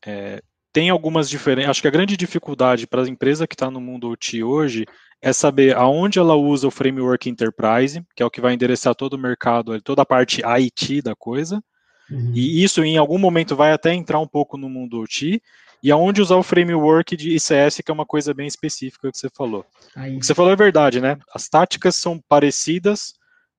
é, 0.05 0.43
tem 0.73 0.91
algumas 0.91 1.29
diferenças. 1.29 1.71
Acho 1.71 1.83
que 1.83 1.89
a 1.89 1.93
grande 1.93 2.17
dificuldade 2.17 2.87
para 2.87 3.03
a 3.03 3.09
empresa 3.09 3.47
que 3.47 3.55
está 3.55 3.71
no 3.71 3.81
mundo 3.81 4.09
OT 4.09 4.43
hoje 4.43 4.87
é 5.21 5.33
saber 5.33 5.77
aonde 5.77 6.19
ela 6.19 6.35
usa 6.35 6.67
o 6.67 6.71
framework 6.71 7.29
Enterprise, 7.29 8.03
que 8.17 8.23
é 8.23 8.27
o 8.27 8.31
que 8.31 8.41
vai 8.41 8.55
endereçar 8.55 8.95
todo 8.95 9.15
o 9.15 9.19
mercado, 9.19 9.81
toda 9.81 10.03
a 10.03 10.07
parte 10.07 10.43
IT 10.45 11.03
da 11.03 11.15
coisa. 11.15 11.63
Uhum. 12.11 12.33
E 12.35 12.65
isso 12.65 12.83
em 12.83 12.97
algum 12.97 13.19
momento 13.19 13.55
vai 13.55 13.73
até 13.73 13.95
entrar 13.95 14.19
um 14.19 14.27
pouco 14.27 14.57
no 14.57 14.69
mundo 14.69 15.01
OT, 15.01 15.41
e 15.83 15.91
aonde 15.91 16.23
usar 16.23 16.37
o 16.37 16.43
framework 16.43 17.17
de 17.17 17.31
ICS, 17.31 17.81
que 17.85 17.91
é 17.91 17.93
uma 17.93 18.07
coisa 18.07 18.33
bem 18.33 18.47
específica 18.47 19.11
que 19.11 19.19
você 19.19 19.29
falou. 19.29 19.67
Aí. 19.97 20.17
O 20.17 20.21
que 20.21 20.27
você 20.27 20.35
falou 20.35 20.53
é 20.53 20.57
verdade, 20.57 21.01
né? 21.01 21.19
As 21.35 21.49
táticas 21.49 21.97
são 21.97 22.21
parecidas, 22.29 23.15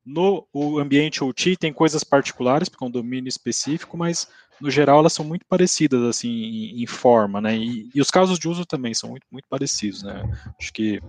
no 0.06 0.48
o 0.52 0.80
ambiente 0.80 1.24
OT 1.24 1.56
tem 1.56 1.72
coisas 1.72 2.04
particulares, 2.04 2.68
porque 2.68 2.84
é 2.84 2.88
um 2.88 2.92
domínio 2.92 3.30
específico, 3.30 3.98
mas 3.98 4.28
no 4.60 4.70
geral 4.70 5.00
elas 5.00 5.14
são 5.14 5.26
muito 5.26 5.46
parecidas 5.46 6.02
assim 6.04 6.30
em, 6.30 6.84
em 6.84 6.88
forma, 6.88 7.40
né? 7.40 7.56
E, 7.56 7.90
e, 7.94 8.02
os 8.02 8.12
casos 8.12 8.38
de 8.38 8.48
uso 8.48 8.66
também 8.66 8.94
são 8.94 9.10
muito, 9.10 9.26
muito 9.32 9.48
parecidos, 9.50 10.04
né? 10.04 10.24
Acho 10.60 10.74
que 10.74 11.02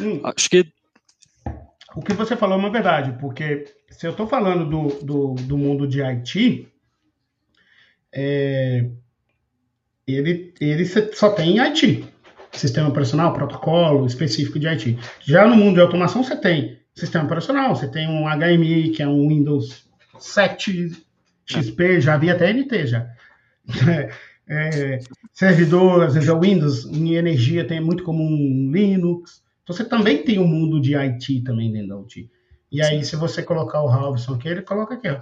hum. 0.00 0.20
acho 0.24 0.48
que 0.48 0.72
o 1.96 2.02
que 2.02 2.12
você 2.12 2.36
falou 2.36 2.56
é 2.56 2.58
uma 2.58 2.70
verdade, 2.70 3.16
porque 3.20 3.66
se 3.88 4.06
eu 4.06 4.10
estou 4.10 4.26
falando 4.26 4.68
do, 4.68 5.04
do, 5.04 5.34
do, 5.34 5.56
mundo 5.56 5.86
de 5.86 6.02
IT, 6.02 6.68
é, 8.12 8.90
ele, 10.06 10.52
ele 10.60 10.84
só 11.14 11.30
tem 11.30 11.60
IT, 11.60 12.04
sistema 12.50 12.88
operacional, 12.88 13.32
protocolo 13.32 14.06
específico 14.06 14.58
de 14.58 14.66
IT. 14.66 14.98
Já 15.20 15.46
no 15.46 15.54
mundo 15.54 15.74
de 15.74 15.80
automação 15.80 16.24
você 16.24 16.36
tem 16.36 16.83
sistema 16.94 17.24
operacional. 17.24 17.74
Você 17.74 17.88
tem 17.88 18.08
um 18.08 18.24
HMI, 18.28 18.90
que 18.90 19.02
é 19.02 19.08
um 19.08 19.28
Windows 19.28 19.86
7 20.18 21.04
XP, 21.46 22.00
já 22.00 22.14
havia 22.14 22.32
até 22.32 22.52
NT 22.52 22.86
já. 22.86 23.10
É, 24.46 24.98
servidor, 25.32 26.02
às 26.02 26.12
vezes 26.12 26.28
é 26.28 26.38
Windows, 26.38 26.84
em 26.84 27.14
energia 27.14 27.66
tem 27.66 27.80
muito 27.80 28.04
comum 28.04 28.70
Linux. 28.70 29.42
Então 29.62 29.74
você 29.74 29.84
também 29.84 30.22
tem 30.22 30.38
um 30.38 30.46
mundo 30.46 30.78
de 30.78 30.94
IT 30.94 31.40
também 31.44 31.72
dentro 31.72 31.88
da 31.88 31.96
OT. 31.96 32.30
E 32.70 32.82
aí, 32.82 33.02
se 33.02 33.16
você 33.16 33.42
colocar 33.42 33.82
o 33.82 33.88
Halverson 33.88 34.34
aqui, 34.34 34.48
ele 34.48 34.60
coloca 34.60 34.94
aqui, 34.94 35.08
ó. 35.08 35.20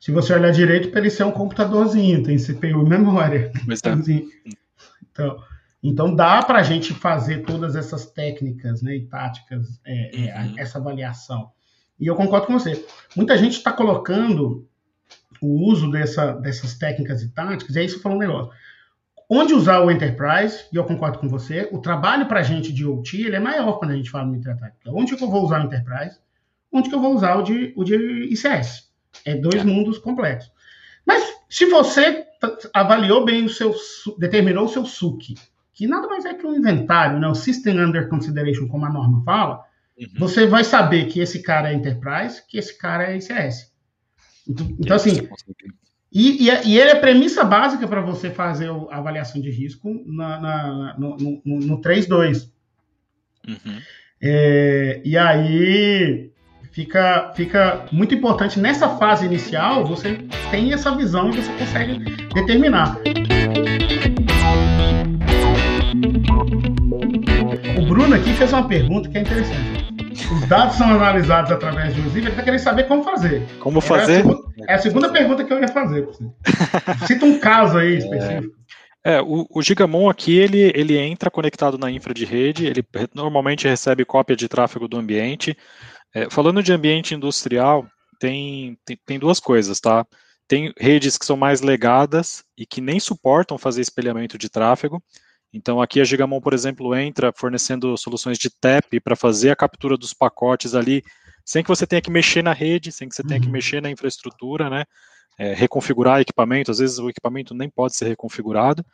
Se 0.00 0.10
você 0.10 0.34
olhar 0.34 0.50
direito, 0.50 0.90
para 0.90 1.00
ele 1.00 1.10
ser 1.10 1.24
um 1.24 1.30
computadorzinho, 1.30 2.22
tem 2.22 2.36
CPU 2.36 2.84
e 2.84 2.88
memória. 2.88 3.52
Mas 3.66 3.80
tá. 3.80 3.96
Então, 5.12 5.38
Então 5.84 6.14
dá 6.14 6.42
para 6.42 6.60
a 6.60 6.62
gente 6.62 6.94
fazer 6.94 7.44
todas 7.44 7.76
essas 7.76 8.06
técnicas 8.06 8.80
né, 8.80 8.96
e 8.96 9.06
táticas, 9.06 9.78
é, 9.84 10.28
é, 10.28 10.40
uhum. 10.40 10.54
essa 10.56 10.78
avaliação. 10.78 11.50
E 12.00 12.06
eu 12.06 12.16
concordo 12.16 12.46
com 12.46 12.58
você. 12.58 12.86
Muita 13.14 13.36
gente 13.36 13.58
está 13.58 13.70
colocando 13.70 14.66
o 15.42 15.68
uso 15.70 15.90
dessa, 15.90 16.32
dessas 16.32 16.78
técnicas 16.78 17.22
e 17.22 17.28
táticas, 17.28 17.76
e 17.76 17.80
aí 17.80 17.88
você 17.88 17.98
falou 17.98 18.16
um 18.16 18.20
negócio. 18.20 18.50
Onde 19.28 19.52
usar 19.52 19.80
o 19.80 19.90
Enterprise, 19.90 20.64
e 20.72 20.76
eu 20.76 20.84
concordo 20.84 21.18
com 21.18 21.28
você, 21.28 21.68
o 21.70 21.78
trabalho 21.78 22.26
para 22.26 22.40
a 22.40 22.42
gente 22.42 22.72
de 22.72 22.86
OT 22.86 23.22
ele 23.22 23.36
é 23.36 23.40
maior 23.40 23.78
quando 23.78 23.90
a 23.90 23.96
gente 23.96 24.10
fala 24.10 24.24
no 24.24 24.36
Interataque. 24.36 24.76
Onde 24.86 25.14
que 25.14 25.22
eu 25.22 25.30
vou 25.30 25.44
usar 25.44 25.60
o 25.60 25.66
Enterprise? 25.66 26.18
Onde 26.72 26.88
que 26.88 26.94
eu 26.94 27.00
vou 27.00 27.14
usar 27.14 27.36
o 27.36 27.42
de, 27.42 27.74
o 27.76 27.84
de 27.84 27.94
ICS? 28.32 28.90
É 29.24 29.34
dois 29.34 29.60
é. 29.60 29.64
mundos 29.64 29.98
complexos. 29.98 30.50
Mas 31.06 31.22
se 31.48 31.66
você 31.66 32.26
avaliou 32.72 33.24
bem 33.24 33.44
o 33.44 33.50
seu, 33.50 33.74
determinou 34.18 34.64
o 34.64 34.68
seu 34.68 34.86
SUC, 34.86 35.34
que 35.74 35.86
nada 35.86 36.06
mais 36.06 36.24
é 36.24 36.32
que 36.32 36.46
um 36.46 36.54
inventário, 36.54 37.18
né? 37.18 37.26
o 37.26 37.34
System 37.34 37.80
Under 37.80 38.08
Consideration, 38.08 38.68
como 38.68 38.86
a 38.86 38.90
norma 38.90 39.22
fala, 39.24 39.64
uhum. 39.98 40.06
você 40.18 40.46
vai 40.46 40.62
saber 40.62 41.06
que 41.06 41.20
esse 41.20 41.42
cara 41.42 41.70
é 41.70 41.74
Enterprise, 41.74 42.42
que 42.48 42.56
esse 42.56 42.78
cara 42.78 43.12
é 43.12 43.16
ICS. 43.16 43.74
Então, 44.48 44.76
então 44.78 44.96
assim, 44.96 45.28
e, 46.12 46.48
e, 46.48 46.68
e, 46.68 46.78
ele 46.78 46.90
é 46.90 46.94
premissa 46.94 47.42
básica 47.42 47.88
para 47.88 48.00
você 48.00 48.30
fazer 48.30 48.70
a 48.70 48.98
avaliação 48.98 49.40
de 49.40 49.50
risco 49.50 50.00
na, 50.06 50.40
na, 50.40 50.96
no, 50.96 51.16
no, 51.16 51.58
no 51.60 51.80
3.2. 51.80 52.50
Uhum. 53.48 53.80
É, 54.22 55.02
e 55.04 55.18
aí 55.18 56.30
fica, 56.70 57.32
fica 57.34 57.86
muito 57.90 58.14
importante 58.14 58.60
nessa 58.60 58.96
fase 58.96 59.26
inicial, 59.26 59.84
você 59.84 60.18
tem 60.52 60.72
essa 60.72 60.94
visão 60.94 61.30
e 61.30 61.42
você 61.42 61.52
consegue 61.52 61.98
determinar. 62.32 62.96
O 67.78 67.86
Bruno 67.86 68.14
aqui 68.14 68.32
fez 68.34 68.52
uma 68.52 68.66
pergunta 68.66 69.08
que 69.08 69.18
é 69.18 69.20
interessante. 69.20 69.84
Os 70.32 70.48
dados 70.48 70.76
são 70.76 70.88
analisados 70.88 71.50
através 71.50 71.94
de 71.94 72.00
um 72.00 72.06
Ele 72.16 72.28
está 72.28 72.42
querendo 72.42 72.60
saber 72.60 72.84
como 72.88 73.02
fazer. 73.02 73.46
Como 73.58 73.80
fazer? 73.80 74.12
É 74.12 74.16
a, 74.16 74.22
segunda, 74.22 74.42
é 74.68 74.74
a 74.74 74.78
segunda 74.78 75.08
pergunta 75.10 75.44
que 75.44 75.52
eu 75.52 75.60
ia 75.60 75.68
fazer. 75.68 76.08
Cita 77.06 77.26
um 77.26 77.38
caso 77.38 77.78
aí 77.78 77.98
específico. 77.98 78.54
É, 79.06 79.20
o, 79.20 79.46
o, 79.50 79.62
Gigamon 79.62 80.08
aqui, 80.08 80.38
ele, 80.38 80.72
ele 80.74 80.96
entra 80.96 81.30
conectado 81.30 81.76
na 81.76 81.90
infra 81.90 82.14
de 82.14 82.24
rede, 82.24 82.66
ele 82.66 82.82
normalmente 83.14 83.68
recebe 83.68 84.02
cópia 84.02 84.34
de 84.34 84.48
tráfego 84.48 84.88
do 84.88 84.96
ambiente. 84.96 85.54
É, 86.14 86.30
falando 86.30 86.62
de 86.62 86.72
ambiente 86.72 87.14
industrial, 87.14 87.86
tem, 88.18 88.78
tem, 88.86 88.98
tem, 89.04 89.18
duas 89.18 89.38
coisas, 89.38 89.78
tá? 89.78 90.06
Tem 90.48 90.72
redes 90.78 91.18
que 91.18 91.26
são 91.26 91.36
mais 91.36 91.60
legadas 91.60 92.42
e 92.56 92.64
que 92.64 92.80
nem 92.80 92.98
suportam 92.98 93.58
fazer 93.58 93.82
espelhamento 93.82 94.38
de 94.38 94.48
tráfego, 94.48 95.02
então, 95.54 95.80
aqui 95.80 96.00
a 96.00 96.04
Gigamon, 96.04 96.40
por 96.40 96.52
exemplo, 96.52 96.96
entra 96.96 97.32
fornecendo 97.32 97.96
soluções 97.96 98.36
de 98.36 98.50
TAP 98.50 99.00
para 99.04 99.14
fazer 99.14 99.50
a 99.50 99.56
captura 99.56 99.96
dos 99.96 100.12
pacotes 100.12 100.74
ali, 100.74 101.00
sem 101.44 101.62
que 101.62 101.68
você 101.68 101.86
tenha 101.86 102.02
que 102.02 102.10
mexer 102.10 102.42
na 102.42 102.52
rede, 102.52 102.90
sem 102.90 103.08
que 103.08 103.14
você 103.14 103.22
tenha 103.22 103.38
que 103.38 103.46
uhum. 103.46 103.52
mexer 103.52 103.80
na 103.80 103.88
infraestrutura, 103.88 104.68
né? 104.68 104.84
É, 105.38 105.54
reconfigurar 105.54 106.20
equipamento, 106.20 106.72
às 106.72 106.78
vezes 106.78 106.98
o 106.98 107.08
equipamento 107.08 107.54
nem 107.54 107.70
pode 107.70 107.94
ser 107.94 108.08
reconfigurado. 108.08 108.84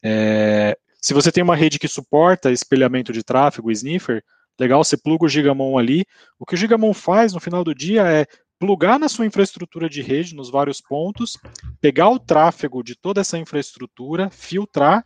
É, 0.00 0.78
se 1.02 1.12
você 1.12 1.32
tem 1.32 1.42
uma 1.42 1.56
rede 1.56 1.76
que 1.76 1.88
suporta 1.88 2.52
espelhamento 2.52 3.12
de 3.12 3.24
tráfego, 3.24 3.72
sniffer, 3.72 4.22
legal, 4.60 4.84
você 4.84 4.96
pluga 4.96 5.24
o 5.24 5.28
Gigamon 5.28 5.76
ali. 5.76 6.04
O 6.38 6.46
que 6.46 6.54
o 6.54 6.56
Gigamon 6.56 6.94
faz 6.94 7.32
no 7.32 7.40
final 7.40 7.64
do 7.64 7.74
dia 7.74 8.02
é 8.02 8.26
plugar 8.60 8.96
na 8.96 9.08
sua 9.08 9.26
infraestrutura 9.26 9.88
de 9.88 10.02
rede, 10.02 10.36
nos 10.36 10.50
vários 10.50 10.80
pontos, 10.80 11.36
pegar 11.80 12.10
o 12.10 12.18
tráfego 12.20 12.80
de 12.84 12.94
toda 12.94 13.20
essa 13.20 13.36
infraestrutura, 13.36 14.30
filtrar 14.30 15.04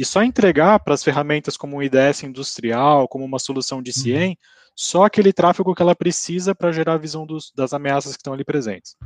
e 0.00 0.04
só 0.06 0.22
entregar 0.22 0.80
para 0.80 0.94
as 0.94 1.04
ferramentas 1.04 1.58
como 1.58 1.76
um 1.76 1.82
IDS 1.82 2.22
industrial, 2.22 3.06
como 3.06 3.22
uma 3.22 3.38
solução 3.38 3.82
de 3.82 3.92
CIEM, 3.92 4.30
uhum. 4.30 4.36
só 4.74 5.04
aquele 5.04 5.30
tráfego 5.30 5.74
que 5.74 5.82
ela 5.82 5.94
precisa 5.94 6.54
para 6.54 6.72
gerar 6.72 6.94
a 6.94 6.96
visão 6.96 7.26
dos, 7.26 7.52
das 7.54 7.74
ameaças 7.74 8.12
que 8.12 8.20
estão 8.20 8.32
ali 8.32 8.42
presentes. 8.42 8.96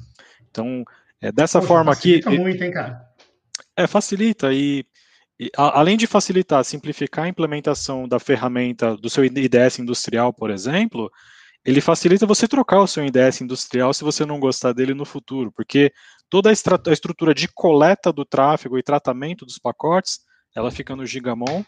Então, 0.49 0.85
é 1.21 1.33
dessa 1.33 1.59
Poxa, 1.59 1.67
forma 1.67 1.93
aqui. 1.93 2.23
Facilita 2.23 2.31
muito, 2.31 2.63
hein, 2.63 2.71
cara? 2.71 3.09
É, 3.77 3.89
facilita 3.89 4.53
e, 4.53 4.87
e 5.37 5.51
a, 5.57 5.81
além 5.81 5.97
de 5.97 6.07
facilitar, 6.07 6.65
simplificar 6.65 7.25
a 7.25 7.29
implementação 7.29 8.07
da 8.07 8.21
ferramenta 8.21 8.97
do 8.97 9.11
seu 9.11 9.25
IDS 9.25 9.81
industrial, 9.81 10.33
por 10.33 10.49
exemplo, 10.49 11.11
ele 11.65 11.81
facilita 11.81 12.25
você 12.25 12.47
trocar 12.47 12.79
o 12.79 12.87
seu 12.87 13.05
IDS 13.05 13.41
industrial 13.41 13.93
se 13.93 14.05
você 14.05 14.25
não 14.25 14.39
gostar 14.39 14.73
dele 14.73 14.95
no 14.95 15.05
futuro, 15.05 15.51
porque 15.51 15.93
toda 16.31 16.51
a, 16.51 16.53
a 16.53 16.93
estrutura 16.93 17.35
de 17.35 17.49
coleta 17.49 18.13
do 18.13 18.25
tráfego 18.25 18.79
e 18.79 18.83
tratamento 18.83 19.45
dos 19.45 19.59
pacotes 19.59 20.21
ela 20.55 20.71
fica 20.71 20.95
no 20.95 21.05
Gigamon. 21.05 21.65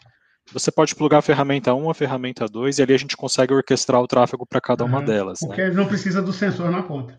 Você 0.53 0.71
pode 0.71 0.95
plugar 0.95 1.17
a 1.17 1.21
ferramenta 1.21 1.73
1, 1.73 1.89
a 1.89 1.93
ferramenta 1.93 2.47
2, 2.47 2.79
e 2.79 2.81
ali 2.81 2.93
a 2.93 2.97
gente 2.97 3.17
consegue 3.17 3.53
orquestrar 3.53 4.01
o 4.01 4.07
tráfego 4.07 4.45
para 4.45 4.61
cada 4.61 4.83
uhum, 4.83 4.89
uma 4.89 5.01
delas. 5.01 5.39
Porque 5.39 5.63
né? 5.63 5.71
não 5.71 5.85
precisa 5.85 6.21
do 6.21 6.31
sensor 6.31 6.71
na 6.71 6.81
ponta. 6.81 7.17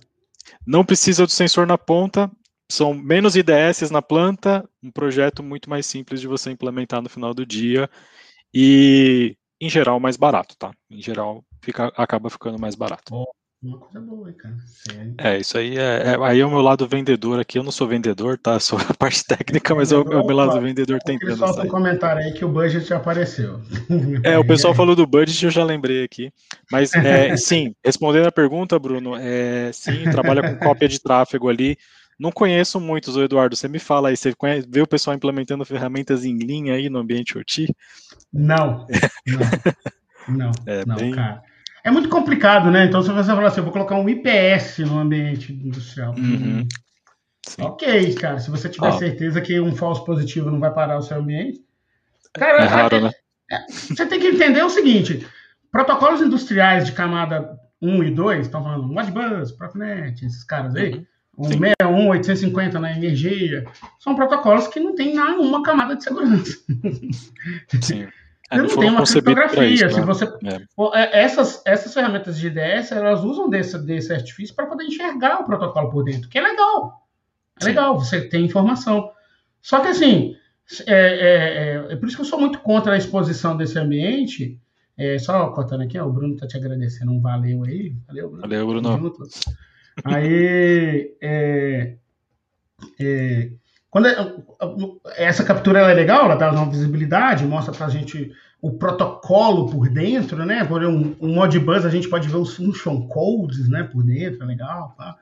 Não 0.67 0.85
precisa 0.85 1.27
do 1.27 1.33
sensor 1.33 1.67
na 1.67 1.77
ponta, 1.77 2.31
são 2.71 2.95
menos 2.95 3.37
IDS 3.37 3.91
na 3.91 4.01
planta, 4.01 4.67
um 4.83 4.91
projeto 4.91 5.43
muito 5.43 5.69
mais 5.69 5.85
simples 5.85 6.21
de 6.21 6.27
você 6.27 6.51
implementar 6.51 7.03
no 7.03 7.09
final 7.09 7.35
do 7.35 7.45
dia, 7.45 7.89
e 8.53 9.37
em 9.61 9.69
geral 9.69 10.01
mais 10.01 10.17
barato, 10.17 10.57
tá? 10.57 10.71
Em 10.91 11.03
geral 11.03 11.45
fica, 11.63 11.93
acaba 11.97 12.31
ficando 12.31 12.59
mais 12.59 12.75
barato. 12.75 13.15
Oh, 13.15 13.27
uma 13.61 13.79
coisa 13.79 14.01
boa, 14.01 14.33
cara. 14.33 14.55
É, 15.19 15.39
isso 15.39 15.59
aí 15.59 15.77
é, 15.77 16.13
é, 16.13 16.17
aí 16.23 16.39
é 16.39 16.47
o 16.47 16.51
meu 16.51 16.61
lado 16.61 16.87
vendedor 16.87 17.41
aqui. 17.41 17.59
Eu 17.59 17.65
não 17.65 17.73
sou 17.73 17.89
vendedor, 17.89 18.39
tá? 18.39 18.61
Sou 18.61 18.79
a 18.89 18.95
parte 18.95 19.25
técnica, 19.25 19.75
mas 19.75 19.91
é 19.91 19.97
o, 19.97 20.03
é 20.03 20.25
meu 20.25 20.37
lado 20.37 20.61
vendedor 20.61 21.01
tentando. 21.01 21.37
Só 21.37 21.63
um 21.63 21.67
comentário 21.67 22.23
aí 22.23 22.33
que 22.33 22.45
o 22.45 22.49
budget 22.49 22.87
já 22.87 22.99
apareceu. 22.99 23.61
É, 24.23 24.39
o 24.39 24.47
pessoal 24.47 24.75
falou 24.75 24.95
do 24.95 25.07
budget, 25.07 25.45
eu 25.45 25.51
já 25.51 25.65
lembrei 25.65 26.05
aqui. 26.05 26.33
Mas 26.71 26.95
é, 26.95 27.35
sim, 27.37 27.75
respondendo 27.85 28.27
a 28.27 28.33
pergunta, 28.33 28.79
Bruno, 28.79 29.17
é, 29.17 29.73
sim, 29.73 30.05
trabalha 30.05 30.43
com 30.43 30.65
cópia 30.65 30.89
de 30.89 31.01
tráfego 31.01 31.49
ali. 31.49 31.77
Não 32.19 32.31
conheço 32.31 32.81
muitos, 32.81 33.17
Eduardo. 33.17 33.57
Você 33.57 33.67
me 33.67 33.79
fala 33.81 34.09
aí, 34.09 34.17
você 34.17 34.35
conhece, 34.35 34.69
vê 34.71 34.83
o 34.83 34.87
pessoal 34.87 35.17
implementando 35.17 35.65
ferramentas 35.65 36.25
em 36.25 36.37
linha 36.37 36.75
aí 36.75 36.89
no 36.89 36.99
ambiente 36.99 37.37
OT? 37.37 37.75
Não, 38.33 38.87
não, 39.27 40.37
não, 40.37 40.53
é, 40.67 40.85
não 40.85 40.97
bem... 40.97 41.13
cara. 41.13 41.43
É 41.89 41.91
muito 41.91 42.11
complicado, 42.11 42.71
né? 42.71 42.85
Então, 42.85 43.01
se 43.01 43.11
você 43.11 43.31
falar 43.31 43.49
assim, 43.49 43.61
eu 43.61 43.65
vou 43.65 43.73
colocar 43.73 43.97
um 43.97 44.07
IPS 44.07 44.81
no 44.81 44.99
ambiente 44.99 45.55
industrial. 45.55 46.15
Uhum. 46.19 46.69
Ok, 47.61 48.15
cara. 48.17 48.39
Se 48.39 48.51
você 48.51 48.69
tiver 48.69 48.93
certeza 48.93 49.41
que 49.41 49.59
um 49.59 49.75
falso 49.75 50.05
positivo 50.05 50.51
não 50.51 50.61
vai 50.61 50.71
parar 50.71 50.99
o 50.99 51.03
seu 51.03 51.17
ambiente. 51.17 51.65
Cara, 52.35 52.63
é 52.63 52.67
raro, 52.67 53.01
né? 53.01 53.11
É, 53.51 53.73
você 53.73 54.05
tem 54.05 54.21
que 54.21 54.27
entender 54.27 54.63
o 54.63 54.69
seguinte: 54.69 55.27
protocolos 55.73 56.21
industriais 56.21 56.85
de 56.85 56.93
camada 56.93 57.59
1 57.81 58.05
e 58.05 58.11
2, 58.11 58.41
estão 58.45 58.63
falando 58.63 58.87
Modbus, 58.87 59.53
Profinet, 59.53 60.27
esses 60.27 60.45
caras 60.45 60.77
aí, 60.77 61.07
uhum. 61.39 61.49
161, 61.49 62.09
850 62.09 62.79
na 62.79 62.93
energia, 62.93 63.65
são 63.99 64.15
protocolos 64.15 64.69
que 64.69 64.79
não 64.79 64.95
tem 64.95 65.15
nenhuma 65.15 65.63
camada 65.63 65.97
de 65.97 66.05
segurança. 66.05 66.53
Sim. 67.81 68.09
É, 68.51 68.57
não, 68.57 68.65
não 68.65 68.77
tem 68.77 68.91
uma 68.91 69.05
criptografia. 69.05 69.67
Isso, 69.67 69.91
se 69.91 70.01
né? 70.01 70.07
você, 70.07 70.25
é. 70.25 71.01
é. 71.03 71.23
essas, 71.23 71.63
essas 71.67 71.93
ferramentas 71.93 72.39
de 72.39 72.47
IDS, 72.47 72.93
elas 72.93 73.23
usam 73.23 73.49
desse, 73.49 73.79
desse 73.79 74.13
artifício 74.13 74.55
para 74.55 74.67
poder 74.67 74.85
enxergar 74.85 75.41
o 75.41 75.45
protocolo 75.45 75.91
por 75.91 76.05
dentro, 76.05 76.29
que 76.29 76.39
é 76.39 76.41
legal. 76.41 77.07
É 77.61 77.65
Sim. 77.65 77.71
legal, 77.71 77.99
você 77.99 78.23
tem 78.23 78.45
informação. 78.45 79.11
Só 79.61 79.81
que 79.81 79.89
assim, 79.89 80.35
é, 80.87 80.93
é, 80.93 81.89
é, 81.91 81.93
é, 81.93 81.97
por 81.97 82.07
isso 82.07 82.17
que 82.17 82.23
eu 82.23 82.27
sou 82.27 82.41
muito 82.41 82.61
contra 82.61 82.95
a 82.95 82.99
exposição 82.99 83.57
desse 83.57 83.79
ambiente. 83.79 84.59
Só 85.21 85.51
cortando 85.51 85.83
aqui, 85.83 85.97
ó, 85.97 86.07
o 86.07 86.13
Bruno 86.13 86.35
está 86.35 86.45
te 86.47 86.57
agradecendo 86.57 87.13
um 87.13 87.21
valeu 87.21 87.63
aí. 87.63 87.95
Valeu, 88.09 88.31
Bruno. 88.31 88.43
Valeu, 88.43 88.67
Bruno. 88.67 89.29
Aí, 90.05 91.15
é, 91.21 91.95
quando 93.91 94.07
é, 94.09 94.35
essa 95.17 95.45
captura 95.45 95.81
é 95.81 95.95
legal, 95.95 96.25
ela 96.25 96.37
dá 96.37 96.51
uma 96.53 96.71
visibilidade, 96.71 97.47
mostra 97.47 97.75
para 97.75 97.87
a 97.87 97.91
gente 97.91 98.33
o 98.61 98.73
protocolo 98.73 99.71
por 99.71 99.89
dentro, 99.89 100.45
né? 100.45 100.65
Por 100.65 100.85
um, 100.85 101.17
um 101.21 101.35
Modbus 101.35 101.87
a 101.87 101.91
gente 101.91 102.09
pode 102.09 102.29
ver 102.29 102.37
os 102.37 102.55
function 102.57 103.07
codes, 103.09 103.69
né? 103.69 103.85
Por 103.85 104.03
dentro, 104.03 104.43
é 104.43 104.47
legal, 104.47 104.95
tá? 104.99 105.17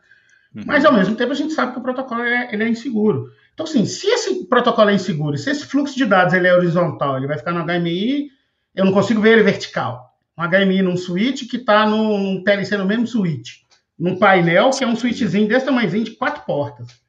Uhum. 0.55 0.63
Mas 0.67 0.85
ao 0.85 0.93
mesmo 0.93 1.15
tempo 1.15 1.33
a 1.33 1.37
gente 1.37 1.53
sabe 1.53 1.73
que 1.73 1.79
o 1.79 1.83
protocolo 1.83 2.23
é, 2.23 2.53
ele 2.53 2.65
é 2.65 2.69
inseguro. 2.69 3.31
Então, 3.53 3.65
assim, 3.65 3.85
se 3.85 4.07
esse 4.09 4.47
protocolo 4.47 4.91
é 4.91 4.95
inseguro, 4.95 5.37
se 5.37 5.51
esse 5.51 5.67
fluxo 5.67 5.97
de 5.97 6.05
dados 6.05 6.35
ele 6.35 6.49
é 6.49 6.55
horizontal, 6.55 7.17
ele 7.17 7.27
vai 7.27 7.39
ficar 7.39 7.53
no 7.53 7.65
HMI, 7.65 8.31
eu 8.75 8.85
não 8.85 8.93
consigo 8.93 9.21
ver 9.21 9.33
ele 9.33 9.43
vertical. 9.43 10.15
Um 10.37 10.43
HMI 10.43 10.83
num 10.83 10.97
switch 10.97 11.49
que 11.49 11.57
está 11.57 11.87
num 11.87 12.43
PLC 12.43 12.77
no 12.77 12.85
mesmo 12.85 13.07
switch. 13.07 13.61
Num 13.99 14.19
painel 14.19 14.71
que 14.71 14.85
é 14.85 14.87
um 14.87 14.97
switchzinho 14.97 15.49
desse 15.49 15.65
tamanhozinho 15.65 16.05
de 16.05 16.11
quatro 16.13 16.45
portas. 16.45 17.06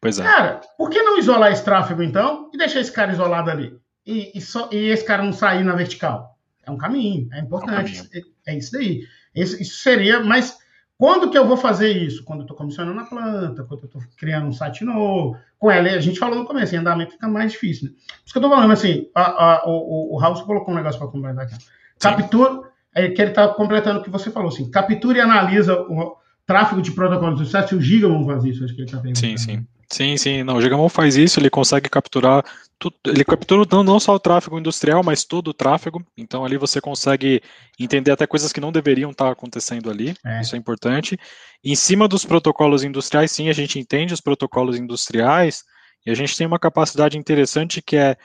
Pois 0.00 0.18
é. 0.18 0.22
Cara, 0.22 0.60
por 0.78 0.88
que 0.88 1.02
não 1.02 1.18
isolar 1.18 1.52
esse 1.52 1.64
tráfego 1.64 2.02
então 2.02 2.50
e 2.52 2.56
deixar 2.56 2.80
esse 2.80 2.92
cara 2.92 3.12
isolado 3.12 3.50
ali? 3.50 3.76
E, 4.06 4.32
e, 4.34 4.40
só, 4.40 4.68
e 4.72 4.88
esse 4.88 5.04
cara 5.04 5.22
não 5.22 5.32
sair 5.32 5.62
na 5.62 5.74
vertical? 5.74 6.38
É 6.64 6.70
um 6.70 6.78
caminho, 6.78 7.28
é 7.32 7.40
importante. 7.40 8.08
É, 8.12 8.18
um 8.18 8.22
é, 8.46 8.58
isso 8.58 8.72
daí. 8.72 9.02
Esse, 9.34 9.62
isso 9.62 9.78
seria, 9.78 10.20
mas 10.20 10.58
Quando 11.00 11.30
que 11.30 11.38
eu 11.38 11.48
vou 11.48 11.56
fazer 11.56 11.96
isso? 11.96 12.22
Quando 12.24 12.40
eu 12.40 12.42
estou 12.42 12.54
comissionando 12.54 13.00
a 13.00 13.04
planta, 13.04 13.64
quando 13.64 13.80
eu 13.80 13.86
estou 13.86 14.02
criando 14.18 14.48
um 14.48 14.52
site 14.52 14.84
novo. 14.84 15.34
Com 15.58 15.70
ela, 15.70 15.88
a 15.88 15.98
gente 15.98 16.18
falou 16.18 16.38
no 16.38 16.44
começo, 16.44 16.74
em 16.74 16.78
andamento 16.78 17.12
fica 17.12 17.26
mais 17.26 17.52
difícil. 17.52 17.88
Né? 17.88 17.94
Por 17.94 18.24
isso 18.26 18.32
que 18.34 18.38
eu 18.38 18.42
estou 18.42 18.50
falando 18.50 18.70
assim, 18.70 19.08
a, 19.14 19.22
a, 19.22 19.66
o, 19.66 20.14
o 20.14 20.18
Raul 20.18 20.38
colocou 20.44 20.74
um 20.74 20.76
negócio 20.76 20.98
para 20.98 21.08
complementar 21.08 21.46
aqui. 21.46 21.56
Captura, 21.98 22.68
é, 22.94 23.08
que 23.08 23.22
ele 23.22 23.30
está 23.30 23.48
completando 23.48 24.00
o 24.00 24.02
que 24.02 24.10
você 24.10 24.30
falou, 24.30 24.50
assim, 24.50 24.70
captura 24.70 25.16
e 25.16 25.20
analisa 25.22 25.74
o 25.74 26.18
tráfego 26.44 26.82
de 26.82 26.92
protocolos 26.92 27.38
do 27.38 27.46
site, 27.46 27.74
o 27.74 27.80
Gigamon 27.80 28.26
faz 28.26 28.44
isso, 28.44 28.62
acho 28.62 28.74
que 28.74 28.82
ele 28.82 28.86
está 28.86 28.98
perguntando. 28.98 29.26
Sim, 29.26 29.38
sim. 29.38 29.66
Sim, 29.92 30.16
sim, 30.16 30.44
não, 30.44 30.56
o 30.56 30.60
Gigamon 30.60 30.88
faz 30.88 31.16
isso, 31.16 31.40
ele 31.40 31.50
consegue 31.50 31.88
capturar, 31.88 32.44
tudo, 32.78 32.94
ele 33.06 33.24
captura 33.24 33.66
não, 33.72 33.82
não 33.82 33.98
só 33.98 34.14
o 34.14 34.20
tráfego 34.20 34.56
industrial, 34.56 35.02
mas 35.02 35.24
todo 35.24 35.48
o 35.48 35.54
tráfego, 35.54 36.00
então 36.16 36.44
ali 36.44 36.56
você 36.56 36.80
consegue 36.80 37.42
entender 37.78 38.12
até 38.12 38.24
coisas 38.24 38.52
que 38.52 38.60
não 38.60 38.70
deveriam 38.70 39.10
estar 39.10 39.32
acontecendo 39.32 39.90
ali, 39.90 40.14
é. 40.24 40.40
isso 40.40 40.54
é 40.54 40.58
importante. 40.58 41.18
Em 41.64 41.74
cima 41.74 42.06
dos 42.06 42.24
protocolos 42.24 42.84
industriais, 42.84 43.32
sim, 43.32 43.48
a 43.48 43.52
gente 43.52 43.80
entende 43.80 44.14
os 44.14 44.20
protocolos 44.20 44.76
industriais, 44.76 45.64
e 46.06 46.10
a 46.10 46.14
gente 46.14 46.36
tem 46.36 46.46
uma 46.46 46.58
capacidade 46.58 47.18
interessante 47.18 47.82
que 47.82 47.96
é 47.96 48.16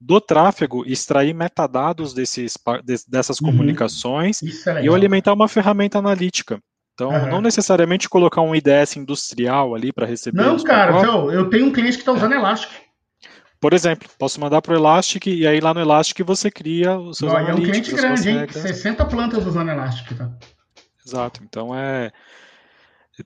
do 0.00 0.20
tráfego 0.20 0.84
extrair 0.86 1.32
metadados 1.32 2.12
desses, 2.12 2.54
dessas 3.08 3.40
uhum. 3.40 3.50
comunicações 3.50 4.42
é 4.66 4.84
e 4.84 4.88
alimentar 4.88 5.32
uma 5.32 5.48
ferramenta 5.48 5.98
analítica. 5.98 6.60
Então, 6.94 7.10
uhum. 7.10 7.28
não 7.28 7.40
necessariamente 7.40 8.08
colocar 8.08 8.40
um 8.40 8.54
IDS 8.54 8.96
industrial 8.96 9.74
ali 9.74 9.92
para 9.92 10.06
receber. 10.06 10.40
Não, 10.40 10.62
cara, 10.62 10.92
eu, 11.02 11.30
eu 11.30 11.50
tenho 11.50 11.66
um 11.66 11.72
cliente 11.72 11.96
que 11.96 12.02
está 12.02 12.12
usando 12.12 12.34
é. 12.34 12.36
Elastic. 12.36 12.70
Por 13.60 13.72
exemplo, 13.72 14.08
posso 14.18 14.40
mandar 14.40 14.62
para 14.62 14.74
o 14.74 14.76
Elastic 14.76 15.26
e 15.26 15.46
aí 15.46 15.58
lá 15.58 15.74
no 15.74 15.80
Elastic 15.80 16.20
você 16.24 16.50
cria 16.50 16.96
os 16.98 17.18
seus 17.18 17.32
Não, 17.32 17.38
É 17.38 17.52
um 17.52 17.56
cliente 17.56 17.92
grande, 17.94 18.28
hein? 18.30 18.46
60 18.48 19.04
plantas 19.06 19.44
usando 19.44 19.70
Elastic, 19.70 20.16
tá? 20.16 20.30
Exato. 21.04 21.40
Então 21.42 21.74
é 21.74 22.12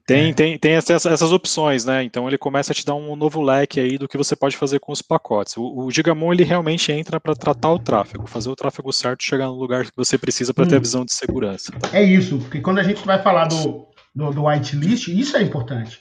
tem, 0.07 0.30
é. 0.30 0.34
tem, 0.34 0.59
tem 0.59 0.72
essas, 0.72 1.07
essas, 1.07 1.32
opções, 1.32 1.84
né? 1.84 2.03
Então 2.03 2.28
ele 2.28 2.36
começa 2.36 2.72
a 2.72 2.74
te 2.74 2.84
dar 2.84 2.95
um 2.95 3.16
novo 3.16 3.41
leque 3.41 3.80
aí 3.80 3.97
do 3.97 4.07
que 4.07 4.18
você 4.18 4.36
pode 4.36 4.57
fazer 4.57 4.78
com 4.78 4.93
os 4.93 5.01
pacotes. 5.01 5.57
O, 5.57 5.86
o 5.86 5.91
Gigamon 5.91 6.32
ele 6.32 6.45
realmente 6.45 6.93
entra 6.93 7.18
para 7.18 7.34
tratar 7.34 7.72
o 7.72 7.78
tráfego, 7.78 8.26
fazer 8.26 8.51
o 8.51 8.57
tráfego 8.57 8.93
certo, 8.93 9.22
chegar 9.22 9.47
no 9.47 9.55
lugar 9.55 9.86
que 9.86 9.93
você 9.97 10.18
precisa 10.18 10.53
para 10.53 10.64
hum. 10.64 10.68
ter 10.68 10.74
a 10.74 10.78
hum. 10.78 10.82
visão 10.82 11.05
de 11.07 11.14
segurança. 11.14 11.72
Tá? 11.72 11.97
É 11.97 12.03
isso, 12.03 12.39
porque 12.39 12.61
quando 12.61 12.80
a 12.80 12.82
gente 12.82 13.05
vai 13.07 13.22
falar 13.22 13.47
do, 13.47 13.89
do, 14.14 14.30
do 14.30 14.45
whitelist, 14.45 15.09
isso 15.09 15.36
é 15.36 15.43
importante. 15.43 16.01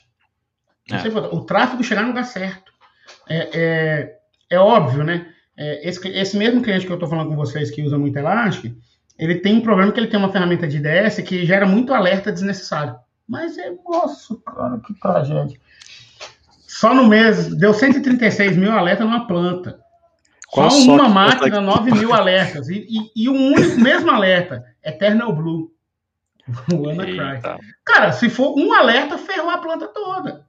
É. 0.90 0.96
Isso 0.96 1.06
é. 1.06 1.08
importante. 1.08 1.34
O 1.34 1.40
tráfego 1.40 1.82
chegar 1.82 2.02
no 2.02 2.08
lugar 2.08 2.24
certo. 2.24 2.70
É, 3.26 3.48
é, 3.54 4.12
é 4.50 4.58
óbvio, 4.58 5.02
né? 5.02 5.28
É, 5.56 5.88
esse, 5.88 6.06
esse 6.08 6.36
mesmo 6.36 6.60
cliente 6.60 6.84
que 6.84 6.92
eu 6.92 6.96
estou 6.96 7.08
falando 7.08 7.30
com 7.30 7.36
vocês 7.36 7.70
que 7.70 7.82
usa 7.82 7.96
muito 7.96 8.18
Elastic, 8.18 8.74
ele 9.18 9.36
tem 9.36 9.56
um 9.56 9.62
problema 9.62 9.90
que 9.90 9.98
ele 9.98 10.06
tem 10.08 10.18
uma 10.18 10.30
ferramenta 10.30 10.68
de 10.68 10.76
IDS 10.76 11.20
que 11.26 11.46
gera 11.46 11.66
muito 11.66 11.94
alerta 11.94 12.30
desnecessário. 12.30 12.94
Mas 13.28 13.58
é, 13.58 13.72
nossa, 13.86 14.36
cara, 14.46 14.78
que 14.78 14.94
tragédia. 14.94 15.60
Só 16.66 16.94
no 16.94 17.06
mês, 17.06 17.54
deu 17.56 17.74
136 17.74 18.56
mil 18.56 18.72
alertas 18.72 19.04
numa 19.04 19.26
planta. 19.26 19.78
Qual 20.50 20.70
Só 20.70 20.92
uma 20.92 21.08
máquina, 21.08 21.60
9 21.60 21.90
mil 21.92 22.14
alertas. 22.14 22.68
E, 22.68 22.86
e, 22.88 23.24
e, 23.24 23.28
o 23.28 23.34
único 23.34 23.78
mesmo 23.80 24.10
alerta, 24.10 24.64
Eternal 24.82 25.34
Blue. 25.34 25.70
WannaCry. 26.72 27.42
Cara, 27.84 28.12
se 28.12 28.30
for 28.30 28.58
um 28.58 28.72
alerta, 28.72 29.18
ferrou 29.18 29.50
a 29.50 29.58
planta 29.58 29.88
toda. 29.88 30.46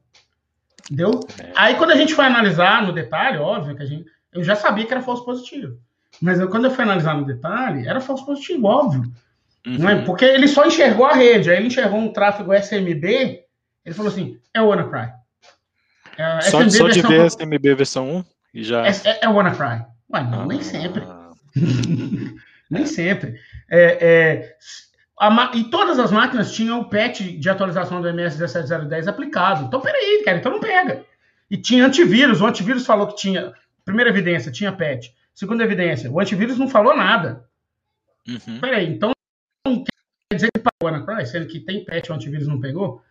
Entendeu? 0.85 1.19
É. 1.37 1.51
Aí 1.55 1.75
quando 1.75 1.91
a 1.91 1.95
gente 1.95 2.15
foi 2.15 2.25
analisar 2.25 2.85
no 2.85 2.93
detalhe, 2.93 3.37
óbvio 3.37 3.75
que 3.75 3.83
a 3.83 3.85
gente. 3.85 4.05
Eu 4.31 4.43
já 4.43 4.55
sabia 4.55 4.85
que 4.85 4.93
era 4.93 5.01
falso 5.01 5.25
positivo. 5.25 5.77
Mas 6.21 6.39
eu, 6.39 6.49
quando 6.49 6.65
eu 6.65 6.71
fui 6.71 6.83
analisar 6.83 7.15
no 7.15 7.25
detalhe, 7.25 7.87
era 7.87 7.99
falso 7.99 8.25
positivo, 8.25 8.67
óbvio. 8.67 9.03
Uhum. 9.65 9.89
É? 9.89 10.01
Porque 10.03 10.25
ele 10.25 10.47
só 10.47 10.65
enxergou 10.65 11.05
a 11.05 11.13
rede, 11.13 11.49
aí 11.49 11.57
ele 11.57 11.67
enxergou 11.67 11.99
um 11.99 12.13
tráfego 12.13 12.53
SMB, 12.53 13.43
ele 13.85 13.95
falou 13.95 14.11
assim, 14.11 14.37
é 14.53 14.61
o 14.61 14.67
WannaCry. 14.67 15.11
É, 16.17 16.41
só, 16.41 16.61
SMB 16.61 16.71
só 16.71 16.87
de 16.89 17.01
ver 17.01 17.25
SMB 17.25 17.75
versão 17.75 18.17
1 18.17 18.25
e 18.53 18.63
já... 18.63 18.85
É, 18.85 18.91
é, 19.05 19.19
é 19.23 19.29
o 19.29 19.33
WannaCry. 19.33 19.85
Ué, 20.11 20.23
não, 20.23 20.41
ah. 20.41 20.45
nem 20.45 20.61
sempre. 20.61 21.03
nem 22.69 22.85
sempre. 22.85 23.39
É, 23.69 23.97
é, 24.01 24.55
a, 25.19 25.51
e 25.53 25.65
todas 25.65 25.99
as 25.99 26.11
máquinas 26.11 26.53
tinham 26.53 26.79
o 26.79 26.89
patch 26.89 27.21
de 27.21 27.49
atualização 27.49 28.01
do 28.01 28.07
MS 28.07 28.37
17010 28.37 29.07
aplicado. 29.07 29.65
Então, 29.65 29.81
peraí, 29.81 30.23
cara, 30.23 30.37
então 30.37 30.51
não 30.51 30.59
pega. 30.59 31.03
E 31.49 31.57
tinha 31.57 31.85
antivírus, 31.85 32.41
o 32.41 32.45
antivírus 32.45 32.85
falou 32.85 33.07
que 33.07 33.15
tinha... 33.15 33.53
Primeira 33.83 34.09
evidência, 34.09 34.51
tinha 34.51 34.71
patch. 34.71 35.07
Segunda 35.33 35.63
evidência, 35.63 36.11
o 36.11 36.19
antivírus 36.19 36.57
não 36.57 36.67
falou 36.67 36.95
nada. 36.95 37.45
Uhum. 38.27 38.59
Peraí, 38.59 38.87
então 38.87 39.11
quer 40.29 40.35
dizer 40.35 40.51
que 40.53 40.59
pagou 40.59 40.91
WannaCry, 40.91 41.25
sendo 41.25 41.47
que 41.47 41.59
tem 41.59 41.83
patch 41.83 42.09
o 42.09 42.13
antivírus 42.13 42.47
não 42.47 42.59
pegou. 42.59 43.01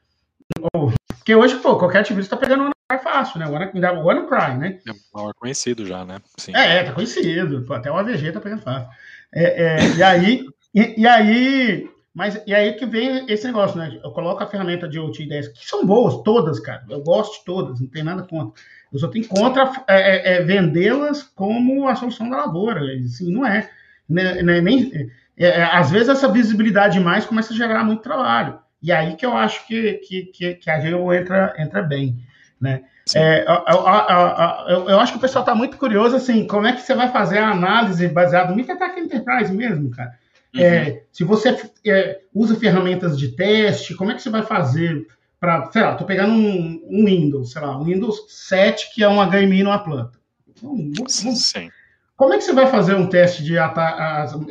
Ou, 0.73 0.93
porque 1.09 1.35
hoje, 1.35 1.57
pô, 1.57 1.77
qualquer 1.77 1.99
antivírus 1.99 2.27
está 2.27 2.37
pegando 2.37 2.61
o 2.61 2.65
WannaCry 2.65 3.05
fácil, 3.13 3.41
né? 3.41 3.47
O 3.47 4.05
WannaCry, 4.05 4.59
né? 4.59 4.79
É 4.87 4.93
maior 5.13 5.35
conhecido 5.35 5.85
já, 5.85 6.05
né? 6.05 6.21
Sim. 6.37 6.55
É, 6.55 6.85
tá 6.85 6.93
conhecido. 6.93 7.63
Pô, 7.63 7.75
até 7.75 7.91
o 7.91 7.97
AVG 7.97 8.33
tá 8.33 8.41
pegando 8.41 8.63
fácil. 8.63 8.89
É, 9.35 9.65
é, 9.65 9.97
e 9.97 10.03
aí, 10.03 10.47
e, 10.75 11.03
e, 11.03 11.07
aí, 11.07 11.91
mas 12.15 12.41
e 12.47 12.55
aí 12.55 12.73
que 12.75 12.87
vem 12.87 13.27
esse 13.29 13.47
negócio, 13.47 13.77
né? 13.77 13.99
Eu 14.03 14.13
coloco 14.13 14.43
a 14.43 14.47
ferramenta 14.47 14.89
de 14.89 14.99
OT 14.99 15.27
10, 15.27 15.49
que 15.49 15.69
são 15.69 15.85
boas, 15.85 16.23
todas, 16.23 16.61
cara. 16.61 16.85
Eu 16.89 17.03
gosto 17.03 17.41
de 17.41 17.45
todas, 17.45 17.81
não 17.81 17.89
tem 17.89 18.05
nada 18.05 18.23
contra. 18.23 18.63
Eu 18.93 18.99
só 18.99 19.09
tenho 19.09 19.27
contra 19.29 19.85
é, 19.89 19.97
é, 19.97 20.37
é 20.37 20.43
vendê-las 20.43 21.23
como 21.23 21.89
a 21.89 21.97
solução 21.97 22.31
da 22.31 22.39
lavoura. 22.39 22.81
Assim, 23.05 23.31
não 23.31 23.45
é. 23.45 23.69
Né, 24.09 24.43
né, 24.43 24.61
nem, 24.63 25.11
é, 25.39 25.47
é, 25.47 25.63
às 25.63 25.91
vezes 25.91 26.09
essa 26.09 26.31
visibilidade 26.31 26.99
mais 27.01 27.25
começa 27.25 27.53
a 27.53 27.57
gerar 27.57 27.85
muito 27.85 28.03
trabalho. 28.03 28.59
E 28.83 28.93
aí 28.93 29.17
que 29.17 29.27
eu 29.27 29.37
acho 29.37 29.67
que, 29.67 29.95
que, 29.95 30.23
que, 30.27 30.55
que 30.55 30.71
a 30.71 30.81
Geo 30.81 31.13
entra, 31.13 31.55
entra 31.59 31.83
bem. 31.83 32.19
Né? 32.61 32.83
É, 33.15 33.45
eu, 33.49 34.77
eu, 34.77 34.89
eu, 34.91 35.01
acho 35.01 35.13
que 35.13 35.19
o 35.19 35.21
pessoal 35.21 35.43
está 35.43 35.55
muito 35.55 35.77
curioso, 35.77 36.17
assim, 36.17 36.47
como 36.47 36.67
é 36.67 36.73
que 36.73 36.83
você 36.83 36.95
vai 36.95 37.11
fazer 37.11 37.39
a 37.39 37.51
análise 37.51 38.07
baseada 38.09 38.51
no 38.51 38.57
Microattack 38.57 38.99
Enterprise 39.01 39.53
mesmo, 39.53 39.91
cara? 39.91 40.13
Uhum. 40.55 40.63
É, 40.63 41.03
se 41.13 41.25
você 41.25 41.57
é, 41.87 42.21
usa 42.35 42.57
ferramentas 42.57 43.19
de 43.19 43.29
teste, 43.29 43.95
como 43.95 44.11
é 44.11 44.15
que 44.15 44.23
você 44.23 44.31
vai 44.31 44.43
fazer 44.43 45.07
para, 45.39 45.71
sei 45.71 45.83
lá, 45.83 45.95
tô 45.95 46.05
pegando 46.05 46.33
um, 46.33 46.83
um, 46.91 47.05
Windows, 47.07 47.53
sei 47.53 47.63
lá, 47.63 47.79
um 47.79 47.85
Windows 47.85 48.25
7 48.29 48.93
que 48.95 49.05
é 49.05 49.09
um 49.09 49.23
HMI 49.25 49.63
numa 49.63 49.79
planta. 49.79 50.19
Então, 50.49 51.09
Sim. 51.09 51.71
Como 52.19 52.35
é 52.35 52.37
que 52.37 52.43
você 52.43 52.53
vai 52.53 52.67
fazer 52.67 52.97
um 52.97 53.07
teste 53.07 53.45
de 53.45 53.55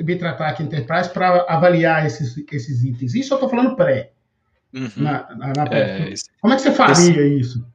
Bitrataque 0.01 0.63
Enterprise 0.63 1.09
para 1.09 1.45
avaliar 1.49 2.05
esses, 2.05 2.41
esses 2.49 2.81
itens? 2.85 3.13
Isso 3.13 3.33
eu 3.33 3.35
estou 3.35 3.49
falando 3.49 3.75
pré. 3.75 4.11
Uhum. 4.73 4.89
Na, 4.95 5.27
na, 5.35 5.47
na 5.53 5.63
é, 5.71 6.13
Como 6.39 6.53
é 6.53 6.55
que 6.55 6.61
você 6.61 6.71
faria 6.71 6.93
esse, 6.93 7.39
isso? 7.39 7.67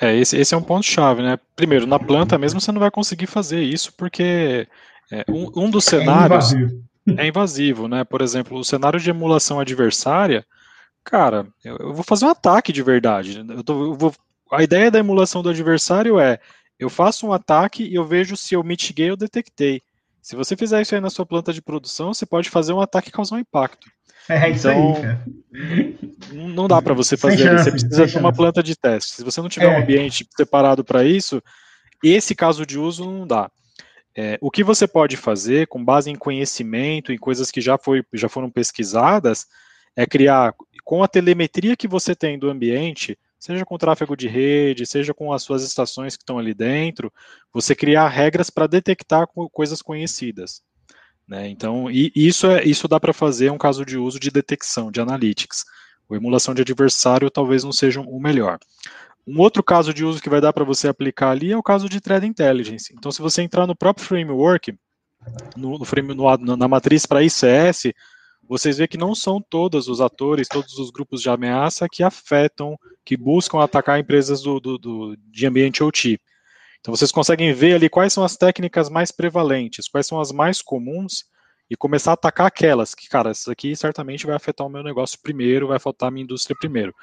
É, 0.00 0.14
esse, 0.16 0.36
esse 0.36 0.54
é 0.54 0.56
um 0.56 0.62
ponto-chave, 0.62 1.20
né? 1.20 1.36
Primeiro, 1.56 1.84
na 1.84 1.98
planta 1.98 2.38
mesmo 2.38 2.60
você 2.60 2.70
não 2.70 2.78
vai 2.78 2.92
conseguir 2.92 3.26
fazer 3.26 3.60
isso 3.60 3.92
porque 3.94 4.68
é, 5.10 5.24
um, 5.28 5.64
um, 5.64 5.68
dos 5.68 5.88
é 5.88 5.98
cenários 5.98 6.52
é 6.52 6.56
invasivo. 6.56 6.84
é 7.18 7.26
invasivo, 7.26 7.88
né? 7.88 8.04
Por 8.04 8.22
exemplo, 8.22 8.56
o 8.56 8.64
cenário 8.64 9.00
de 9.00 9.10
emulação 9.10 9.58
adversária, 9.58 10.46
cara, 11.02 11.44
eu, 11.64 11.76
eu 11.78 11.92
vou 11.92 12.04
fazer 12.04 12.24
um 12.24 12.30
ataque 12.30 12.72
de 12.72 12.84
verdade. 12.84 13.44
Eu, 13.48 13.64
tô, 13.64 13.82
eu 13.82 13.94
vou, 13.94 14.14
a 14.52 14.62
ideia 14.62 14.92
da 14.92 15.00
emulação 15.00 15.42
do 15.42 15.48
adversário 15.48 16.20
é 16.20 16.38
eu 16.78 16.90
faço 16.90 17.26
um 17.26 17.32
ataque 17.32 17.84
e 17.84 17.94
eu 17.94 18.04
vejo 18.04 18.36
se 18.36 18.54
eu 18.54 18.62
mitiguei 18.62 19.10
ou 19.10 19.16
detectei. 19.16 19.82
Se 20.20 20.36
você 20.36 20.56
fizer 20.56 20.80
isso 20.80 20.94
aí 20.94 21.00
na 21.00 21.10
sua 21.10 21.26
planta 21.26 21.52
de 21.52 21.60
produção, 21.60 22.14
você 22.14 22.24
pode 22.24 22.48
fazer 22.48 22.72
um 22.72 22.80
ataque 22.80 23.08
e 23.08 23.12
causar 23.12 23.36
um 23.36 23.40
impacto. 23.40 23.88
É 24.28 24.48
isso 24.48 24.70
então, 24.70 24.96
aí, 24.96 25.02
cara. 25.02 25.24
Não 26.32 26.66
dá 26.66 26.80
para 26.80 26.94
você 26.94 27.16
fazer. 27.16 27.42
Chance, 27.42 27.64
você 27.64 27.70
precisa 27.70 28.06
de 28.06 28.18
uma 28.18 28.32
planta 28.32 28.62
de 28.62 28.74
teste. 28.74 29.16
Se 29.16 29.22
você 29.22 29.40
não 29.42 29.50
tiver 29.50 29.66
é. 29.66 29.76
um 29.76 29.82
ambiente 29.82 30.26
separado 30.34 30.82
para 30.82 31.04
isso, 31.04 31.42
esse 32.02 32.34
caso 32.34 32.64
de 32.64 32.78
uso 32.78 33.04
não 33.04 33.26
dá. 33.26 33.50
É, 34.16 34.38
o 34.40 34.50
que 34.50 34.64
você 34.64 34.86
pode 34.86 35.16
fazer, 35.16 35.66
com 35.66 35.84
base 35.84 36.10
em 36.10 36.14
conhecimento, 36.14 37.12
em 37.12 37.18
coisas 37.18 37.50
que 37.50 37.60
já, 37.60 37.76
foi, 37.76 38.02
já 38.14 38.28
foram 38.28 38.48
pesquisadas, 38.48 39.46
é 39.96 40.06
criar, 40.06 40.54
com 40.84 41.02
a 41.02 41.08
telemetria 41.08 41.76
que 41.76 41.88
você 41.88 42.14
tem 42.14 42.38
do 42.38 42.48
ambiente, 42.48 43.18
seja 43.44 43.66
com 43.66 43.76
tráfego 43.76 44.16
de 44.16 44.26
rede, 44.26 44.86
seja 44.86 45.12
com 45.12 45.30
as 45.30 45.42
suas 45.42 45.62
estações 45.62 46.16
que 46.16 46.22
estão 46.22 46.38
ali 46.38 46.54
dentro, 46.54 47.12
você 47.52 47.74
criar 47.74 48.08
regras 48.08 48.48
para 48.48 48.66
detectar 48.66 49.26
coisas 49.52 49.82
conhecidas. 49.82 50.62
Né? 51.28 51.50
Então, 51.50 51.90
isso, 51.90 52.46
é, 52.46 52.64
isso 52.64 52.88
dá 52.88 52.98
para 52.98 53.12
fazer 53.12 53.50
um 53.50 53.58
caso 53.58 53.84
de 53.84 53.98
uso 53.98 54.18
de 54.18 54.30
detecção, 54.30 54.90
de 54.90 54.98
analytics. 54.98 55.62
A 56.10 56.14
emulação 56.14 56.54
de 56.54 56.62
adversário 56.62 57.30
talvez 57.30 57.62
não 57.62 57.72
seja 57.72 58.00
o 58.00 58.18
melhor. 58.18 58.58
Um 59.26 59.38
outro 59.38 59.62
caso 59.62 59.92
de 59.92 60.06
uso 60.06 60.22
que 60.22 60.30
vai 60.30 60.40
dar 60.40 60.54
para 60.54 60.64
você 60.64 60.88
aplicar 60.88 61.28
ali 61.28 61.52
é 61.52 61.56
o 61.56 61.62
caso 61.62 61.86
de 61.86 62.00
Threat 62.00 62.24
Intelligence. 62.24 62.94
Então, 62.96 63.12
se 63.12 63.20
você 63.20 63.42
entrar 63.42 63.66
no 63.66 63.76
próprio 63.76 64.06
framework, 64.06 64.74
no, 65.54 65.78
no, 65.78 65.84
frame, 65.84 66.14
no 66.14 66.56
na 66.56 66.68
matriz 66.68 67.04
para 67.04 67.22
ICS, 67.22 67.92
vocês 68.48 68.78
veem 68.78 68.88
que 68.88 68.98
não 68.98 69.14
são 69.14 69.40
todos 69.40 69.88
os 69.88 70.00
atores, 70.00 70.48
todos 70.48 70.78
os 70.78 70.90
grupos 70.90 71.22
de 71.22 71.28
ameaça 71.28 71.88
que 71.90 72.02
afetam, 72.02 72.76
que 73.04 73.16
buscam 73.16 73.60
atacar 73.60 73.98
empresas 73.98 74.42
do, 74.42 74.60
do, 74.60 74.78
do, 74.78 75.16
de 75.16 75.46
ambiente 75.46 75.82
OT. 75.82 76.20
Então 76.80 76.94
vocês 76.94 77.10
conseguem 77.10 77.52
ver 77.52 77.74
ali 77.74 77.88
quais 77.88 78.12
são 78.12 78.24
as 78.24 78.36
técnicas 78.36 78.90
mais 78.90 79.10
prevalentes, 79.10 79.88
quais 79.88 80.06
são 80.06 80.20
as 80.20 80.30
mais 80.32 80.60
comuns, 80.60 81.24
e 81.70 81.76
começar 81.76 82.10
a 82.10 82.14
atacar 82.14 82.46
aquelas 82.46 82.94
que, 82.94 83.08
cara, 83.08 83.30
isso 83.30 83.50
aqui 83.50 83.74
certamente 83.74 84.26
vai 84.26 84.36
afetar 84.36 84.66
o 84.66 84.70
meu 84.70 84.82
negócio 84.82 85.18
primeiro, 85.22 85.68
vai 85.68 85.76
afetar 85.76 86.08
a 86.08 86.10
minha 86.10 86.24
indústria 86.24 86.56
primeiro. 86.58 86.94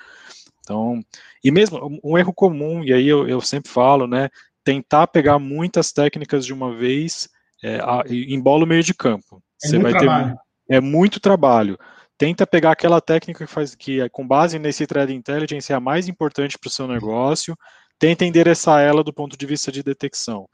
Então, 0.60 1.02
e 1.44 1.52
mesmo 1.52 2.00
um 2.04 2.18
erro 2.18 2.34
comum, 2.34 2.84
e 2.84 2.94
aí 2.94 3.08
eu, 3.08 3.28
eu 3.28 3.42
sempre 3.42 3.72
falo, 3.72 4.06
né, 4.06 4.30
tentar 4.64 5.08
pegar 5.08 5.40
muitas 5.40 5.92
técnicas 5.92 6.46
de 6.46 6.54
uma 6.54 6.76
vez 6.76 7.28
é, 7.64 7.78
a, 7.78 8.04
embola 8.08 8.64
o 8.64 8.68
meio 8.68 8.84
de 8.84 8.94
campo. 8.94 9.42
É 9.64 9.68
Você 9.68 9.80
vai 9.80 9.92
trabalho. 9.92 10.36
ter 10.36 10.40
é 10.72 10.80
muito 10.80 11.20
trabalho. 11.20 11.78
Tenta 12.18 12.48
pegar 12.48 12.72
aquela 12.72 13.02
técnica 13.02 13.46
que 13.46 13.52
faz 13.52 13.76
que 13.76 14.00
é 14.00 14.08
com 14.08 14.26
base 14.26 14.58
nesse 14.58 14.88
thread 14.88 15.14
intelligence 15.14 15.72
é 15.72 15.76
a 15.76 15.80
mais 15.80 16.08
importante 16.08 16.58
para 16.58 16.68
o 16.70 16.72
seu 16.72 16.88
negócio. 16.88 17.58
Tenta 18.00 18.26
endereçar 18.26 18.80
ela 18.80 19.04
do 19.04 19.14
ponto 19.14 19.38
de 19.38 19.46
vista 19.46 19.72
de 19.72 19.84
detecção. 19.84 20.48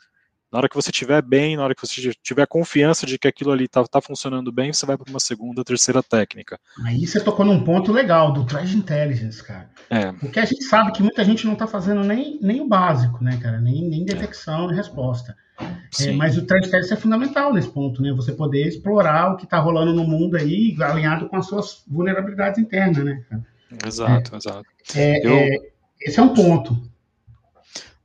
Na 0.52 0.60
hora 0.60 0.70
que 0.70 0.76
você 0.76 0.92
estiver 0.92 1.22
bem, 1.22 1.58
na 1.58 1.64
hora 1.64 1.76
que 1.76 1.86
você 1.86 2.14
tiver 2.24 2.48
confiança 2.48 3.06
de 3.06 3.20
que 3.20 3.28
aquilo 3.28 3.52
ali 3.52 3.66
está 3.66 3.84
tá 3.84 4.00
funcionando 4.00 4.52
bem, 4.52 4.72
você 4.72 4.86
vai 4.86 4.98
para 4.98 5.10
uma 5.10 5.20
segunda, 5.20 5.64
terceira 5.64 6.02
técnica. 6.02 6.58
Aí 6.86 7.06
você 7.06 7.20
tocou 7.20 7.46
num 7.46 7.64
ponto 7.64 7.92
legal 7.92 8.32
do 8.32 8.46
Threat 8.46 8.76
Intelligence, 8.76 9.44
cara. 9.44 9.70
É. 9.90 10.12
Porque 10.14 10.40
a 10.40 10.46
gente 10.46 10.64
sabe 10.64 10.94
que 10.94 11.04
muita 11.04 11.24
gente 11.26 11.46
não 11.46 11.54
está 11.54 11.68
fazendo 11.68 12.02
nem, 12.04 12.40
nem 12.42 12.62
o 12.62 12.68
básico, 12.68 13.22
né, 13.22 13.38
cara? 13.42 13.60
Nem, 13.60 13.90
nem 13.90 14.06
detecção 14.06 14.70
é. 14.70 14.74
e 14.74 14.76
resposta. 14.78 15.36
É, 16.00 16.12
mas 16.12 16.38
o 16.38 16.46
Threat 16.46 16.68
Intelligence 16.68 16.94
é 16.94 16.98
fundamental 16.98 17.54
nesse 17.54 17.70
ponto, 17.70 18.02
né? 18.02 18.14
Você 18.14 18.32
poder 18.32 18.68
explorar 18.68 19.34
o 19.34 19.38
que 19.38 19.44
está 19.44 19.60
rolando 19.60 19.94
no 19.94 20.06
mundo 20.06 20.38
aí, 20.38 20.78
alinhado 20.82 21.28
com 21.28 21.36
as 21.36 21.48
suas 21.48 21.84
vulnerabilidades 21.88 22.58
internas, 22.60 23.04
né? 23.04 23.22
Cara? 23.30 23.46
Exato, 23.86 24.34
é, 24.34 24.38
exato. 24.38 24.66
É, 24.96 25.28
Eu... 25.28 25.34
É, 25.34 25.58
esse 26.02 26.20
é 26.20 26.24
um 26.24 26.34
ponto. 26.34 26.82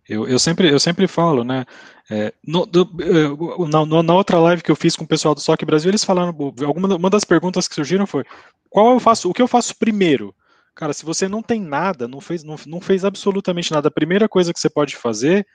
Eu, 0.09 0.27
eu, 0.27 0.39
sempre, 0.39 0.71
eu 0.71 0.81
sempre 0.81 1.07
falo, 1.07 1.45
né? 1.45 1.65
É, 2.11 2.33
no, 2.47 2.67
do, 2.67 2.91
é, 3.01 3.69
na, 3.69 4.03
na, 4.03 4.15
outra 4.15 4.39
live 4.39 4.63
que 4.63 4.71
eu 4.71 4.77
fiz 4.77 4.97
com 4.97 5.05
o 5.05 5.09
pessoal 5.09 5.35
do 5.35 5.41
SOC 5.41 5.65
Brasil, 5.65 5.91
eles 5.91 6.05
falaram, 6.05 6.29
alguma 6.67 6.97
uma 6.97 7.11
das 7.11 7.25
perguntas 7.25 7.69
que 7.69 7.75
surgiram 7.75 8.07
foi, 8.07 8.25
qual 8.69 8.93
eu 8.93 9.01
faço, 9.01 9.31
o 9.31 9.33
que 9.33 9.41
eu 9.41 9.49
faço 9.49 9.77
primeiro? 9.77 10.35
Cara, 10.75 10.93
se 10.93 11.05
você 11.05 11.29
não 11.29 11.43
tem 11.43 11.61
nada, 11.61 12.09
não 12.09 12.21
fez, 12.21 12.43
não, 12.43 12.57
não 12.67 12.81
fez 12.81 13.05
absolutamente 13.05 13.71
nada, 13.71 13.89
a 13.89 13.93
primeira 13.93 14.29
coisa 14.29 14.53
que 14.53 14.59
você 14.59 14.69
pode 14.69 14.97
fazer 14.97 15.47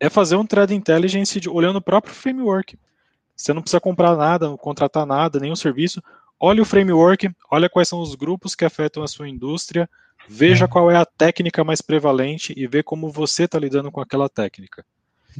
é 0.00 0.10
fazer 0.10 0.34
um 0.36 0.44
thread 0.44 0.74
intelligence 0.74 1.38
de, 1.38 1.48
olhando 1.48 1.76
o 1.76 1.82
próprio 1.82 2.14
framework. 2.14 2.76
Você 3.36 3.52
não 3.52 3.62
precisa 3.62 3.80
comprar 3.80 4.16
nada, 4.16 4.56
contratar 4.56 5.06
nada, 5.06 5.38
nenhum 5.38 5.56
serviço. 5.56 6.02
Olha 6.40 6.60
o 6.60 6.66
framework, 6.66 7.30
olha 7.50 7.70
quais 7.70 7.88
são 7.88 8.00
os 8.00 8.14
grupos 8.14 8.54
que 8.54 8.64
afetam 8.64 9.02
a 9.02 9.08
sua 9.08 9.28
indústria, 9.28 9.88
veja 10.32 10.64
é. 10.64 10.68
qual 10.68 10.90
é 10.90 10.96
a 10.96 11.04
técnica 11.04 11.62
mais 11.62 11.80
prevalente 11.80 12.54
e 12.56 12.66
vê 12.66 12.82
como 12.82 13.10
você 13.10 13.44
está 13.44 13.58
lidando 13.58 13.90
com 13.90 14.00
aquela 14.00 14.28
técnica. 14.28 14.84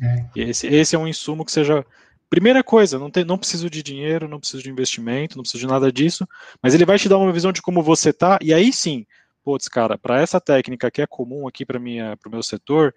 É. 0.00 0.26
Esse, 0.36 0.66
esse 0.66 0.94
é 0.94 0.98
um 0.98 1.08
insumo 1.08 1.44
que 1.44 1.52
seja. 1.52 1.84
Primeira 2.28 2.64
coisa, 2.64 2.98
não, 2.98 3.10
tem, 3.10 3.24
não 3.24 3.36
preciso 3.36 3.68
de 3.68 3.82
dinheiro, 3.82 4.26
não 4.26 4.40
preciso 4.40 4.62
de 4.62 4.70
investimento, 4.70 5.36
não 5.36 5.42
preciso 5.42 5.66
de 5.66 5.70
nada 5.70 5.92
disso, 5.92 6.26
mas 6.62 6.74
ele 6.74 6.86
vai 6.86 6.98
te 6.98 7.06
dar 7.06 7.18
uma 7.18 7.32
visão 7.32 7.52
de 7.52 7.60
como 7.60 7.82
você 7.82 8.10
tá, 8.10 8.38
e 8.40 8.54
aí 8.54 8.72
sim, 8.72 9.04
putz, 9.44 9.68
cara, 9.68 9.98
para 9.98 10.18
essa 10.18 10.40
técnica 10.40 10.90
que 10.90 11.02
é 11.02 11.06
comum 11.06 11.46
aqui 11.46 11.66
para 11.66 11.78
o 11.78 12.30
meu 12.30 12.42
setor, 12.42 12.94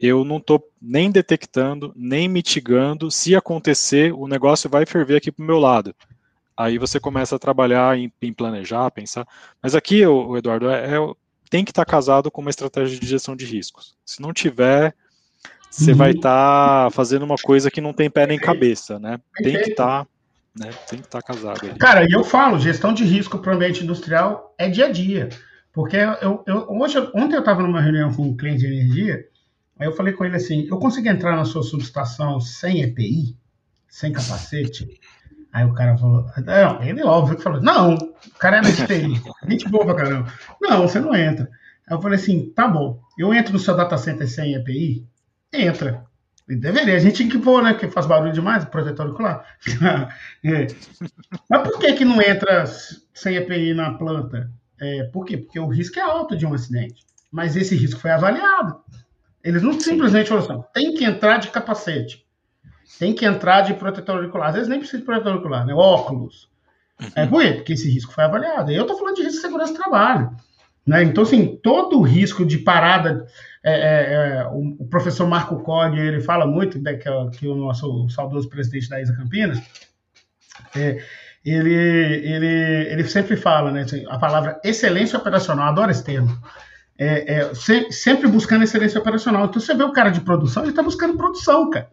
eu 0.00 0.24
não 0.24 0.38
estou 0.38 0.66
nem 0.80 1.10
detectando, 1.10 1.92
nem 1.94 2.26
mitigando. 2.26 3.10
Se 3.10 3.36
acontecer, 3.36 4.14
o 4.14 4.26
negócio 4.26 4.70
vai 4.70 4.86
ferver 4.86 5.16
aqui 5.16 5.30
para 5.30 5.42
o 5.42 5.46
meu 5.46 5.58
lado. 5.58 5.94
Aí 6.56 6.78
você 6.78 6.98
começa 6.98 7.36
a 7.36 7.38
trabalhar 7.38 7.98
em, 7.98 8.10
em 8.22 8.32
planejar, 8.32 8.90
pensar. 8.90 9.26
Mas 9.62 9.74
aqui, 9.74 10.04
o, 10.06 10.28
o 10.28 10.38
Eduardo, 10.38 10.70
é, 10.70 10.94
é, 10.94 11.14
tem 11.50 11.64
que 11.64 11.72
estar 11.72 11.84
tá 11.84 11.90
casado 11.90 12.30
com 12.30 12.40
uma 12.40 12.50
estratégia 12.50 12.98
de 12.98 13.06
gestão 13.06 13.34
de 13.34 13.44
riscos. 13.44 13.96
Se 14.06 14.22
não 14.22 14.32
tiver, 14.32 14.94
você 15.68 15.90
uhum. 15.90 15.96
vai 15.96 16.12
estar 16.12 16.84
tá 16.84 16.90
fazendo 16.90 17.24
uma 17.24 17.36
coisa 17.36 17.70
que 17.70 17.80
não 17.80 17.92
tem 17.92 18.08
pé 18.08 18.26
nem 18.26 18.38
cabeça, 18.38 18.98
né? 19.00 19.20
Tem 19.42 19.60
que 19.60 19.70
estar, 19.70 20.04
tá, 20.04 20.10
né? 20.56 20.70
Tem 20.88 21.00
que 21.00 21.06
estar 21.06 21.20
tá 21.20 21.26
casado. 21.26 21.66
Ali. 21.66 21.78
Cara, 21.78 22.08
e 22.08 22.12
eu 22.12 22.22
falo, 22.22 22.58
gestão 22.60 22.94
de 22.94 23.04
risco 23.04 23.38
para 23.38 23.52
o 23.52 23.56
ambiente 23.56 23.82
industrial 23.82 24.54
é 24.56 24.68
dia 24.68 24.86
a 24.86 24.92
dia. 24.92 25.28
Porque 25.72 25.96
eu, 25.96 26.42
eu 26.46 26.66
hoje, 26.70 26.98
ontem 27.14 27.34
eu 27.34 27.40
estava 27.40 27.62
numa 27.62 27.80
reunião 27.80 28.12
com 28.14 28.22
um 28.22 28.36
cliente 28.36 28.60
de 28.60 28.66
energia, 28.66 29.26
aí 29.78 29.86
eu 29.86 29.92
falei 29.92 30.12
com 30.12 30.24
ele 30.24 30.36
assim, 30.36 30.66
eu 30.68 30.78
consigo 30.78 31.08
entrar 31.08 31.36
na 31.36 31.44
sua 31.44 31.62
subestação 31.62 32.40
sem 32.40 32.82
EPI, 32.82 33.36
sem 33.88 34.12
capacete? 34.12 34.88
Aí 35.52 35.64
o 35.64 35.74
cara 35.74 35.96
falou, 35.96 36.26
não, 36.44 36.82
ele 36.82 37.02
óbvio 37.02 37.36
que 37.36 37.42
falou, 37.42 37.60
não, 37.60 37.94
o 37.94 38.38
cara 38.38 38.58
é 38.58 38.60
na 38.60 38.70
EPI, 38.70 39.20
gente 39.48 39.68
boa 39.68 39.84
pra 39.84 39.96
caramba. 39.96 40.32
Não, 40.60 40.82
você 40.82 41.00
não 41.00 41.14
entra. 41.14 41.48
Aí 41.88 41.96
eu 41.96 42.00
falei 42.00 42.18
assim, 42.18 42.50
tá 42.54 42.68
bom, 42.68 43.00
eu 43.18 43.34
entro 43.34 43.52
no 43.52 43.58
seu 43.58 43.76
data 43.76 43.98
center 43.98 44.28
sem 44.28 44.54
EPI? 44.54 45.06
entra. 45.52 46.04
E 46.48 46.56
deveria, 46.56 46.96
a 46.96 46.98
gente 46.98 47.16
tinha 47.16 47.30
que 47.30 47.38
pôr, 47.38 47.62
né? 47.62 47.72
Porque 47.72 47.88
faz 47.88 48.06
barulho 48.06 48.32
demais, 48.32 48.64
protetor 48.64 49.06
auricular. 49.06 49.44
é. 50.44 50.66
Mas 51.48 51.62
por 51.62 51.78
que, 51.78 51.92
que 51.92 52.04
não 52.04 52.20
entra 52.20 52.64
sem 52.66 53.36
EPI 53.36 53.74
na 53.74 53.94
planta? 53.94 54.50
É, 54.80 55.04
por 55.04 55.24
quê? 55.24 55.36
Porque 55.36 55.60
o 55.60 55.68
risco 55.68 55.98
é 55.98 56.02
alto 56.02 56.36
de 56.36 56.46
um 56.46 56.54
acidente. 56.54 57.04
Mas 57.30 57.56
esse 57.56 57.76
risco 57.76 58.00
foi 58.00 58.10
avaliado. 58.10 58.80
Eles 59.44 59.62
não 59.62 59.78
simplesmente 59.78 60.28
falaram 60.28 60.60
assim, 60.60 60.64
tem 60.74 60.94
que 60.94 61.04
entrar 61.04 61.38
de 61.38 61.50
capacete. 61.50 62.26
Tem 62.98 63.14
que 63.14 63.24
entrar 63.24 63.62
de 63.62 63.74
protetor 63.74 64.16
auricular. 64.16 64.48
Às 64.48 64.54
vezes 64.54 64.68
nem 64.68 64.78
precisa 64.78 64.98
de 64.98 65.04
protetor 65.04 65.32
auricular, 65.32 65.66
né? 65.66 65.74
Óculos. 65.74 66.48
É 67.14 67.26
por 67.26 67.40
quê? 67.40 67.52
Porque 67.52 67.72
esse 67.72 67.90
risco 67.90 68.12
foi 68.12 68.24
avaliado. 68.24 68.70
E 68.70 68.76
eu 68.76 68.82
estou 68.82 68.98
falando 68.98 69.16
de 69.16 69.22
risco 69.22 69.36
de 69.36 69.42
segurança 69.42 69.72
do 69.72 69.78
trabalho. 69.78 70.36
Né? 70.86 71.04
Então, 71.04 71.22
assim, 71.22 71.58
todo 71.62 71.98
o 71.98 72.02
risco 72.02 72.44
de 72.44 72.58
parada. 72.58 73.26
É, 73.62 73.72
é, 73.72 74.38
é, 74.38 74.46
o, 74.46 74.76
o, 74.82 74.88
professor 74.88 75.28
Marco 75.28 75.60
Cog, 75.62 75.98
ele 75.98 76.20
fala 76.20 76.46
muito, 76.46 76.80
né, 76.80 76.94
que, 76.94 77.06
é, 77.06 77.30
que 77.30 77.46
o 77.46 77.54
nosso 77.54 78.08
saudoso 78.08 78.48
presidente 78.48 78.88
da 78.88 79.02
ISA 79.02 79.14
Campinas, 79.14 79.60
é, 80.74 81.04
ele, 81.44 81.74
ele, 81.74 82.46
ele 82.90 83.04
sempre 83.04 83.36
fala, 83.36 83.70
né, 83.70 83.82
assim, 83.82 84.06
a 84.08 84.18
palavra 84.18 84.58
excelência 84.64 85.18
operacional, 85.18 85.68
adoro 85.68 85.90
esse 85.90 86.02
termo, 86.02 86.34
é, 86.98 87.34
é, 87.34 87.54
se, 87.54 87.92
sempre 87.92 88.28
buscando 88.28 88.64
excelência 88.64 88.98
operacional. 88.98 89.44
Então, 89.44 89.60
você 89.60 89.74
vê 89.74 89.82
o 89.82 89.92
cara 89.92 90.08
de 90.08 90.22
produção, 90.22 90.62
ele 90.62 90.72
está 90.72 90.82
buscando 90.82 91.18
produção, 91.18 91.68
cara. 91.68 91.90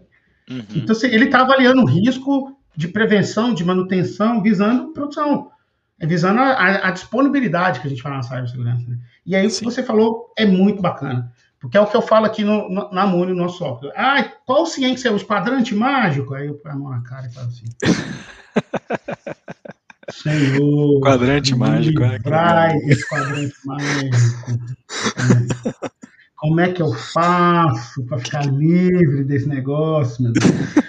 Uhum. 0.49 0.65
Então, 0.75 0.95
assim, 0.95 1.07
ele 1.07 1.25
está 1.25 1.41
avaliando 1.41 1.81
o 1.81 1.85
risco 1.85 2.57
de 2.75 2.87
prevenção, 2.87 3.53
de 3.53 3.65
manutenção, 3.65 4.41
visando 4.41 4.93
produção. 4.93 5.51
É 5.99 6.05
visando 6.05 6.39
a, 6.39 6.87
a, 6.87 6.91
disponibilidade 6.91 7.79
que 7.79 7.87
a 7.87 7.89
gente 7.89 8.03
fala 8.03 8.17
na 8.17 8.23
cibersegurança. 8.23 8.87
Né? 8.87 8.99
E 9.25 9.35
aí, 9.35 9.49
Sim. 9.49 9.65
o 9.65 9.69
que 9.69 9.75
você 9.75 9.81
falou 9.81 10.31
é 10.37 10.45
muito 10.45 10.81
bacana. 10.81 11.31
Porque 11.59 11.75
é 11.75 11.81
o 11.81 11.87
que 11.87 11.97
eu 11.97 12.03
falo 12.03 12.27
aqui 12.27 12.43
no, 12.43 12.69
no, 12.69 12.91
na 12.91 13.07
MUNI, 13.07 13.31
no 13.33 13.39
nosso 13.39 13.57
software. 13.57 13.91
Ah, 13.95 14.23
qual 14.45 14.67
ciência 14.67 15.09
é 15.09 15.11
o 15.11 15.19
quadrante 15.19 15.73
mágico? 15.73 16.35
Aí 16.35 16.45
eu 16.45 16.53
põe 16.53 16.71
a 16.71 16.75
mão 16.75 16.91
na 16.91 17.01
cara 17.01 17.25
e 17.25 17.33
falo 17.33 17.47
assim. 17.47 17.65
Senhor. 20.11 21.01
Quadrante 21.01 21.55
mágico, 21.55 22.01
né? 22.01 22.19
esse 22.85 23.07
quadrante 23.09 23.55
mágico. 23.65 24.51
Como 26.37 26.59
é 26.61 26.71
que 26.71 26.81
eu 26.81 26.93
faço 26.93 28.05
para 28.05 28.19
ficar 28.19 28.45
livre 28.45 29.23
desse 29.23 29.49
negócio, 29.49 30.23
meu 30.23 30.33
Deus? 30.33 30.45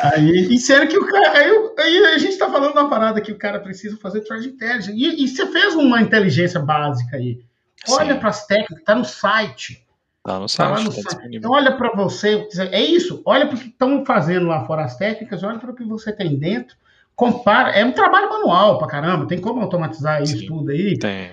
Aí, 0.00 0.54
e 0.54 0.58
sério 0.58 0.88
que 0.88 0.98
o 0.98 1.06
cara. 1.06 1.38
Aí, 1.38 1.70
aí 1.78 2.06
a 2.14 2.18
gente 2.18 2.32
está 2.32 2.50
falando 2.50 2.72
uma 2.72 2.88
parada 2.88 3.20
que 3.20 3.32
o 3.32 3.38
cara 3.38 3.58
precisa 3.58 3.96
fazer 3.96 4.20
threat 4.20 4.46
intelligence. 4.46 4.92
E, 4.92 5.24
e 5.24 5.28
você 5.28 5.46
fez 5.46 5.74
uma 5.74 6.00
inteligência 6.00 6.60
básica 6.60 7.16
aí. 7.16 7.40
Olha 7.88 8.16
para 8.16 8.28
as 8.28 8.46
técnicas, 8.46 8.84
tá 8.84 8.94
no 8.94 9.04
site. 9.04 9.86
Tá 10.22 10.38
no 10.38 10.48
site. 10.48 10.68
Tá 10.68 10.80
no 10.82 11.02
tá 11.02 11.10
site. 11.10 11.40
olha 11.46 11.76
para 11.76 11.92
você. 11.94 12.46
É 12.72 12.80
isso. 12.80 13.22
Olha 13.24 13.46
para 13.46 13.56
o 13.56 13.58
que 13.58 13.68
estão 13.68 14.04
fazendo 14.04 14.46
lá 14.46 14.64
fora 14.66 14.84
as 14.84 14.96
técnicas, 14.96 15.42
olha 15.42 15.58
para 15.58 15.70
o 15.70 15.74
que 15.74 15.84
você 15.84 16.12
tem 16.12 16.38
dentro. 16.38 16.76
Compara. 17.14 17.70
É 17.70 17.84
um 17.84 17.92
trabalho 17.92 18.28
manual 18.28 18.78
para 18.78 18.88
caramba. 18.88 19.26
Tem 19.26 19.40
como 19.40 19.62
automatizar 19.62 20.22
isso 20.22 20.38
Sim, 20.38 20.46
tudo 20.46 20.70
aí? 20.70 20.98
Tem. 20.98 21.30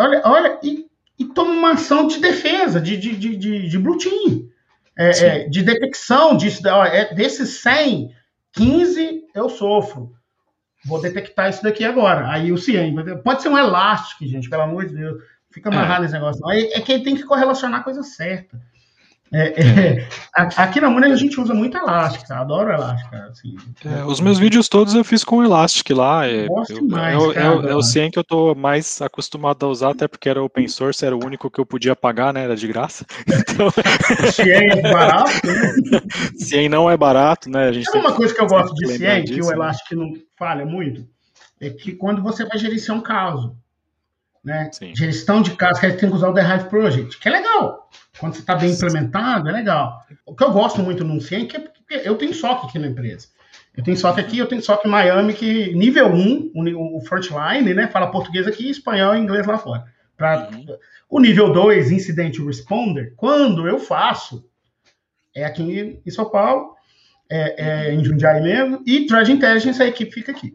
Olha, 0.00 0.22
olha 0.24 0.58
e, 0.62 0.87
e 1.18 1.24
toma 1.24 1.50
uma 1.52 1.72
ação 1.72 2.06
de 2.06 2.20
defesa, 2.20 2.80
de, 2.80 2.96
de, 2.96 3.16
de, 3.16 3.36
de, 3.36 3.68
de 3.68 3.78
blue 3.78 3.98
team 3.98 4.48
é, 4.98 5.10
é, 5.10 5.48
de 5.48 5.62
detecção 5.62 6.36
disso. 6.36 6.66
É, 6.68 7.14
desses 7.14 7.60
100, 7.60 8.12
15 8.52 9.24
eu 9.34 9.48
sofro. 9.48 10.12
Vou 10.84 11.00
detectar 11.00 11.48
isso 11.48 11.62
daqui 11.62 11.84
agora. 11.84 12.30
Aí 12.30 12.52
o 12.52 12.58
CIEM. 12.58 12.94
Pode 13.22 13.42
ser 13.42 13.48
um 13.48 13.58
elástico, 13.58 14.26
gente, 14.26 14.50
pelo 14.50 14.62
amor 14.62 14.86
de 14.86 14.94
Deus. 14.94 15.22
Fica 15.50 15.70
amarrado 15.70 16.00
é. 16.00 16.02
nesse 16.02 16.14
negócio. 16.14 16.46
Aí 16.48 16.70
é 16.72 16.80
que 16.80 16.92
ele 16.92 17.04
tem 17.04 17.16
que 17.16 17.24
correlacionar 17.24 17.80
a 17.80 17.84
coisa 17.84 18.02
certa. 18.02 18.60
É, 19.32 20.00
é, 20.00 20.08
aqui 20.34 20.80
na 20.80 20.88
Muni 20.88 21.06
a 21.06 21.16
gente 21.16 21.38
usa 21.38 21.52
muito 21.52 21.76
Elastic, 21.76 22.30
adoro 22.30 22.72
Elastic. 22.72 23.14
Assim. 23.14 23.56
É, 23.84 24.04
os 24.04 24.20
meus 24.20 24.38
vídeos 24.38 24.68
todos 24.68 24.94
eu 24.94 25.04
fiz 25.04 25.22
com 25.22 25.44
Elastic 25.44 25.90
lá. 25.90 26.26
É, 26.26 26.46
Gosto 26.46 26.72
eu, 26.72 27.30
é, 27.30 27.34
cara, 27.34 27.70
é, 27.70 27.74
o 27.74 27.82
CIEM 27.82 28.10
que 28.10 28.18
eu 28.18 28.24
tô 28.24 28.54
mais 28.54 29.02
acostumado 29.02 29.66
a 29.66 29.68
usar, 29.68 29.90
até 29.90 30.08
porque 30.08 30.28
era 30.28 30.42
open 30.42 30.66
source, 30.66 31.04
era 31.04 31.16
o 31.16 31.24
único 31.24 31.50
que 31.50 31.60
eu 31.60 31.66
podia 31.66 31.94
pagar, 31.94 32.32
né? 32.32 32.44
Era 32.44 32.56
de 32.56 32.66
graça. 32.66 33.04
Então... 33.58 33.70
CIEM 34.32 34.70
é 34.70 34.82
barato, 34.82 35.46
né? 35.46 36.00
CIEM 36.38 36.68
não 36.68 36.88
é 36.88 36.96
barato, 36.96 37.50
né? 37.50 37.68
A 37.68 37.72
gente 37.72 37.88
uma 37.96 38.12
coisa 38.12 38.32
que 38.32 38.40
eu 38.40 38.46
gosto 38.46 38.74
de 38.74 38.86
CIEM, 38.96 39.24
que 39.24 39.42
o 39.42 39.50
Elastic 39.50 39.96
não 39.96 40.12
falha 40.36 40.64
muito, 40.64 41.06
é 41.60 41.70
que 41.70 41.92
quando 41.92 42.22
você 42.22 42.44
vai 42.44 42.58
gerenciar 42.58 42.96
um 42.96 43.00
caso, 43.00 43.56
né? 44.48 44.70
Sim. 44.72 44.94
Gestão 44.96 45.42
de 45.42 45.52
casos, 45.52 45.78
que 45.78 45.86
a 45.86 45.90
gente 45.90 46.00
tem 46.00 46.08
que 46.08 46.16
usar 46.16 46.30
o 46.30 46.34
The 46.34 46.42
Hive 46.42 46.68
Project, 46.68 47.18
que 47.18 47.28
é 47.28 47.30
legal. 47.30 47.88
Quando 48.18 48.34
você 48.34 48.40
está 48.40 48.56
bem 48.56 48.72
implementado, 48.72 49.48
é 49.48 49.52
legal. 49.52 50.02
O 50.26 50.34
que 50.34 50.42
eu 50.42 50.50
gosto 50.50 50.82
muito 50.82 51.04
no 51.04 51.20
CIEM 51.20 51.44
é 51.44 51.46
que 51.46 51.70
eu 51.90 52.16
tenho 52.16 52.34
SOC 52.34 52.66
aqui 52.66 52.78
na 52.78 52.88
empresa. 52.88 53.28
Eu 53.76 53.84
tenho 53.84 53.96
SOC 53.96 54.18
aqui, 54.18 54.38
eu 54.38 54.46
tenho 54.46 54.62
SOC 54.62 54.86
em 54.86 54.90
Miami, 54.90 55.34
que 55.34 55.72
nível 55.74 56.08
1, 56.08 56.50
o, 56.74 57.00
frontline, 57.02 57.74
né, 57.74 57.86
fala 57.86 58.10
português 58.10 58.46
aqui, 58.46 58.68
espanhol 58.70 59.14
e 59.14 59.20
inglês 59.20 59.46
lá 59.46 59.58
fora. 59.58 59.84
Pra, 60.16 60.48
uhum. 60.50 60.66
O 61.08 61.20
nível 61.20 61.52
2, 61.52 61.92
Incident 61.92 62.38
Responder, 62.38 63.12
quando 63.16 63.68
eu 63.68 63.78
faço, 63.78 64.44
é 65.36 65.44
aqui 65.44 66.00
em 66.04 66.10
São 66.10 66.28
Paulo, 66.28 66.74
é, 67.30 67.90
é 67.90 67.94
em 67.94 68.04
Jundiaí 68.04 68.42
mesmo, 68.42 68.82
e 68.84 69.06
Threat 69.06 69.30
Intelligence, 69.30 69.80
a 69.80 69.86
equipe 69.86 70.10
fica 70.10 70.32
aqui. 70.32 70.54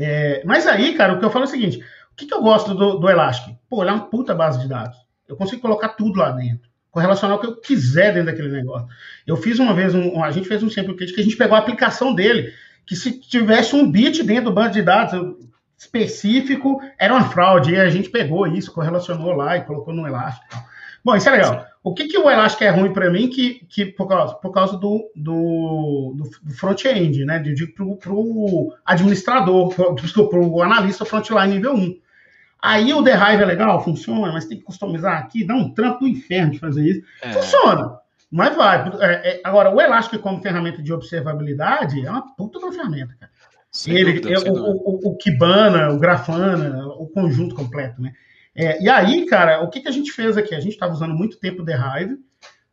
É, 0.00 0.42
mas 0.44 0.66
aí, 0.66 0.94
cara, 0.94 1.14
o 1.14 1.18
que 1.18 1.24
eu 1.24 1.30
falo 1.30 1.44
é 1.44 1.48
o 1.48 1.50
seguinte: 1.50 1.84
que, 2.18 2.26
que 2.26 2.34
eu 2.34 2.42
gosto 2.42 2.74
do, 2.74 2.98
do 2.98 3.08
Elastic? 3.08 3.54
Pô, 3.70 3.82
ele 3.82 3.90
é 3.90 3.94
uma 3.94 4.06
puta 4.06 4.34
base 4.34 4.58
de 4.58 4.68
dados. 4.68 4.98
Eu 5.26 5.36
consigo 5.36 5.62
colocar 5.62 5.90
tudo 5.90 6.18
lá 6.18 6.32
dentro. 6.32 6.68
Correlacionar 6.90 7.36
o 7.36 7.40
que 7.40 7.46
eu 7.46 7.56
quiser 7.56 8.12
dentro 8.12 8.26
daquele 8.26 8.48
negócio. 8.48 8.88
Eu 9.26 9.36
fiz 9.36 9.58
uma 9.58 9.72
vez, 9.72 9.94
um, 9.94 10.22
a 10.22 10.30
gente 10.32 10.48
fez 10.48 10.62
um 10.62 10.70
sample 10.70 10.96
kit 10.96 11.14
que 11.14 11.20
a 11.20 11.24
gente 11.24 11.36
pegou 11.36 11.54
a 11.54 11.60
aplicação 11.60 12.12
dele, 12.12 12.52
que 12.84 12.96
se 12.96 13.20
tivesse 13.20 13.76
um 13.76 13.88
bit 13.90 14.22
dentro 14.24 14.46
do 14.46 14.52
banco 14.52 14.72
de 14.72 14.82
dados 14.82 15.36
específico, 15.78 16.82
era 16.98 17.14
uma 17.14 17.28
fraude. 17.28 17.72
E 17.72 17.78
a 17.78 17.88
gente 17.88 18.10
pegou 18.10 18.46
isso, 18.48 18.72
correlacionou 18.72 19.32
lá 19.32 19.56
e 19.56 19.64
colocou 19.64 19.94
no 19.94 20.06
Elastic. 20.06 20.44
Bom, 21.04 21.14
isso 21.14 21.28
é 21.28 21.32
legal. 21.32 21.66
O 21.84 21.94
que, 21.94 22.08
que 22.08 22.18
o 22.18 22.28
Elastic 22.28 22.62
é 22.62 22.70
ruim 22.70 22.92
para 22.92 23.10
mim 23.10 23.28
que, 23.28 23.64
que 23.68 23.86
por 23.86 24.08
causa, 24.08 24.34
por 24.34 24.50
causa 24.50 24.76
do, 24.76 25.08
do, 25.14 26.16
do 26.42 26.52
front-end, 26.52 27.24
né? 27.24 27.38
De, 27.38 27.54
de, 27.54 27.66
para 27.68 28.12
o 28.12 28.74
administrador, 28.84 29.72
para 29.72 30.40
o 30.40 30.62
analista 30.62 31.04
frontline 31.04 31.54
nível 31.54 31.74
1. 31.74 32.07
Aí 32.60 32.92
o 32.92 33.02
The 33.02 33.14
Hive 33.14 33.42
é 33.42 33.46
legal, 33.46 33.82
funciona, 33.84 34.32
mas 34.32 34.46
tem 34.46 34.58
que 34.58 34.64
customizar 34.64 35.18
aqui, 35.18 35.44
dá 35.44 35.54
um 35.54 35.72
trampo 35.72 36.00
do 36.00 36.08
inferno 36.08 36.52
de 36.52 36.58
fazer 36.58 36.84
isso. 36.84 37.02
É. 37.22 37.32
Funciona, 37.32 37.98
mas 38.30 38.56
vai. 38.56 38.90
É, 39.00 39.30
é, 39.30 39.40
agora, 39.44 39.74
o 39.74 39.80
Elastic 39.80 40.20
como 40.20 40.42
ferramenta 40.42 40.82
de 40.82 40.92
observabilidade 40.92 42.04
é 42.04 42.10
uma 42.10 42.34
puta 42.34 42.60
ferramenta, 42.72 43.14
cara. 43.18 43.32
Sem 43.70 43.94
Ele, 43.94 44.20
dúvida, 44.20 44.48
é, 44.48 44.50
o, 44.50 44.54
o, 44.54 45.08
o, 45.10 45.16
Kibana, 45.16 45.90
o 45.90 45.98
Grafana, 45.98 46.86
o 46.86 47.06
conjunto 47.06 47.54
completo, 47.54 48.00
né? 48.00 48.12
É, 48.54 48.82
e 48.82 48.88
aí, 48.88 49.24
cara, 49.26 49.62
o 49.62 49.70
que, 49.70 49.80
que 49.80 49.88
a 49.88 49.92
gente 49.92 50.10
fez 50.10 50.36
aqui? 50.36 50.54
A 50.54 50.60
gente 50.60 50.72
estava 50.72 50.92
usando 50.92 51.14
muito 51.14 51.38
tempo 51.38 51.64
The 51.64 51.76
Hive 51.76 52.18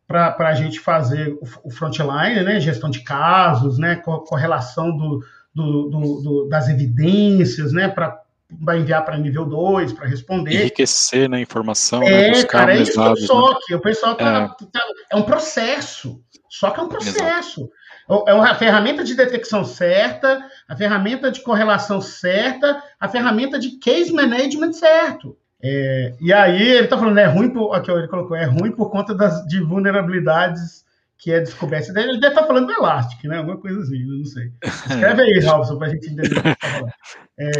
para 0.06 0.34
a 0.38 0.54
gente 0.54 0.80
fazer 0.80 1.38
o, 1.40 1.68
o 1.68 1.70
frontline, 1.70 2.42
né? 2.42 2.58
Gestão 2.58 2.90
de 2.90 3.00
casos, 3.04 3.78
né? 3.78 3.96
Correlação 3.96 4.96
do, 4.96 5.22
do, 5.54 5.88
do, 5.88 6.20
do 6.22 6.48
das 6.48 6.68
evidências, 6.68 7.72
né? 7.72 7.88
Para 7.88 8.20
vai 8.50 8.78
enviar 8.78 9.04
para 9.04 9.18
nível 9.18 9.44
2 9.44 9.92
para 9.92 10.06
responder. 10.06 10.54
Enriquecer 10.54 11.28
na 11.28 11.36
né, 11.36 11.42
informação. 11.42 12.02
É, 12.02 12.30
né, 12.30 12.44
cara, 12.44 12.76
é 12.76 12.82
isso 12.82 12.92
que 12.92 12.98
o 12.98 13.16
SOC. 13.16 13.70
Né? 13.70 13.76
O 13.76 13.80
pessoal 13.80 14.14
tá, 14.14 14.56
é. 14.60 14.64
Tá, 14.66 14.80
é 15.12 15.16
um 15.16 15.22
processo. 15.22 16.20
Só 16.48 16.70
que 16.70 16.80
é 16.80 16.82
um 16.82 16.88
processo. 16.88 17.60
Exato. 17.60 18.26
É 18.28 18.32
uma 18.32 18.54
ferramenta 18.54 19.02
de 19.02 19.16
detecção 19.16 19.64
certa, 19.64 20.40
a 20.68 20.76
ferramenta 20.76 21.28
de 21.28 21.40
correlação 21.40 22.00
certa, 22.00 22.80
a 23.00 23.08
ferramenta 23.08 23.58
de 23.58 23.78
case 23.78 24.12
management 24.12 24.72
certo. 24.74 25.36
É, 25.60 26.14
e 26.20 26.32
aí 26.32 26.62
ele 26.62 26.84
está 26.84 26.96
falando, 26.96 27.18
é 27.18 27.26
ruim 27.26 27.50
por. 27.50 27.74
Aqui 27.74 27.90
ele 27.90 28.06
colocou, 28.06 28.36
é 28.36 28.44
ruim 28.44 28.70
por 28.70 28.90
conta 28.90 29.12
das, 29.12 29.44
de 29.46 29.60
vulnerabilidades 29.60 30.85
que 31.18 31.32
é 31.32 31.40
descoberta. 31.40 31.98
Ele 31.98 32.20
deve 32.20 32.34
estar 32.34 32.46
falando 32.46 32.66
do 32.66 32.72
Elastic, 32.72 33.24
né? 33.24 33.38
Alguma 33.38 33.56
coisa 33.56 33.80
assim, 33.80 34.04
não 34.04 34.24
sei. 34.24 34.52
Escreve 34.62 35.22
aí, 35.22 35.40
Robson, 35.44 35.78
para 35.78 35.88
a 35.88 35.90
gente 35.90 36.06
entender 36.06 36.38
o 36.38 36.42
que 36.42 36.48
está 36.48 36.68
falando. 36.68 36.92
É, 37.38 37.50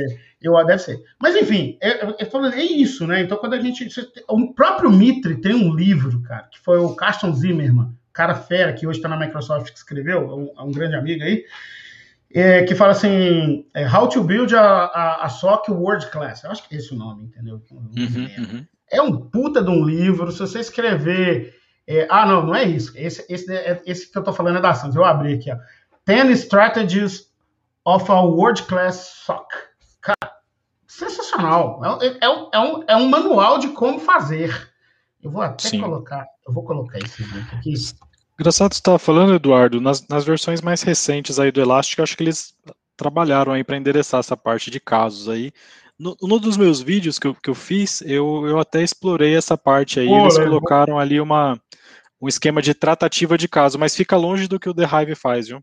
eu, 0.42 0.66
deve 0.66 0.82
ser. 0.82 1.02
Mas, 1.20 1.36
enfim, 1.36 1.76
é, 1.80 2.07
é, 2.07 2.16
é, 2.22 2.64
isso, 2.64 3.07
né? 3.07 3.22
Então, 3.22 3.36
quando 3.38 3.54
a 3.54 3.61
gente. 3.61 3.88
O 4.28 4.54
próprio 4.54 4.90
Mitre 4.90 5.40
tem 5.40 5.54
um 5.54 5.74
livro, 5.74 6.22
cara, 6.22 6.48
que 6.50 6.59
foi 6.61 6.78
o 6.78 6.94
Carson 6.94 7.32
Zimmerman, 7.34 7.94
cara 8.12 8.34
fera, 8.34 8.72
que 8.72 8.86
hoje 8.86 8.98
está 8.98 9.09
na 9.09 9.18
Microsoft, 9.18 9.70
que 9.70 9.78
escreveu, 9.78 10.30
é 10.30 10.34
um, 10.34 10.50
é 10.59 10.62
um 10.62 10.72
grande 10.72 10.96
amigo 10.96 11.22
aí, 11.22 11.44
é, 12.34 12.64
que 12.64 12.74
fala 12.74 12.92
assim: 12.92 13.66
é, 13.74 13.86
How 13.86 14.09
to 14.09 14.24
Build 14.24 14.54
a, 14.57 14.62
a, 14.62 15.24
a 15.26 15.28
SOC 15.28 15.70
World 15.70 16.07
Class. 16.11 16.42
Eu 16.42 16.50
acho 16.50 16.66
que 16.66 16.74
é 16.74 16.78
esse 16.78 16.92
o 16.92 16.96
nome, 16.96 17.24
entendeu? 17.24 17.62
Uhum, 17.70 18.28
uhum. 18.38 18.66
É 18.90 19.02
um 19.02 19.16
puta 19.16 19.62
de 19.62 19.70
um 19.70 19.84
livro. 19.84 20.32
Se 20.32 20.38
você 20.38 20.61
escrever. 20.61 21.54
É, 21.87 22.07
ah, 22.11 22.26
não, 22.26 22.47
não 22.47 22.55
é 22.55 22.64
isso. 22.64 22.93
Esse, 22.97 23.24
esse, 23.28 23.53
é, 23.53 23.80
esse 23.87 24.11
que 24.11 24.18
eu 24.18 24.24
tô 24.24 24.32
falando 24.32 24.59
é 24.59 24.61
da 24.61 24.74
Sans. 24.74 24.95
Eu 24.97 25.05
abri 25.05 25.34
aqui, 25.34 25.53
ó. 25.53 25.57
10 26.05 26.39
Strategies 26.41 27.30
of 27.84 28.11
a 28.11 28.20
World 28.20 28.62
Class 28.64 29.22
SOC. 29.24 29.47
Cara, 30.01 30.32
sensacional. 30.87 31.80
É, 32.01 32.07
é, 32.07 32.18
é, 32.22 32.28
um, 32.28 32.49
é, 32.53 32.59
um, 32.59 32.84
é 32.89 32.97
um 32.97 33.09
manual 33.09 33.59
de 33.59 33.68
como 33.68 34.01
fazer. 34.01 34.72
Eu 35.22 35.30
vou 35.30 35.43
até 35.43 35.68
Sim. 35.68 35.80
colocar. 35.80 36.26
Eu 36.47 36.53
vou 36.53 36.64
colocar 36.64 36.99
esse 36.99 37.22
link 37.22 37.55
aqui. 37.55 37.74
Engraçado 38.39 38.74
você 38.74 38.78
estava 38.78 38.99
falando, 38.99 39.34
Eduardo, 39.34 39.80
nas, 39.80 40.07
nas 40.09 40.24
versões 40.24 40.61
mais 40.61 40.82
recentes 40.82 41.39
aí 41.39 41.51
do 41.51 41.61
Elastic, 41.61 42.01
acho 42.01 42.16
que 42.16 42.22
eles 42.22 42.55
trabalharam 42.97 43.53
aí 43.53 43.64
para 43.64 43.76
endereçar 43.76 44.20
essa 44.20 44.37
parte 44.37 44.70
de 44.70 44.78
casos 44.78 45.28
aí. 45.28 45.53
No, 45.99 46.14
no 46.20 46.39
dos 46.39 46.57
meus 46.57 46.82
vídeos 46.82 47.18
que 47.18 47.26
eu, 47.26 47.34
que 47.34 47.49
eu 47.49 47.55
fiz, 47.55 48.03
eu, 48.03 48.47
eu 48.47 48.59
até 48.59 48.82
explorei 48.82 49.34
essa 49.34 49.57
parte 49.57 49.99
aí. 49.99 50.07
Pô, 50.07 50.18
eles 50.18 50.37
colocaram 50.39 50.99
ali 50.99 51.18
uma, 51.18 51.59
um 52.20 52.28
esquema 52.28 52.62
de 52.62 52.74
tratativa 52.74 53.36
de 53.36 53.48
caso, 53.48 53.78
mas 53.78 53.94
fica 53.94 54.16
longe 54.16 54.48
do 54.48 54.58
que 54.58 54.68
o 54.68 54.74
The 54.74 54.84
Hive 54.84 55.14
faz, 55.14 55.48
viu? 55.48 55.62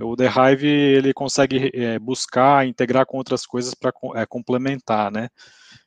O 0.00 0.16
The 0.16 0.26
Hive 0.26 0.66
ele 0.66 1.14
consegue 1.14 1.70
é, 1.72 1.98
buscar, 1.98 2.66
integrar 2.66 3.06
com 3.06 3.16
outras 3.16 3.46
coisas 3.46 3.74
para 3.74 3.92
é, 4.16 4.26
complementar, 4.26 5.10
né? 5.10 5.28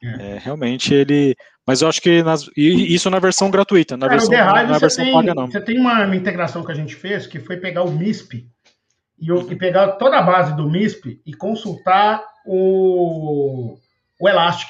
É. 0.02 0.36
é. 0.36 0.38
realmente 0.38 0.94
ele. 0.94 1.36
Mas 1.66 1.82
eu 1.82 1.90
acho 1.90 2.02
que 2.02 2.24
nas, 2.24 2.50
isso 2.56 3.10
na 3.10 3.20
versão 3.20 3.52
gratuita, 3.52 3.98
na 3.98 4.08
Cara, 4.08 4.20
versão, 4.20 4.38
na 4.38 4.78
versão 4.78 5.04
tem, 5.04 5.14
paga 5.14 5.36
não. 5.36 5.48
Você 5.48 5.60
tem 5.60 5.78
uma, 5.78 6.06
uma, 6.06 6.16
integração 6.16 6.64
que 6.64 6.72
a 6.72 6.76
gente 6.76 6.96
fez 6.96 7.28
que 7.28 7.40
foi 7.40 7.58
pegar 7.58 7.84
o 7.84 7.92
MISP 7.92 8.48
e, 9.20 9.32
o, 9.32 9.52
e 9.52 9.56
pegar 9.56 9.94
toda 9.94 10.18
a 10.18 10.22
base 10.22 10.56
do 10.56 10.70
MISP 10.70 11.22
e 11.26 11.34
consultar 11.34 12.24
o, 12.46 13.78
o 14.18 14.30
Elastic. 14.30 14.70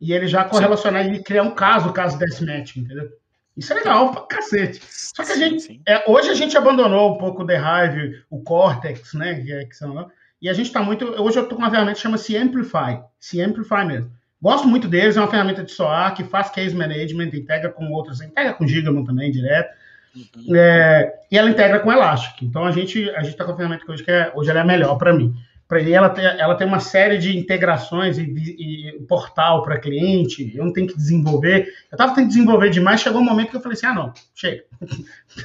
E 0.00 0.12
ele 0.12 0.28
já 0.28 0.44
correlacionar 0.44 1.12
e 1.12 1.22
criar 1.22 1.42
um 1.42 1.54
caso, 1.54 1.92
caso 1.92 2.18
deathmatch, 2.18 2.76
entendeu? 2.76 3.10
Isso 3.56 3.72
é 3.72 3.76
legal 3.76 4.10
pra 4.12 4.22
cacete. 4.22 4.80
Só 4.86 5.24
que 5.24 5.32
a 5.32 5.36
gente. 5.36 5.80
É, 5.86 6.04
hoje 6.10 6.28
a 6.28 6.34
gente 6.34 6.56
abandonou 6.56 7.14
um 7.14 7.18
pouco 7.18 7.42
o 7.42 7.46
The 7.46 7.56
Hive, 7.56 8.22
o 8.28 8.42
Cortex, 8.42 9.14
né? 9.14 9.40
Que, 9.40 9.52
é, 9.52 9.64
que 9.64 9.74
são, 9.74 10.10
e 10.40 10.48
a 10.48 10.52
gente 10.52 10.66
está 10.66 10.82
muito. 10.82 11.04
Hoje 11.22 11.38
eu 11.38 11.48
tô 11.48 11.56
com 11.56 11.62
uma 11.62 11.70
ferramenta 11.70 11.96
que 11.96 12.02
chama 12.02 12.18
Se 12.18 12.36
Amplify. 12.36 13.00
Se 13.18 13.40
Amplify 13.40 13.84
mesmo. 13.86 14.10
Gosto 14.40 14.68
muito 14.68 14.86
deles, 14.86 15.16
é 15.16 15.20
uma 15.20 15.30
ferramenta 15.30 15.64
de 15.64 15.72
SOAR 15.72 16.14
que 16.14 16.22
faz 16.22 16.50
case 16.50 16.74
management, 16.74 17.30
integra 17.32 17.70
com 17.70 17.90
outras, 17.90 18.20
integra 18.20 18.52
com 18.52 18.66
Gigamon 18.66 19.04
também 19.04 19.30
direto. 19.30 19.74
Uhum. 20.14 20.54
É, 20.54 21.14
e 21.30 21.38
ela 21.38 21.50
integra 21.50 21.80
com 21.80 21.90
Elastic. 21.90 22.42
Então 22.42 22.64
a 22.64 22.70
gente 22.70 23.08
a 23.10 23.22
gente 23.22 23.32
está 23.32 23.44
com 23.44 23.52
a 23.52 23.56
ferramenta 23.56 23.84
que 23.84 23.90
hoje, 23.90 24.04
que 24.04 24.10
é, 24.10 24.30
hoje 24.34 24.50
ela 24.50 24.60
é 24.60 24.64
melhor 24.64 24.96
para 24.98 25.14
mim. 25.14 25.34
Para 25.68 25.80
ele, 25.80 25.92
ela 25.92 26.08
tem, 26.08 26.24
ela 26.24 26.54
tem 26.54 26.66
uma 26.66 26.78
série 26.78 27.18
de 27.18 27.36
integrações 27.36 28.18
e, 28.18 28.22
e 28.22 29.02
portal 29.08 29.62
para 29.62 29.80
cliente. 29.80 30.56
Eu 30.56 30.64
não 30.64 30.72
tenho 30.72 30.86
que 30.86 30.96
desenvolver. 30.96 31.66
Eu 31.90 31.96
estava 31.96 32.12
tentando 32.12 32.28
desenvolver 32.28 32.70
demais. 32.70 33.00
Chegou 33.00 33.20
um 33.20 33.24
momento 33.24 33.50
que 33.50 33.56
eu 33.56 33.60
falei 33.60 33.76
assim: 33.76 33.86
ah, 33.86 33.94
não, 33.94 34.12
chega. 34.34 34.62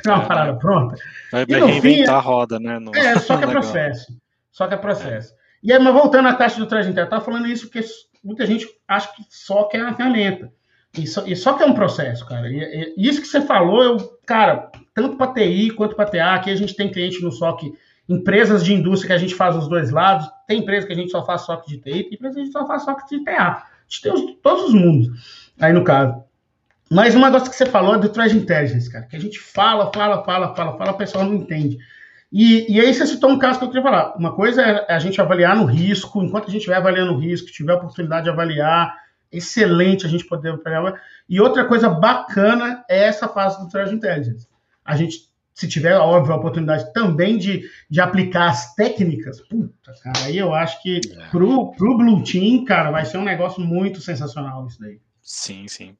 Tem 0.03 0.13
uma 0.13 0.23
é, 0.23 0.27
parada 0.27 0.53
pronta. 0.59 0.95
Vai, 1.31 1.45
vai 1.45 1.59
reinventar 1.59 2.05
fim, 2.05 2.11
a 2.11 2.19
roda, 2.19 2.59
né? 2.59 2.77
No... 2.77 2.95
É, 2.95 3.17
só 3.17 3.35
que 3.35 3.45
é 3.45 3.47
processo. 3.51 4.15
Só 4.51 4.67
que 4.67 4.75
é 4.75 4.77
processo. 4.77 5.33
É. 5.33 5.37
E 5.63 5.73
aí, 5.73 5.79
mas 5.79 5.93
voltando 5.93 6.27
à 6.27 6.33
taxa 6.33 6.59
do 6.59 6.67
trajetório, 6.67 7.01
eu 7.01 7.05
estava 7.05 7.25
falando 7.25 7.47
isso 7.47 7.67
porque 7.67 7.87
muita 8.23 8.45
gente 8.45 8.67
acha 8.87 9.11
que 9.13 9.23
só 9.29 9.63
quer 9.63 9.81
a 9.81 9.93
ferramenta. 9.93 10.51
E 10.97 11.07
só, 11.07 11.25
e 11.25 11.35
só 11.35 11.53
que 11.53 11.63
é 11.63 11.65
um 11.65 11.73
processo, 11.73 12.25
cara. 12.27 12.49
E, 12.49 12.93
e 12.97 13.07
isso 13.07 13.21
que 13.21 13.27
você 13.27 13.41
falou, 13.41 13.81
eu, 13.81 13.97
cara, 14.25 14.69
tanto 14.93 15.15
para 15.15 15.33
TI 15.33 15.71
quanto 15.71 15.95
para 15.95 16.09
TA, 16.09 16.35
aqui 16.35 16.51
a 16.51 16.55
gente 16.55 16.75
tem 16.75 16.91
cliente 16.91 17.23
no 17.23 17.31
SOC, 17.31 17.73
empresas 18.07 18.63
de 18.63 18.73
indústria 18.73 19.07
que 19.07 19.13
a 19.13 19.17
gente 19.17 19.35
faz 19.35 19.55
os 19.55 19.67
dois 19.67 19.91
lados, 19.91 20.29
tem 20.47 20.59
empresa 20.59 20.85
que 20.85 20.93
a 20.93 20.95
gente 20.95 21.11
só 21.11 21.25
faz 21.25 21.41
SOC 21.41 21.67
de 21.67 21.77
TI, 21.77 22.03
tem 22.03 22.13
empresa 22.13 22.35
que 22.35 22.41
a 22.41 22.43
gente 22.43 22.53
só 22.53 22.67
faz 22.67 22.83
SOC 22.83 23.09
de 23.09 23.23
TA. 23.23 23.41
A 23.41 23.65
gente 23.87 24.01
tem 24.01 24.13
os, 24.13 24.35
todos 24.41 24.65
os 24.65 24.73
mundos 24.73 25.51
aí 25.59 25.73
no 25.73 25.83
caso. 25.83 26.23
Mas 26.89 27.15
um 27.15 27.21
negócio 27.21 27.49
que 27.49 27.55
você 27.55 27.65
falou 27.65 27.95
é 27.95 27.97
do 27.99 28.09
Threat 28.09 28.35
Intelligence, 28.35 28.91
cara, 28.91 29.05
que 29.05 29.15
a 29.15 29.19
gente 29.19 29.39
fala, 29.39 29.91
fala, 29.93 30.23
fala, 30.25 30.53
fala, 30.53 30.77
fala, 30.77 30.91
o 30.91 30.97
pessoal 30.97 31.23
não 31.23 31.35
entende. 31.35 31.77
E, 32.31 32.73
e 32.73 32.81
aí 32.81 32.93
você 32.93 33.05
citou 33.05 33.29
um 33.29 33.39
caso 33.39 33.59
que 33.59 33.65
eu 33.65 33.69
queria 33.69 33.83
falar. 33.83 34.15
Uma 34.17 34.33
coisa 34.33 34.61
é 34.61 34.93
a 34.93 34.99
gente 34.99 35.19
avaliar 35.21 35.55
no 35.55 35.65
risco, 35.65 36.21
enquanto 36.21 36.45
a 36.45 36.47
gente 36.47 36.59
estiver 36.59 36.75
avaliando 36.75 37.13
o 37.13 37.17
risco, 37.17 37.51
tiver 37.51 37.73
a 37.73 37.77
oportunidade 37.77 38.25
de 38.25 38.29
avaliar, 38.29 38.93
excelente 39.31 40.05
a 40.05 40.09
gente 40.09 40.25
poder 40.25 40.59
avaliar. 40.65 41.01
E 41.29 41.39
outra 41.39 41.65
coisa 41.65 41.89
bacana 41.89 42.83
é 42.89 43.03
essa 43.03 43.27
fase 43.27 43.59
do 43.61 43.69
Threat 43.69 43.93
Intelligence. 43.93 44.47
A 44.83 44.95
gente, 44.97 45.29
se 45.53 45.67
tiver, 45.67 45.95
óbvio, 45.97 46.33
a 46.33 46.37
oportunidade 46.37 46.91
também 46.93 47.37
de, 47.37 47.69
de 47.89 48.01
aplicar 48.01 48.49
as 48.49 48.73
técnicas, 48.73 49.41
puta, 49.41 49.93
cara, 50.01 50.25
aí 50.25 50.37
eu 50.37 50.53
acho 50.53 50.81
que 50.81 51.01
pro, 51.29 51.71
pro 51.71 51.97
Blue 51.97 52.23
Team, 52.23 52.65
cara, 52.65 52.89
vai 52.89 53.05
ser 53.05 53.17
um 53.17 53.23
negócio 53.23 53.61
muito 53.61 54.01
sensacional 54.01 54.65
isso 54.67 54.79
daí. 54.79 54.99
Sim, 55.21 55.67
sim. 55.67 55.95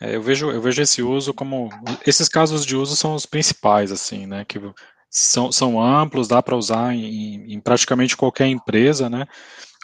É, 0.00 0.16
eu, 0.16 0.22
vejo, 0.22 0.50
eu 0.50 0.60
vejo 0.62 0.80
esse 0.80 1.02
uso 1.02 1.34
como. 1.34 1.68
Esses 2.06 2.28
casos 2.28 2.64
de 2.64 2.74
uso 2.74 2.96
são 2.96 3.14
os 3.14 3.26
principais, 3.26 3.92
assim, 3.92 4.26
né? 4.26 4.46
Que 4.46 4.58
são, 5.10 5.52
são 5.52 5.82
amplos, 5.82 6.28
dá 6.28 6.42
para 6.42 6.56
usar 6.56 6.94
em, 6.94 7.52
em, 7.52 7.60
praticamente 7.60 8.16
qualquer 8.16 8.46
empresa, 8.46 9.10
né? 9.10 9.26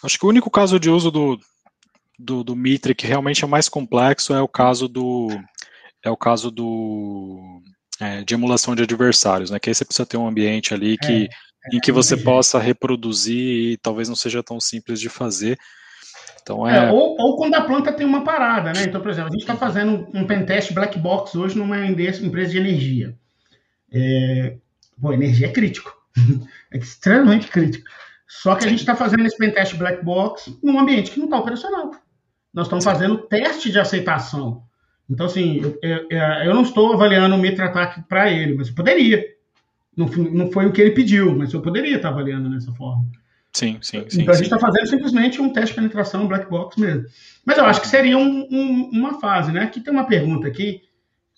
Acho 0.02 0.18
que 0.18 0.24
o 0.24 0.28
único 0.28 0.50
caso 0.50 0.80
de 0.80 0.88
uso 0.88 1.10
do, 1.10 1.38
do, 2.18 2.44
do 2.44 2.56
Mitre 2.56 2.94
que 2.94 3.06
realmente 3.06 3.44
é 3.44 3.46
mais 3.46 3.68
complexo 3.68 4.32
é 4.32 4.40
o 4.40 4.48
caso 4.48 4.88
do 4.88 5.28
é 6.02 6.10
o 6.10 6.16
caso 6.16 6.50
do 6.50 7.60
é, 8.00 8.24
de 8.24 8.34
emulação 8.34 8.74
de 8.74 8.82
adversários, 8.82 9.50
né? 9.50 9.58
Que 9.58 9.70
aí 9.70 9.74
você 9.74 9.84
precisa 9.84 10.06
ter 10.06 10.16
um 10.16 10.26
ambiente 10.26 10.74
ali 10.74 10.98
que 10.98 11.28
em 11.72 11.80
que 11.80 11.90
você 11.90 12.16
possa 12.16 12.58
reproduzir 12.58 13.72
e 13.72 13.76
talvez 13.78 14.08
não 14.08 14.16
seja 14.16 14.42
tão 14.42 14.60
simples 14.60 15.00
de 15.00 15.08
fazer. 15.08 15.58
Então 16.42 16.66
é... 16.66 16.86
é 16.86 16.92
ou, 16.92 17.16
ou, 17.18 17.36
quando 17.36 17.54
a 17.54 17.62
planta 17.62 17.92
tem 17.92 18.06
uma 18.06 18.22
parada, 18.22 18.72
né? 18.72 18.84
Então, 18.84 19.00
por 19.00 19.10
exemplo, 19.10 19.30
a 19.30 19.32
gente 19.32 19.40
está 19.40 19.56
fazendo 19.56 20.08
um 20.14 20.24
pentest 20.24 20.72
black 20.72 20.98
box 20.98 21.34
hoje 21.34 21.58
numa 21.58 21.84
empresa 21.84 22.50
de 22.50 22.58
energia. 22.58 23.16
É... 23.92 24.56
Pô, 25.00 25.12
energia 25.12 25.48
é 25.48 25.52
crítico. 25.52 25.92
é 26.72 26.78
extremamente 26.78 27.48
crítico. 27.48 27.84
Só 28.28 28.54
que 28.54 28.64
a 28.64 28.68
gente 28.68 28.80
está 28.80 28.94
fazendo 28.94 29.26
esse 29.26 29.36
pentest 29.36 29.74
black 29.76 30.04
box 30.04 30.56
num 30.62 30.78
ambiente 30.78 31.10
que 31.10 31.18
não 31.18 31.26
está 31.26 31.38
operacional. 31.38 31.90
Nós 32.52 32.66
estamos 32.66 32.84
fazendo 32.84 33.18
teste 33.18 33.70
de 33.70 33.78
aceitação. 33.78 34.62
Então, 35.08 35.26
assim, 35.26 35.60
eu, 35.60 35.78
eu, 35.82 36.08
eu 36.44 36.54
não 36.54 36.62
estou 36.62 36.92
avaliando 36.92 37.34
o 37.34 37.38
Mitra 37.38 37.66
Ataque 37.66 38.02
para 38.08 38.30
ele, 38.30 38.54
mas 38.54 38.68
eu 38.68 38.74
poderia. 38.74 39.24
Não, 39.96 40.06
não 40.06 40.50
foi 40.50 40.66
o 40.66 40.72
que 40.72 40.80
ele 40.80 40.90
pediu, 40.90 41.36
mas 41.36 41.52
eu 41.52 41.62
poderia 41.62 41.96
estar 41.96 42.08
avaliando 42.08 42.50
dessa 42.50 42.72
forma. 42.72 43.06
Sim, 43.52 43.78
sim, 43.80 44.04
sim. 44.10 44.20
Então 44.20 44.34
a 44.34 44.36
gente 44.36 44.46
está 44.46 44.58
fazendo 44.58 44.86
simplesmente 44.86 45.40
um 45.40 45.50
teste 45.50 45.70
de 45.70 45.76
penetração 45.76 46.28
black 46.28 46.50
box 46.50 46.78
mesmo. 46.78 47.06
Mas 47.44 47.56
eu 47.56 47.64
acho 47.64 47.80
que 47.80 47.86
seria 47.86 48.18
um, 48.18 48.46
um, 48.50 48.90
uma 48.92 49.18
fase, 49.18 49.50
né? 49.50 49.62
Aqui 49.62 49.80
tem 49.80 49.92
uma 49.92 50.06
pergunta 50.06 50.46
aqui. 50.46 50.82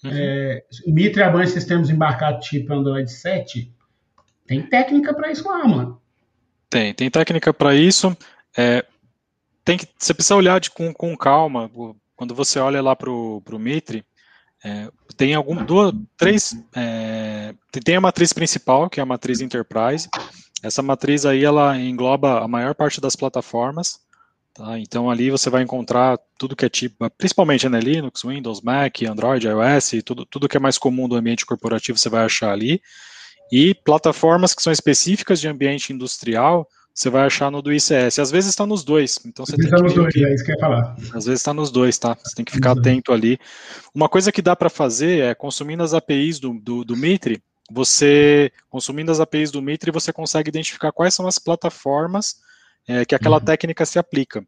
Uhum. 0.02 0.10
É, 0.12 0.64
Mitre 0.86 1.22
Aban 1.22 1.46
Sistemas 1.46 1.90
embarcado 1.90 2.40
tipo 2.40 2.72
Android 2.72 3.08
7. 3.08 3.72
Tem 4.46 4.62
técnica 4.62 5.14
para 5.14 5.30
isso 5.30 5.46
lá, 5.46 5.64
mano. 5.68 6.00
Tem, 6.68 6.92
tem 6.92 7.08
técnica 7.08 7.52
para 7.52 7.74
isso. 7.74 8.16
É, 8.56 8.84
tem 9.64 9.78
que, 9.78 9.86
você 9.96 10.12
precisa 10.12 10.34
olhar 10.34 10.58
de, 10.58 10.70
com, 10.70 10.92
com 10.92 11.16
calma. 11.16 11.70
Quando 12.18 12.34
você 12.34 12.58
olha 12.58 12.82
lá 12.82 12.96
para 12.96 13.08
o 13.08 13.58
Mitre, 13.60 14.04
é, 14.64 14.90
tem 15.16 15.34
algum, 15.36 15.64
duas, 15.64 15.94
três, 16.16 16.52
é, 16.74 17.54
tem 17.84 17.94
a 17.94 18.00
matriz 18.00 18.32
principal, 18.32 18.90
que 18.90 18.98
é 18.98 19.02
a 19.04 19.06
matriz 19.06 19.40
Enterprise, 19.40 20.08
essa 20.60 20.82
matriz 20.82 21.24
aí, 21.24 21.44
ela 21.44 21.78
engloba 21.78 22.40
a 22.40 22.48
maior 22.48 22.74
parte 22.74 23.00
das 23.00 23.14
plataformas, 23.14 24.00
tá? 24.52 24.76
Então 24.80 25.08
ali 25.08 25.30
você 25.30 25.48
vai 25.48 25.62
encontrar 25.62 26.18
tudo 26.36 26.56
que 26.56 26.64
é 26.64 26.68
tipo, 26.68 27.08
principalmente 27.10 27.68
né, 27.68 27.78
Linux, 27.78 28.22
Windows, 28.24 28.62
Mac, 28.62 29.00
Android, 29.02 29.46
iOS, 29.46 30.02
tudo, 30.04 30.26
tudo 30.26 30.48
que 30.48 30.56
é 30.56 30.60
mais 30.60 30.76
comum 30.76 31.08
do 31.08 31.14
ambiente 31.14 31.46
corporativo 31.46 31.96
você 31.96 32.08
vai 32.08 32.24
achar 32.24 32.50
ali. 32.50 32.82
E 33.52 33.76
plataformas 33.76 34.54
que 34.54 34.62
são 34.62 34.72
específicas 34.72 35.40
de 35.40 35.46
ambiente 35.46 35.92
industrial, 35.92 36.68
você 36.98 37.10
vai 37.10 37.24
achar 37.24 37.48
no 37.48 37.62
do 37.62 37.72
ICS. 37.72 38.18
Às 38.18 38.28
vezes 38.32 38.50
está 38.50 38.66
nos 38.66 38.82
dois. 38.82 39.20
Então 39.24 39.46
você 39.46 39.54
está 39.54 39.78
nos 39.78 39.94
dois, 39.94 40.12
que... 40.12 40.24
é 40.24 40.34
isso 40.34 40.44
que 40.44 40.50
eu 40.50 40.56
ia 40.56 40.60
falar. 40.60 40.96
Às 41.14 41.26
vezes 41.26 41.40
está 41.40 41.54
nos 41.54 41.70
dois, 41.70 41.96
tá? 41.96 42.18
Você 42.20 42.34
tem 42.34 42.44
que 42.44 42.50
ficar 42.50 42.72
atento 42.72 43.12
ali. 43.12 43.38
Uma 43.94 44.08
coisa 44.08 44.32
que 44.32 44.42
dá 44.42 44.56
para 44.56 44.68
fazer 44.68 45.22
é, 45.22 45.32
consumindo 45.32 45.84
as 45.84 45.94
APIs 45.94 46.40
do, 46.40 46.54
do, 46.54 46.84
do 46.84 46.96
Mitre, 46.96 47.40
você, 47.70 48.50
consumindo 48.68 49.12
as 49.12 49.20
APIs 49.20 49.52
do 49.52 49.62
Mitre, 49.62 49.92
você 49.92 50.12
consegue 50.12 50.48
identificar 50.48 50.90
quais 50.90 51.14
são 51.14 51.28
as 51.28 51.38
plataformas 51.38 52.40
é, 52.88 53.04
que 53.04 53.14
aquela 53.14 53.38
uhum. 53.38 53.44
técnica 53.44 53.86
se 53.86 54.00
aplica. 54.00 54.44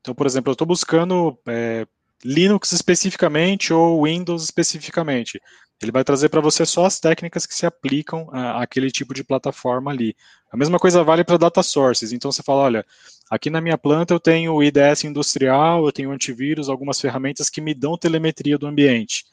Então, 0.00 0.12
por 0.12 0.26
exemplo, 0.26 0.50
eu 0.50 0.54
estou 0.54 0.66
buscando 0.66 1.38
é, 1.46 1.86
Linux 2.24 2.72
especificamente 2.72 3.72
ou 3.72 4.02
Windows 4.06 4.42
especificamente. 4.42 5.40
Ele 5.82 5.92
vai 5.92 6.04
trazer 6.04 6.28
para 6.28 6.40
você 6.40 6.64
só 6.64 6.84
as 6.84 7.00
técnicas 7.00 7.44
que 7.44 7.54
se 7.54 7.66
aplicam 7.66 8.28
àquele 8.32 8.90
tipo 8.90 9.12
de 9.12 9.24
plataforma 9.24 9.90
ali. 9.90 10.16
A 10.50 10.56
mesma 10.56 10.78
coisa 10.78 11.02
vale 11.02 11.24
para 11.24 11.36
data 11.36 11.62
sources. 11.62 12.12
Então 12.12 12.30
você 12.30 12.42
fala, 12.42 12.62
olha, 12.62 12.86
aqui 13.30 13.50
na 13.50 13.60
minha 13.60 13.76
planta 13.76 14.14
eu 14.14 14.20
tenho 14.20 14.62
IDS 14.62 15.04
industrial, 15.04 15.84
eu 15.84 15.92
tenho 15.92 16.12
antivírus, 16.12 16.68
algumas 16.68 17.00
ferramentas 17.00 17.50
que 17.50 17.60
me 17.60 17.74
dão 17.74 17.98
telemetria 17.98 18.56
do 18.56 18.66
ambiente. 18.66 19.24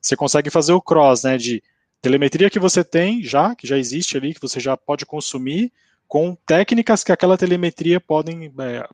Você 0.00 0.14
consegue 0.14 0.50
fazer 0.50 0.72
o 0.72 0.82
cross, 0.82 1.22
né, 1.22 1.38
de 1.38 1.62
telemetria 2.02 2.50
que 2.50 2.58
você 2.58 2.84
tem 2.84 3.22
já, 3.22 3.54
que 3.54 3.66
já 3.66 3.78
existe 3.78 4.16
ali, 4.16 4.34
que 4.34 4.42
você 4.42 4.60
já 4.60 4.76
pode 4.76 5.06
consumir, 5.06 5.72
com 6.06 6.36
técnicas 6.46 7.02
que 7.02 7.10
aquela 7.10 7.38
telemetria 7.38 7.98
podem, 7.98 8.52
é, 8.58 8.86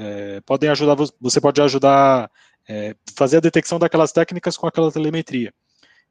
é, 0.00 0.40
podem 0.40 0.68
ajudar, 0.70 0.96
você 1.20 1.40
pode 1.40 1.62
ajudar 1.62 2.28
é, 2.68 2.96
fazer 3.16 3.36
a 3.36 3.40
detecção 3.40 3.78
daquelas 3.78 4.10
técnicas 4.10 4.56
com 4.56 4.66
aquela 4.66 4.90
telemetria. 4.90 5.54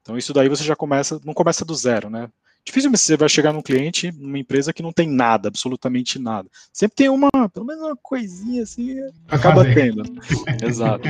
Então 0.06 0.16
isso 0.16 0.32
daí 0.32 0.47
você 0.47 0.64
já 0.64 0.76
começa, 0.76 1.20
não 1.26 1.34
começa 1.34 1.66
do 1.66 1.74
zero, 1.74 2.12
né? 2.12 2.30
Dificilmente 2.64 3.01
você 3.01 3.18
vai 3.18 3.28
chegar 3.28 3.51
num 3.51 3.62
cliente, 3.64 4.12
numa 4.12 4.38
empresa 4.38 4.72
que 4.72 4.84
não 4.84 4.91
tem 4.91 5.10
nada, 5.10 5.47
absolutamente 5.47 6.20
nada. 6.20 6.47
Sempre 6.72 6.95
tem 6.95 7.10
uma, 7.10 7.28
pelo 7.51 7.66
menos 7.66 7.82
uma 7.82 7.97
coisinha 8.03 8.62
assim, 8.62 8.97
acaba 9.28 9.64
fazer. 9.64 9.74
tendo. 9.74 10.03
Exato. 10.64 11.10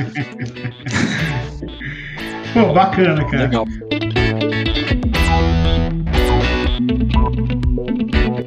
Pô, 2.54 2.72
bacana, 2.72 3.22
cara. 3.26 3.42
Legal. 3.42 3.66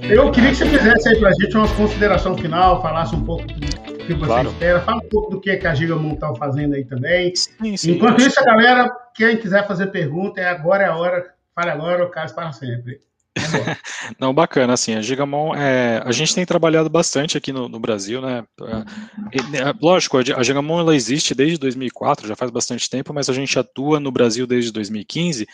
Eu 0.09 0.31
queria 0.31 0.49
que 0.49 0.55
você 0.55 0.65
fizesse 0.65 1.09
aí 1.09 1.19
pra 1.19 1.31
gente 1.31 1.55
uma 1.55 1.67
consideração 1.75 2.35
final, 2.35 2.81
falasse 2.81 3.15
um 3.15 3.23
pouco 3.23 3.45
do 3.45 3.88
que 4.15 4.19
você 4.19 4.27
claro. 4.27 4.49
espera, 4.49 4.81
fala 4.81 4.97
um 4.97 5.09
pouco 5.09 5.31
do 5.31 5.41
que, 5.41 5.55
que 5.57 5.67
a 5.67 5.73
Gigamon 5.73 6.15
tá 6.15 6.33
fazendo 6.35 6.75
aí 6.75 6.85
também. 6.85 7.33
Sim, 7.35 7.77
sim, 7.77 7.91
Enquanto 7.91 8.21
isso, 8.21 8.39
a 8.39 8.43
galera, 8.43 8.91
quem 9.15 9.37
quiser 9.37 9.67
fazer 9.67 9.87
pergunta, 9.87 10.39
é 10.39 10.47
agora 10.47 10.83
é 10.83 10.87
a 10.87 10.95
hora, 10.95 11.33
fale 11.55 11.71
agora, 11.71 12.05
o 12.05 12.09
caso 12.09 12.33
para 12.33 12.51
sempre. 12.51 12.99
Não, 14.19 14.33
bacana, 14.33 14.73
assim, 14.73 14.95
a 14.95 15.01
Gigamon, 15.01 15.55
é, 15.55 16.01
a 16.03 16.11
gente 16.11 16.33
tem 16.33 16.45
trabalhado 16.45 16.89
bastante 16.89 17.37
aqui 17.37 17.53
no, 17.53 17.69
no 17.69 17.79
Brasil, 17.79 18.21
né, 18.21 18.43
é, 18.61 19.73
lógico, 19.81 20.17
a 20.17 20.43
Gigamon, 20.43 20.79
ela 20.79 20.95
existe 20.95 21.33
desde 21.33 21.57
2004, 21.57 22.27
já 22.27 22.35
faz 22.35 22.51
bastante 22.51 22.89
tempo, 22.89 23.13
mas 23.13 23.29
a 23.29 23.33
gente 23.33 23.57
atua 23.57 23.99
no 23.99 24.11
Brasil 24.11 24.45
desde 24.45 24.71
2015, 24.71 25.47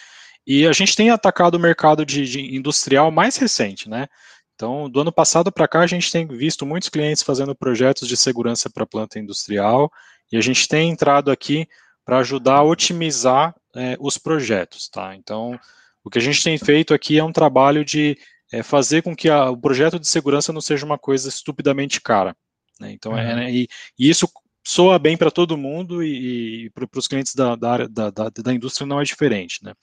e 0.47 0.67
a 0.67 0.71
gente 0.71 0.95
tem 0.95 1.09
atacado 1.09 1.55
o 1.55 1.59
mercado 1.59 2.05
de, 2.05 2.25
de 2.25 2.55
industrial 2.55 3.11
mais 3.11 3.35
recente, 3.37 3.89
né, 3.89 4.07
então, 4.55 4.89
do 4.89 5.01
ano 5.01 5.11
passado 5.11 5.51
para 5.51 5.67
cá, 5.67 5.81
a 5.81 5.87
gente 5.87 6.09
tem 6.09 6.25
visto 6.25 6.65
muitos 6.65 6.87
clientes 6.87 7.21
fazendo 7.21 7.53
projetos 7.53 8.07
de 8.07 8.15
segurança 8.15 8.69
para 8.69 8.85
planta 8.85 9.19
industrial 9.19 9.91
e 10.31 10.37
a 10.37 10.41
gente 10.41 10.67
tem 10.67 10.89
entrado 10.89 11.29
aqui 11.29 11.67
para 12.05 12.19
ajudar 12.19 12.55
a 12.55 12.63
otimizar 12.63 13.53
é, 13.75 13.97
os 13.99 14.17
projetos, 14.17 14.87
tá? 14.87 15.13
Então, 15.15 15.59
o 16.03 16.09
que 16.09 16.19
a 16.19 16.21
gente 16.21 16.41
tem 16.41 16.57
feito 16.57 16.93
aqui 16.93 17.19
é 17.19 17.23
um 17.23 17.33
trabalho 17.33 17.83
de 17.83 18.17
é, 18.53 18.63
fazer 18.63 19.01
com 19.01 19.15
que 19.15 19.29
a, 19.29 19.49
o 19.49 19.57
projeto 19.57 19.99
de 19.99 20.07
segurança 20.07 20.53
não 20.53 20.61
seja 20.61 20.85
uma 20.85 20.97
coisa 20.97 21.27
estupidamente 21.27 21.99
cara. 21.99 22.35
Né? 22.79 22.91
Então, 22.91 23.11
uhum. 23.11 23.17
é, 23.17 23.51
e, 23.51 23.67
e, 23.99 24.09
isso 24.09 24.29
soa 24.63 24.97
bem 24.97 25.17
para 25.17 25.31
todo 25.31 25.57
mundo 25.57 26.01
e, 26.01 26.65
e 26.65 26.69
para 26.69 26.87
os 26.95 27.07
clientes 27.07 27.35
da, 27.35 27.55
da, 27.55 27.87
da, 27.87 28.09
da, 28.09 28.53
indústria 28.53 28.87
não 28.87 29.01
é 29.01 29.03
diferente, 29.03 29.63
né? 29.63 29.73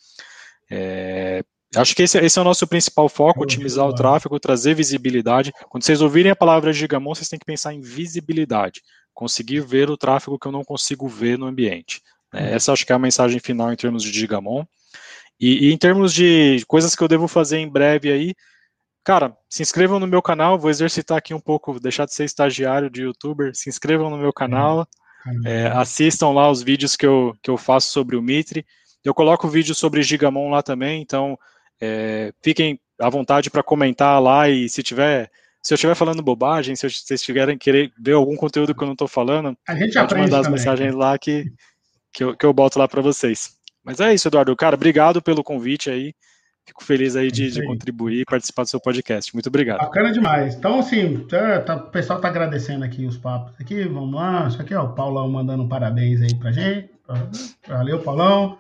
É, 0.71 1.45
Acho 1.75 1.95
que 1.95 2.03
esse, 2.03 2.19
esse, 2.19 2.39
é 2.39 2.43
o 2.43 2.45
nosso 2.45 2.67
principal 2.67 3.09
foco, 3.09 3.43
otimizar 3.43 3.87
o 3.87 3.95
tráfego, 3.95 4.39
trazer 4.39 4.75
visibilidade. 4.75 5.53
Quando 5.71 5.85
vocês 5.85 6.03
ouvirem 6.03 6.31
a 6.31 6.37
palavra 6.37 6.73
Gigamon, 6.73 7.15
vocês 7.15 7.29
têm 7.29 7.39
que 7.39 7.47
pensar 7.47 7.73
em 7.73 7.81
visibilidade. 7.81 8.83
Conseguir 9.15 9.61
ver 9.61 9.91
o 9.91 9.97
tráfego 9.97 10.39
que 10.39 10.47
eu 10.47 10.53
não 10.53 10.65
consigo 10.65 11.09
ver 11.09 11.39
no 11.39 11.47
ambiente. 11.47 12.03
É, 12.33 12.41
uhum. 12.41 12.47
essa 12.49 12.73
acho 12.73 12.85
que 12.85 12.93
é 12.93 12.95
a 12.95 12.99
mensagem 12.99 13.41
final 13.41 13.73
em 13.73 13.77
termos 13.77 14.03
de 14.03 14.13
Gigamon. 14.13 14.65
E, 15.41 15.69
e, 15.69 15.73
em 15.73 15.79
termos 15.79 16.13
de 16.13 16.63
coisas 16.69 16.95
que 16.95 17.03
eu 17.03 17.09
devo 17.09 17.27
fazer 17.27 17.59
em 17.59 17.69
breve 17.69 18.13
aí, 18.13 18.35
cara, 19.03 19.37
se 19.49 19.63
inscrevam 19.63 19.99
no 19.99 20.07
meu 20.07 20.23
canal, 20.23 20.59
vou 20.59 20.71
exercitar 20.71 21.19
aqui 21.19 21.33
um 21.33 21.41
pouco, 21.41 21.81
deixar 21.81 22.05
de 22.05 22.15
ser 22.15 22.25
estagiário 22.25 22.91
de 22.91 23.03
youtuber, 23.03 23.55
se 23.55 23.69
inscrevam 23.69 24.11
no 24.11 24.19
meu 24.19 24.33
canal, 24.33 24.87
é, 25.45 25.67
assistam 25.69 26.31
lá 26.31 26.51
os 26.51 26.63
vídeos 26.63 26.97
que 26.97 27.07
eu, 27.07 27.35
que 27.43 27.51
eu 27.51 27.57
faço 27.57 27.91
sobre 27.91 28.15
o 28.15 28.23
Mitre. 28.23 28.65
Eu 29.05 29.15
coloco 29.15 29.49
vídeo 29.49 29.75
sobre 29.75 30.03
Gigamon 30.03 30.51
lá 30.51 30.63
também, 30.63 31.03
então 31.03 31.37
é, 31.85 32.33
fiquem 32.41 32.79
à 33.01 33.11
vontade 33.11 33.51
para 33.51 33.63
comentar 33.63 34.23
lá 34.23 34.49
e 34.49 34.69
se 34.69 34.85
tiver 34.85 35.29
se 35.61 35.73
eu 35.73 35.77
estiver 35.77 35.95
falando 35.95 36.23
bobagem, 36.23 36.75
se 36.75 36.89
vocês 36.89 37.23
tiverem 37.23 37.57
querer 37.57 37.93
ver 37.99 38.13
algum 38.13 38.37
conteúdo 38.37 38.75
que 38.75 38.83
eu 38.83 38.87
não 38.87 38.95
estou 38.95 39.07
falando, 39.07 39.57
a 39.67 39.77
gente 39.77 39.95
pode 39.95 40.15
mandar 40.15 40.39
as 40.39 40.47
também. 40.47 40.59
mensagens 40.59 40.95
lá 40.95 41.17
que, 41.17 41.53
que, 42.13 42.25
eu, 42.25 42.37
que 42.37 42.45
eu 42.45 42.53
boto 42.53 42.79
lá 42.79 42.89
para 42.89 43.01
vocês. 43.01 43.57
Mas 43.85 44.01
é 44.01 44.13
isso, 44.13 44.27
Eduardo. 44.27 44.57
Cara, 44.57 44.75
obrigado 44.75 45.23
pelo 45.23 45.45
convite 45.45 45.89
aí. 45.89 46.15
Fico 46.67 46.85
feliz 46.85 47.17
aí 47.17 47.31
de, 47.31 47.51
de 47.51 47.65
contribuir 47.65 48.21
e 48.21 48.25
participar 48.25 48.63
do 48.63 48.71
seu 48.71 48.81
podcast. 48.81 49.33
Muito 49.35 49.49
obrigado. 49.49 49.79
Bacana 49.79 50.13
demais. 50.13 50.55
Então, 50.55 50.81
assim, 50.81 51.27
tá, 51.29 51.61
tá, 51.61 51.77
o 51.77 51.91
pessoal 51.91 52.21
tá 52.21 52.29
agradecendo 52.29 52.85
aqui 52.85 53.05
os 53.05 53.17
papos 53.17 53.53
aqui. 53.61 53.85
Vamos 53.85 54.15
lá. 54.15 54.47
Isso 54.47 54.61
aqui, 54.61 54.75
ó, 54.75 54.85
o 54.85 54.95
Paulão 54.95 55.29
mandando 55.29 55.63
um 55.63 55.69
parabéns 55.69 56.21
aí 56.21 56.35
pra 56.37 56.53
gente. 56.53 56.91
Valeu, 57.69 58.01
Paulão. 58.01 58.59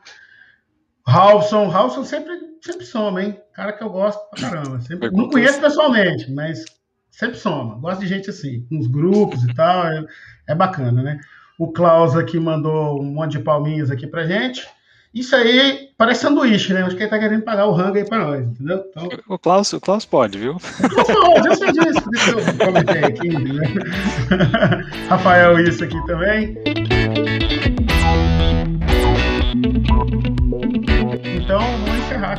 Halson, 1.06 1.70
Halson 1.70 2.04
sempre, 2.04 2.32
sempre 2.62 2.86
soma, 2.86 3.22
hein? 3.22 3.38
Cara 3.52 3.72
que 3.72 3.82
eu 3.82 3.90
gosto 3.90 4.20
pra 4.30 4.48
caramba. 4.48 4.80
Sempre, 4.80 5.10
não 5.10 5.28
conheço 5.28 5.60
pessoalmente, 5.60 6.30
mas 6.32 6.64
sempre 7.10 7.36
soma. 7.36 7.74
Gosto 7.74 8.00
de 8.00 8.06
gente 8.06 8.30
assim, 8.30 8.64
uns 8.70 8.86
grupos 8.86 9.42
e 9.42 9.52
tal. 9.54 9.86
É, 9.86 10.04
é 10.48 10.54
bacana, 10.54 11.02
né? 11.02 11.20
O 11.58 11.70
Klaus 11.70 12.16
aqui 12.16 12.38
mandou 12.38 13.00
um 13.00 13.04
monte 13.04 13.32
de 13.32 13.40
palminhas 13.40 13.90
aqui 13.90 14.06
pra 14.06 14.26
gente. 14.26 14.66
Isso 15.12 15.36
aí 15.36 15.90
parece 15.98 16.22
sanduíche, 16.22 16.72
né? 16.72 16.82
Acho 16.82 16.96
que 16.96 17.02
ele 17.02 17.10
tá 17.10 17.18
querendo 17.18 17.42
pagar 17.42 17.66
o 17.66 17.72
rango 17.72 17.98
aí 17.98 18.04
pra 18.04 18.18
nós, 18.18 18.46
entendeu? 18.46 18.82
Então... 18.88 19.08
O, 19.28 19.38
Klaus, 19.38 19.70
o 19.74 19.80
Klaus 19.80 20.06
pode, 20.06 20.38
viu? 20.38 20.56
O 20.56 20.88
Klaus 20.88 21.08
pode, 21.08 21.48
eu 21.48 21.54
sei 21.54 21.72
disso. 21.72 22.10
Deixa 22.10 22.30
eu 22.30 22.66
comentei 22.66 23.04
aqui, 23.04 23.28
né? 23.28 23.60
Rafael, 25.10 25.58
isso 25.58 25.84
aqui 25.84 26.06
também. 26.06 26.56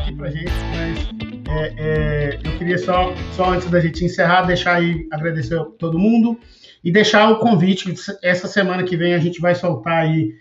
Aqui 0.03 0.15
pra 0.15 0.29
gente, 0.29 0.51
mas 0.75 1.07
é, 1.49 1.73
é, 1.77 2.39
eu 2.43 2.57
queria 2.57 2.77
só, 2.77 3.15
só 3.31 3.53
antes 3.53 3.69
da 3.69 3.79
gente 3.79 4.03
encerrar, 4.03 4.43
deixar 4.43 4.75
aí, 4.75 5.07
agradecer 5.11 5.57
a 5.57 5.63
todo 5.63 5.97
mundo 5.97 6.37
e 6.83 6.91
deixar 6.91 7.29
o 7.31 7.39
convite. 7.39 7.93
Essa 8.21 8.47
semana 8.47 8.83
que 8.83 8.97
vem 8.97 9.13
a 9.13 9.19
gente 9.19 9.39
vai 9.39 9.55
soltar 9.55 10.03
aí 10.03 10.35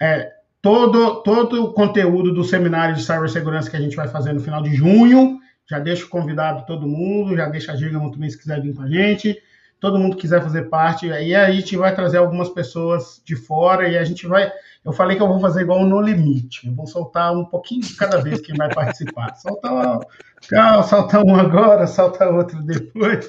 é, 0.00 0.32
todo, 0.62 1.22
todo 1.22 1.64
o 1.64 1.72
conteúdo 1.74 2.32
do 2.32 2.44
seminário 2.44 2.94
de 2.94 3.02
cibersegurança 3.02 3.70
que 3.70 3.76
a 3.76 3.80
gente 3.80 3.96
vai 3.96 4.08
fazer 4.08 4.32
no 4.32 4.40
final 4.40 4.62
de 4.62 4.74
junho. 4.74 5.38
Já 5.68 5.78
deixo 5.78 6.08
convidado 6.08 6.64
todo 6.66 6.86
mundo, 6.86 7.36
já 7.36 7.48
deixa 7.48 7.72
a 7.72 7.76
Giga 7.76 7.98
também 8.10 8.30
se 8.30 8.38
quiser 8.38 8.60
vir 8.60 8.74
com 8.74 8.82
a 8.82 8.88
gente. 8.88 9.38
Todo 9.80 9.98
mundo 9.98 10.16
quiser 10.16 10.42
fazer 10.42 10.70
parte, 10.70 11.12
aí 11.12 11.34
a 11.34 11.50
gente 11.50 11.76
vai 11.76 11.94
trazer 11.94 12.16
algumas 12.16 12.48
pessoas 12.48 13.20
de 13.22 13.36
fora 13.36 13.86
e 13.86 13.98
a 13.98 14.04
gente 14.04 14.26
vai. 14.26 14.50
Eu 14.84 14.92
falei 14.92 15.16
que 15.16 15.22
eu 15.22 15.28
vou 15.28 15.40
fazer 15.40 15.62
igual 15.62 15.84
no 15.84 16.00
limite. 16.00 16.66
Eu 16.66 16.74
vou 16.74 16.86
soltar 16.86 17.32
um 17.32 17.44
pouquinho 17.44 17.80
de 17.80 17.96
cada 17.96 18.20
vez 18.20 18.40
quem 18.40 18.54
vai 18.54 18.72
participar. 18.72 19.34
Solta, 19.40 20.82
solta 20.82 21.24
um 21.24 21.34
agora, 21.34 21.86
solta 21.86 22.28
outro 22.28 22.62
depois. 22.62 23.26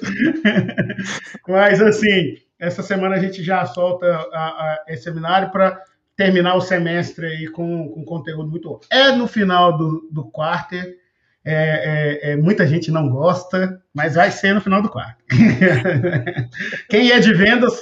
Mas 1.48 1.80
assim, 1.80 2.36
essa 2.58 2.82
semana 2.82 3.16
a 3.16 3.18
gente 3.18 3.42
já 3.42 3.64
solta 3.64 4.06
a, 4.06 4.38
a, 4.38 4.84
esse 4.88 5.04
seminário 5.04 5.50
para 5.50 5.82
terminar 6.14 6.56
o 6.56 6.60
semestre 6.60 7.26
aí 7.26 7.48
com, 7.48 7.88
com 7.88 8.04
conteúdo 8.04 8.50
muito 8.50 8.68
bom. 8.68 8.80
É 8.90 9.12
no 9.12 9.26
final 9.26 9.76
do, 9.76 10.08
do 10.10 10.24
quarter, 10.24 10.96
é, 11.44 11.52
é, 12.24 12.32
é, 12.32 12.36
muita 12.36 12.66
gente 12.66 12.90
não 12.90 13.08
gosta, 13.08 13.80
mas 13.94 14.14
vai 14.14 14.30
ser 14.30 14.52
no 14.52 14.60
final 14.60 14.82
do 14.82 14.88
quarto. 14.88 15.22
Quem 16.90 17.12
é 17.12 17.20
de 17.20 17.32
vendas 17.32 17.80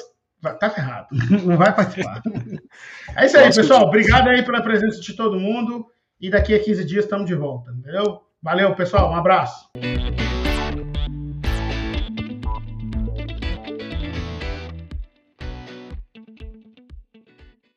tá 0.53 0.69
ferrado, 0.69 1.09
não 1.45 1.57
vai 1.57 1.75
participar. 1.75 2.21
É 3.17 3.27
isso 3.27 3.39
aí, 3.39 3.55
pessoal. 3.55 3.85
Obrigado 3.85 4.29
aí 4.29 4.43
pela 4.43 4.61
presença 4.61 5.01
de 5.01 5.15
todo 5.15 5.39
mundo. 5.39 5.87
E 6.21 6.31
daqui 6.31 6.55
a 6.55 6.59
15 6.59 6.85
dias 6.85 7.05
estamos 7.05 7.27
de 7.27 7.35
volta, 7.35 7.71
entendeu? 7.71 8.23
Valeu, 8.43 8.75
pessoal. 8.75 9.13
Um 9.13 9.17
abraço. 9.17 9.69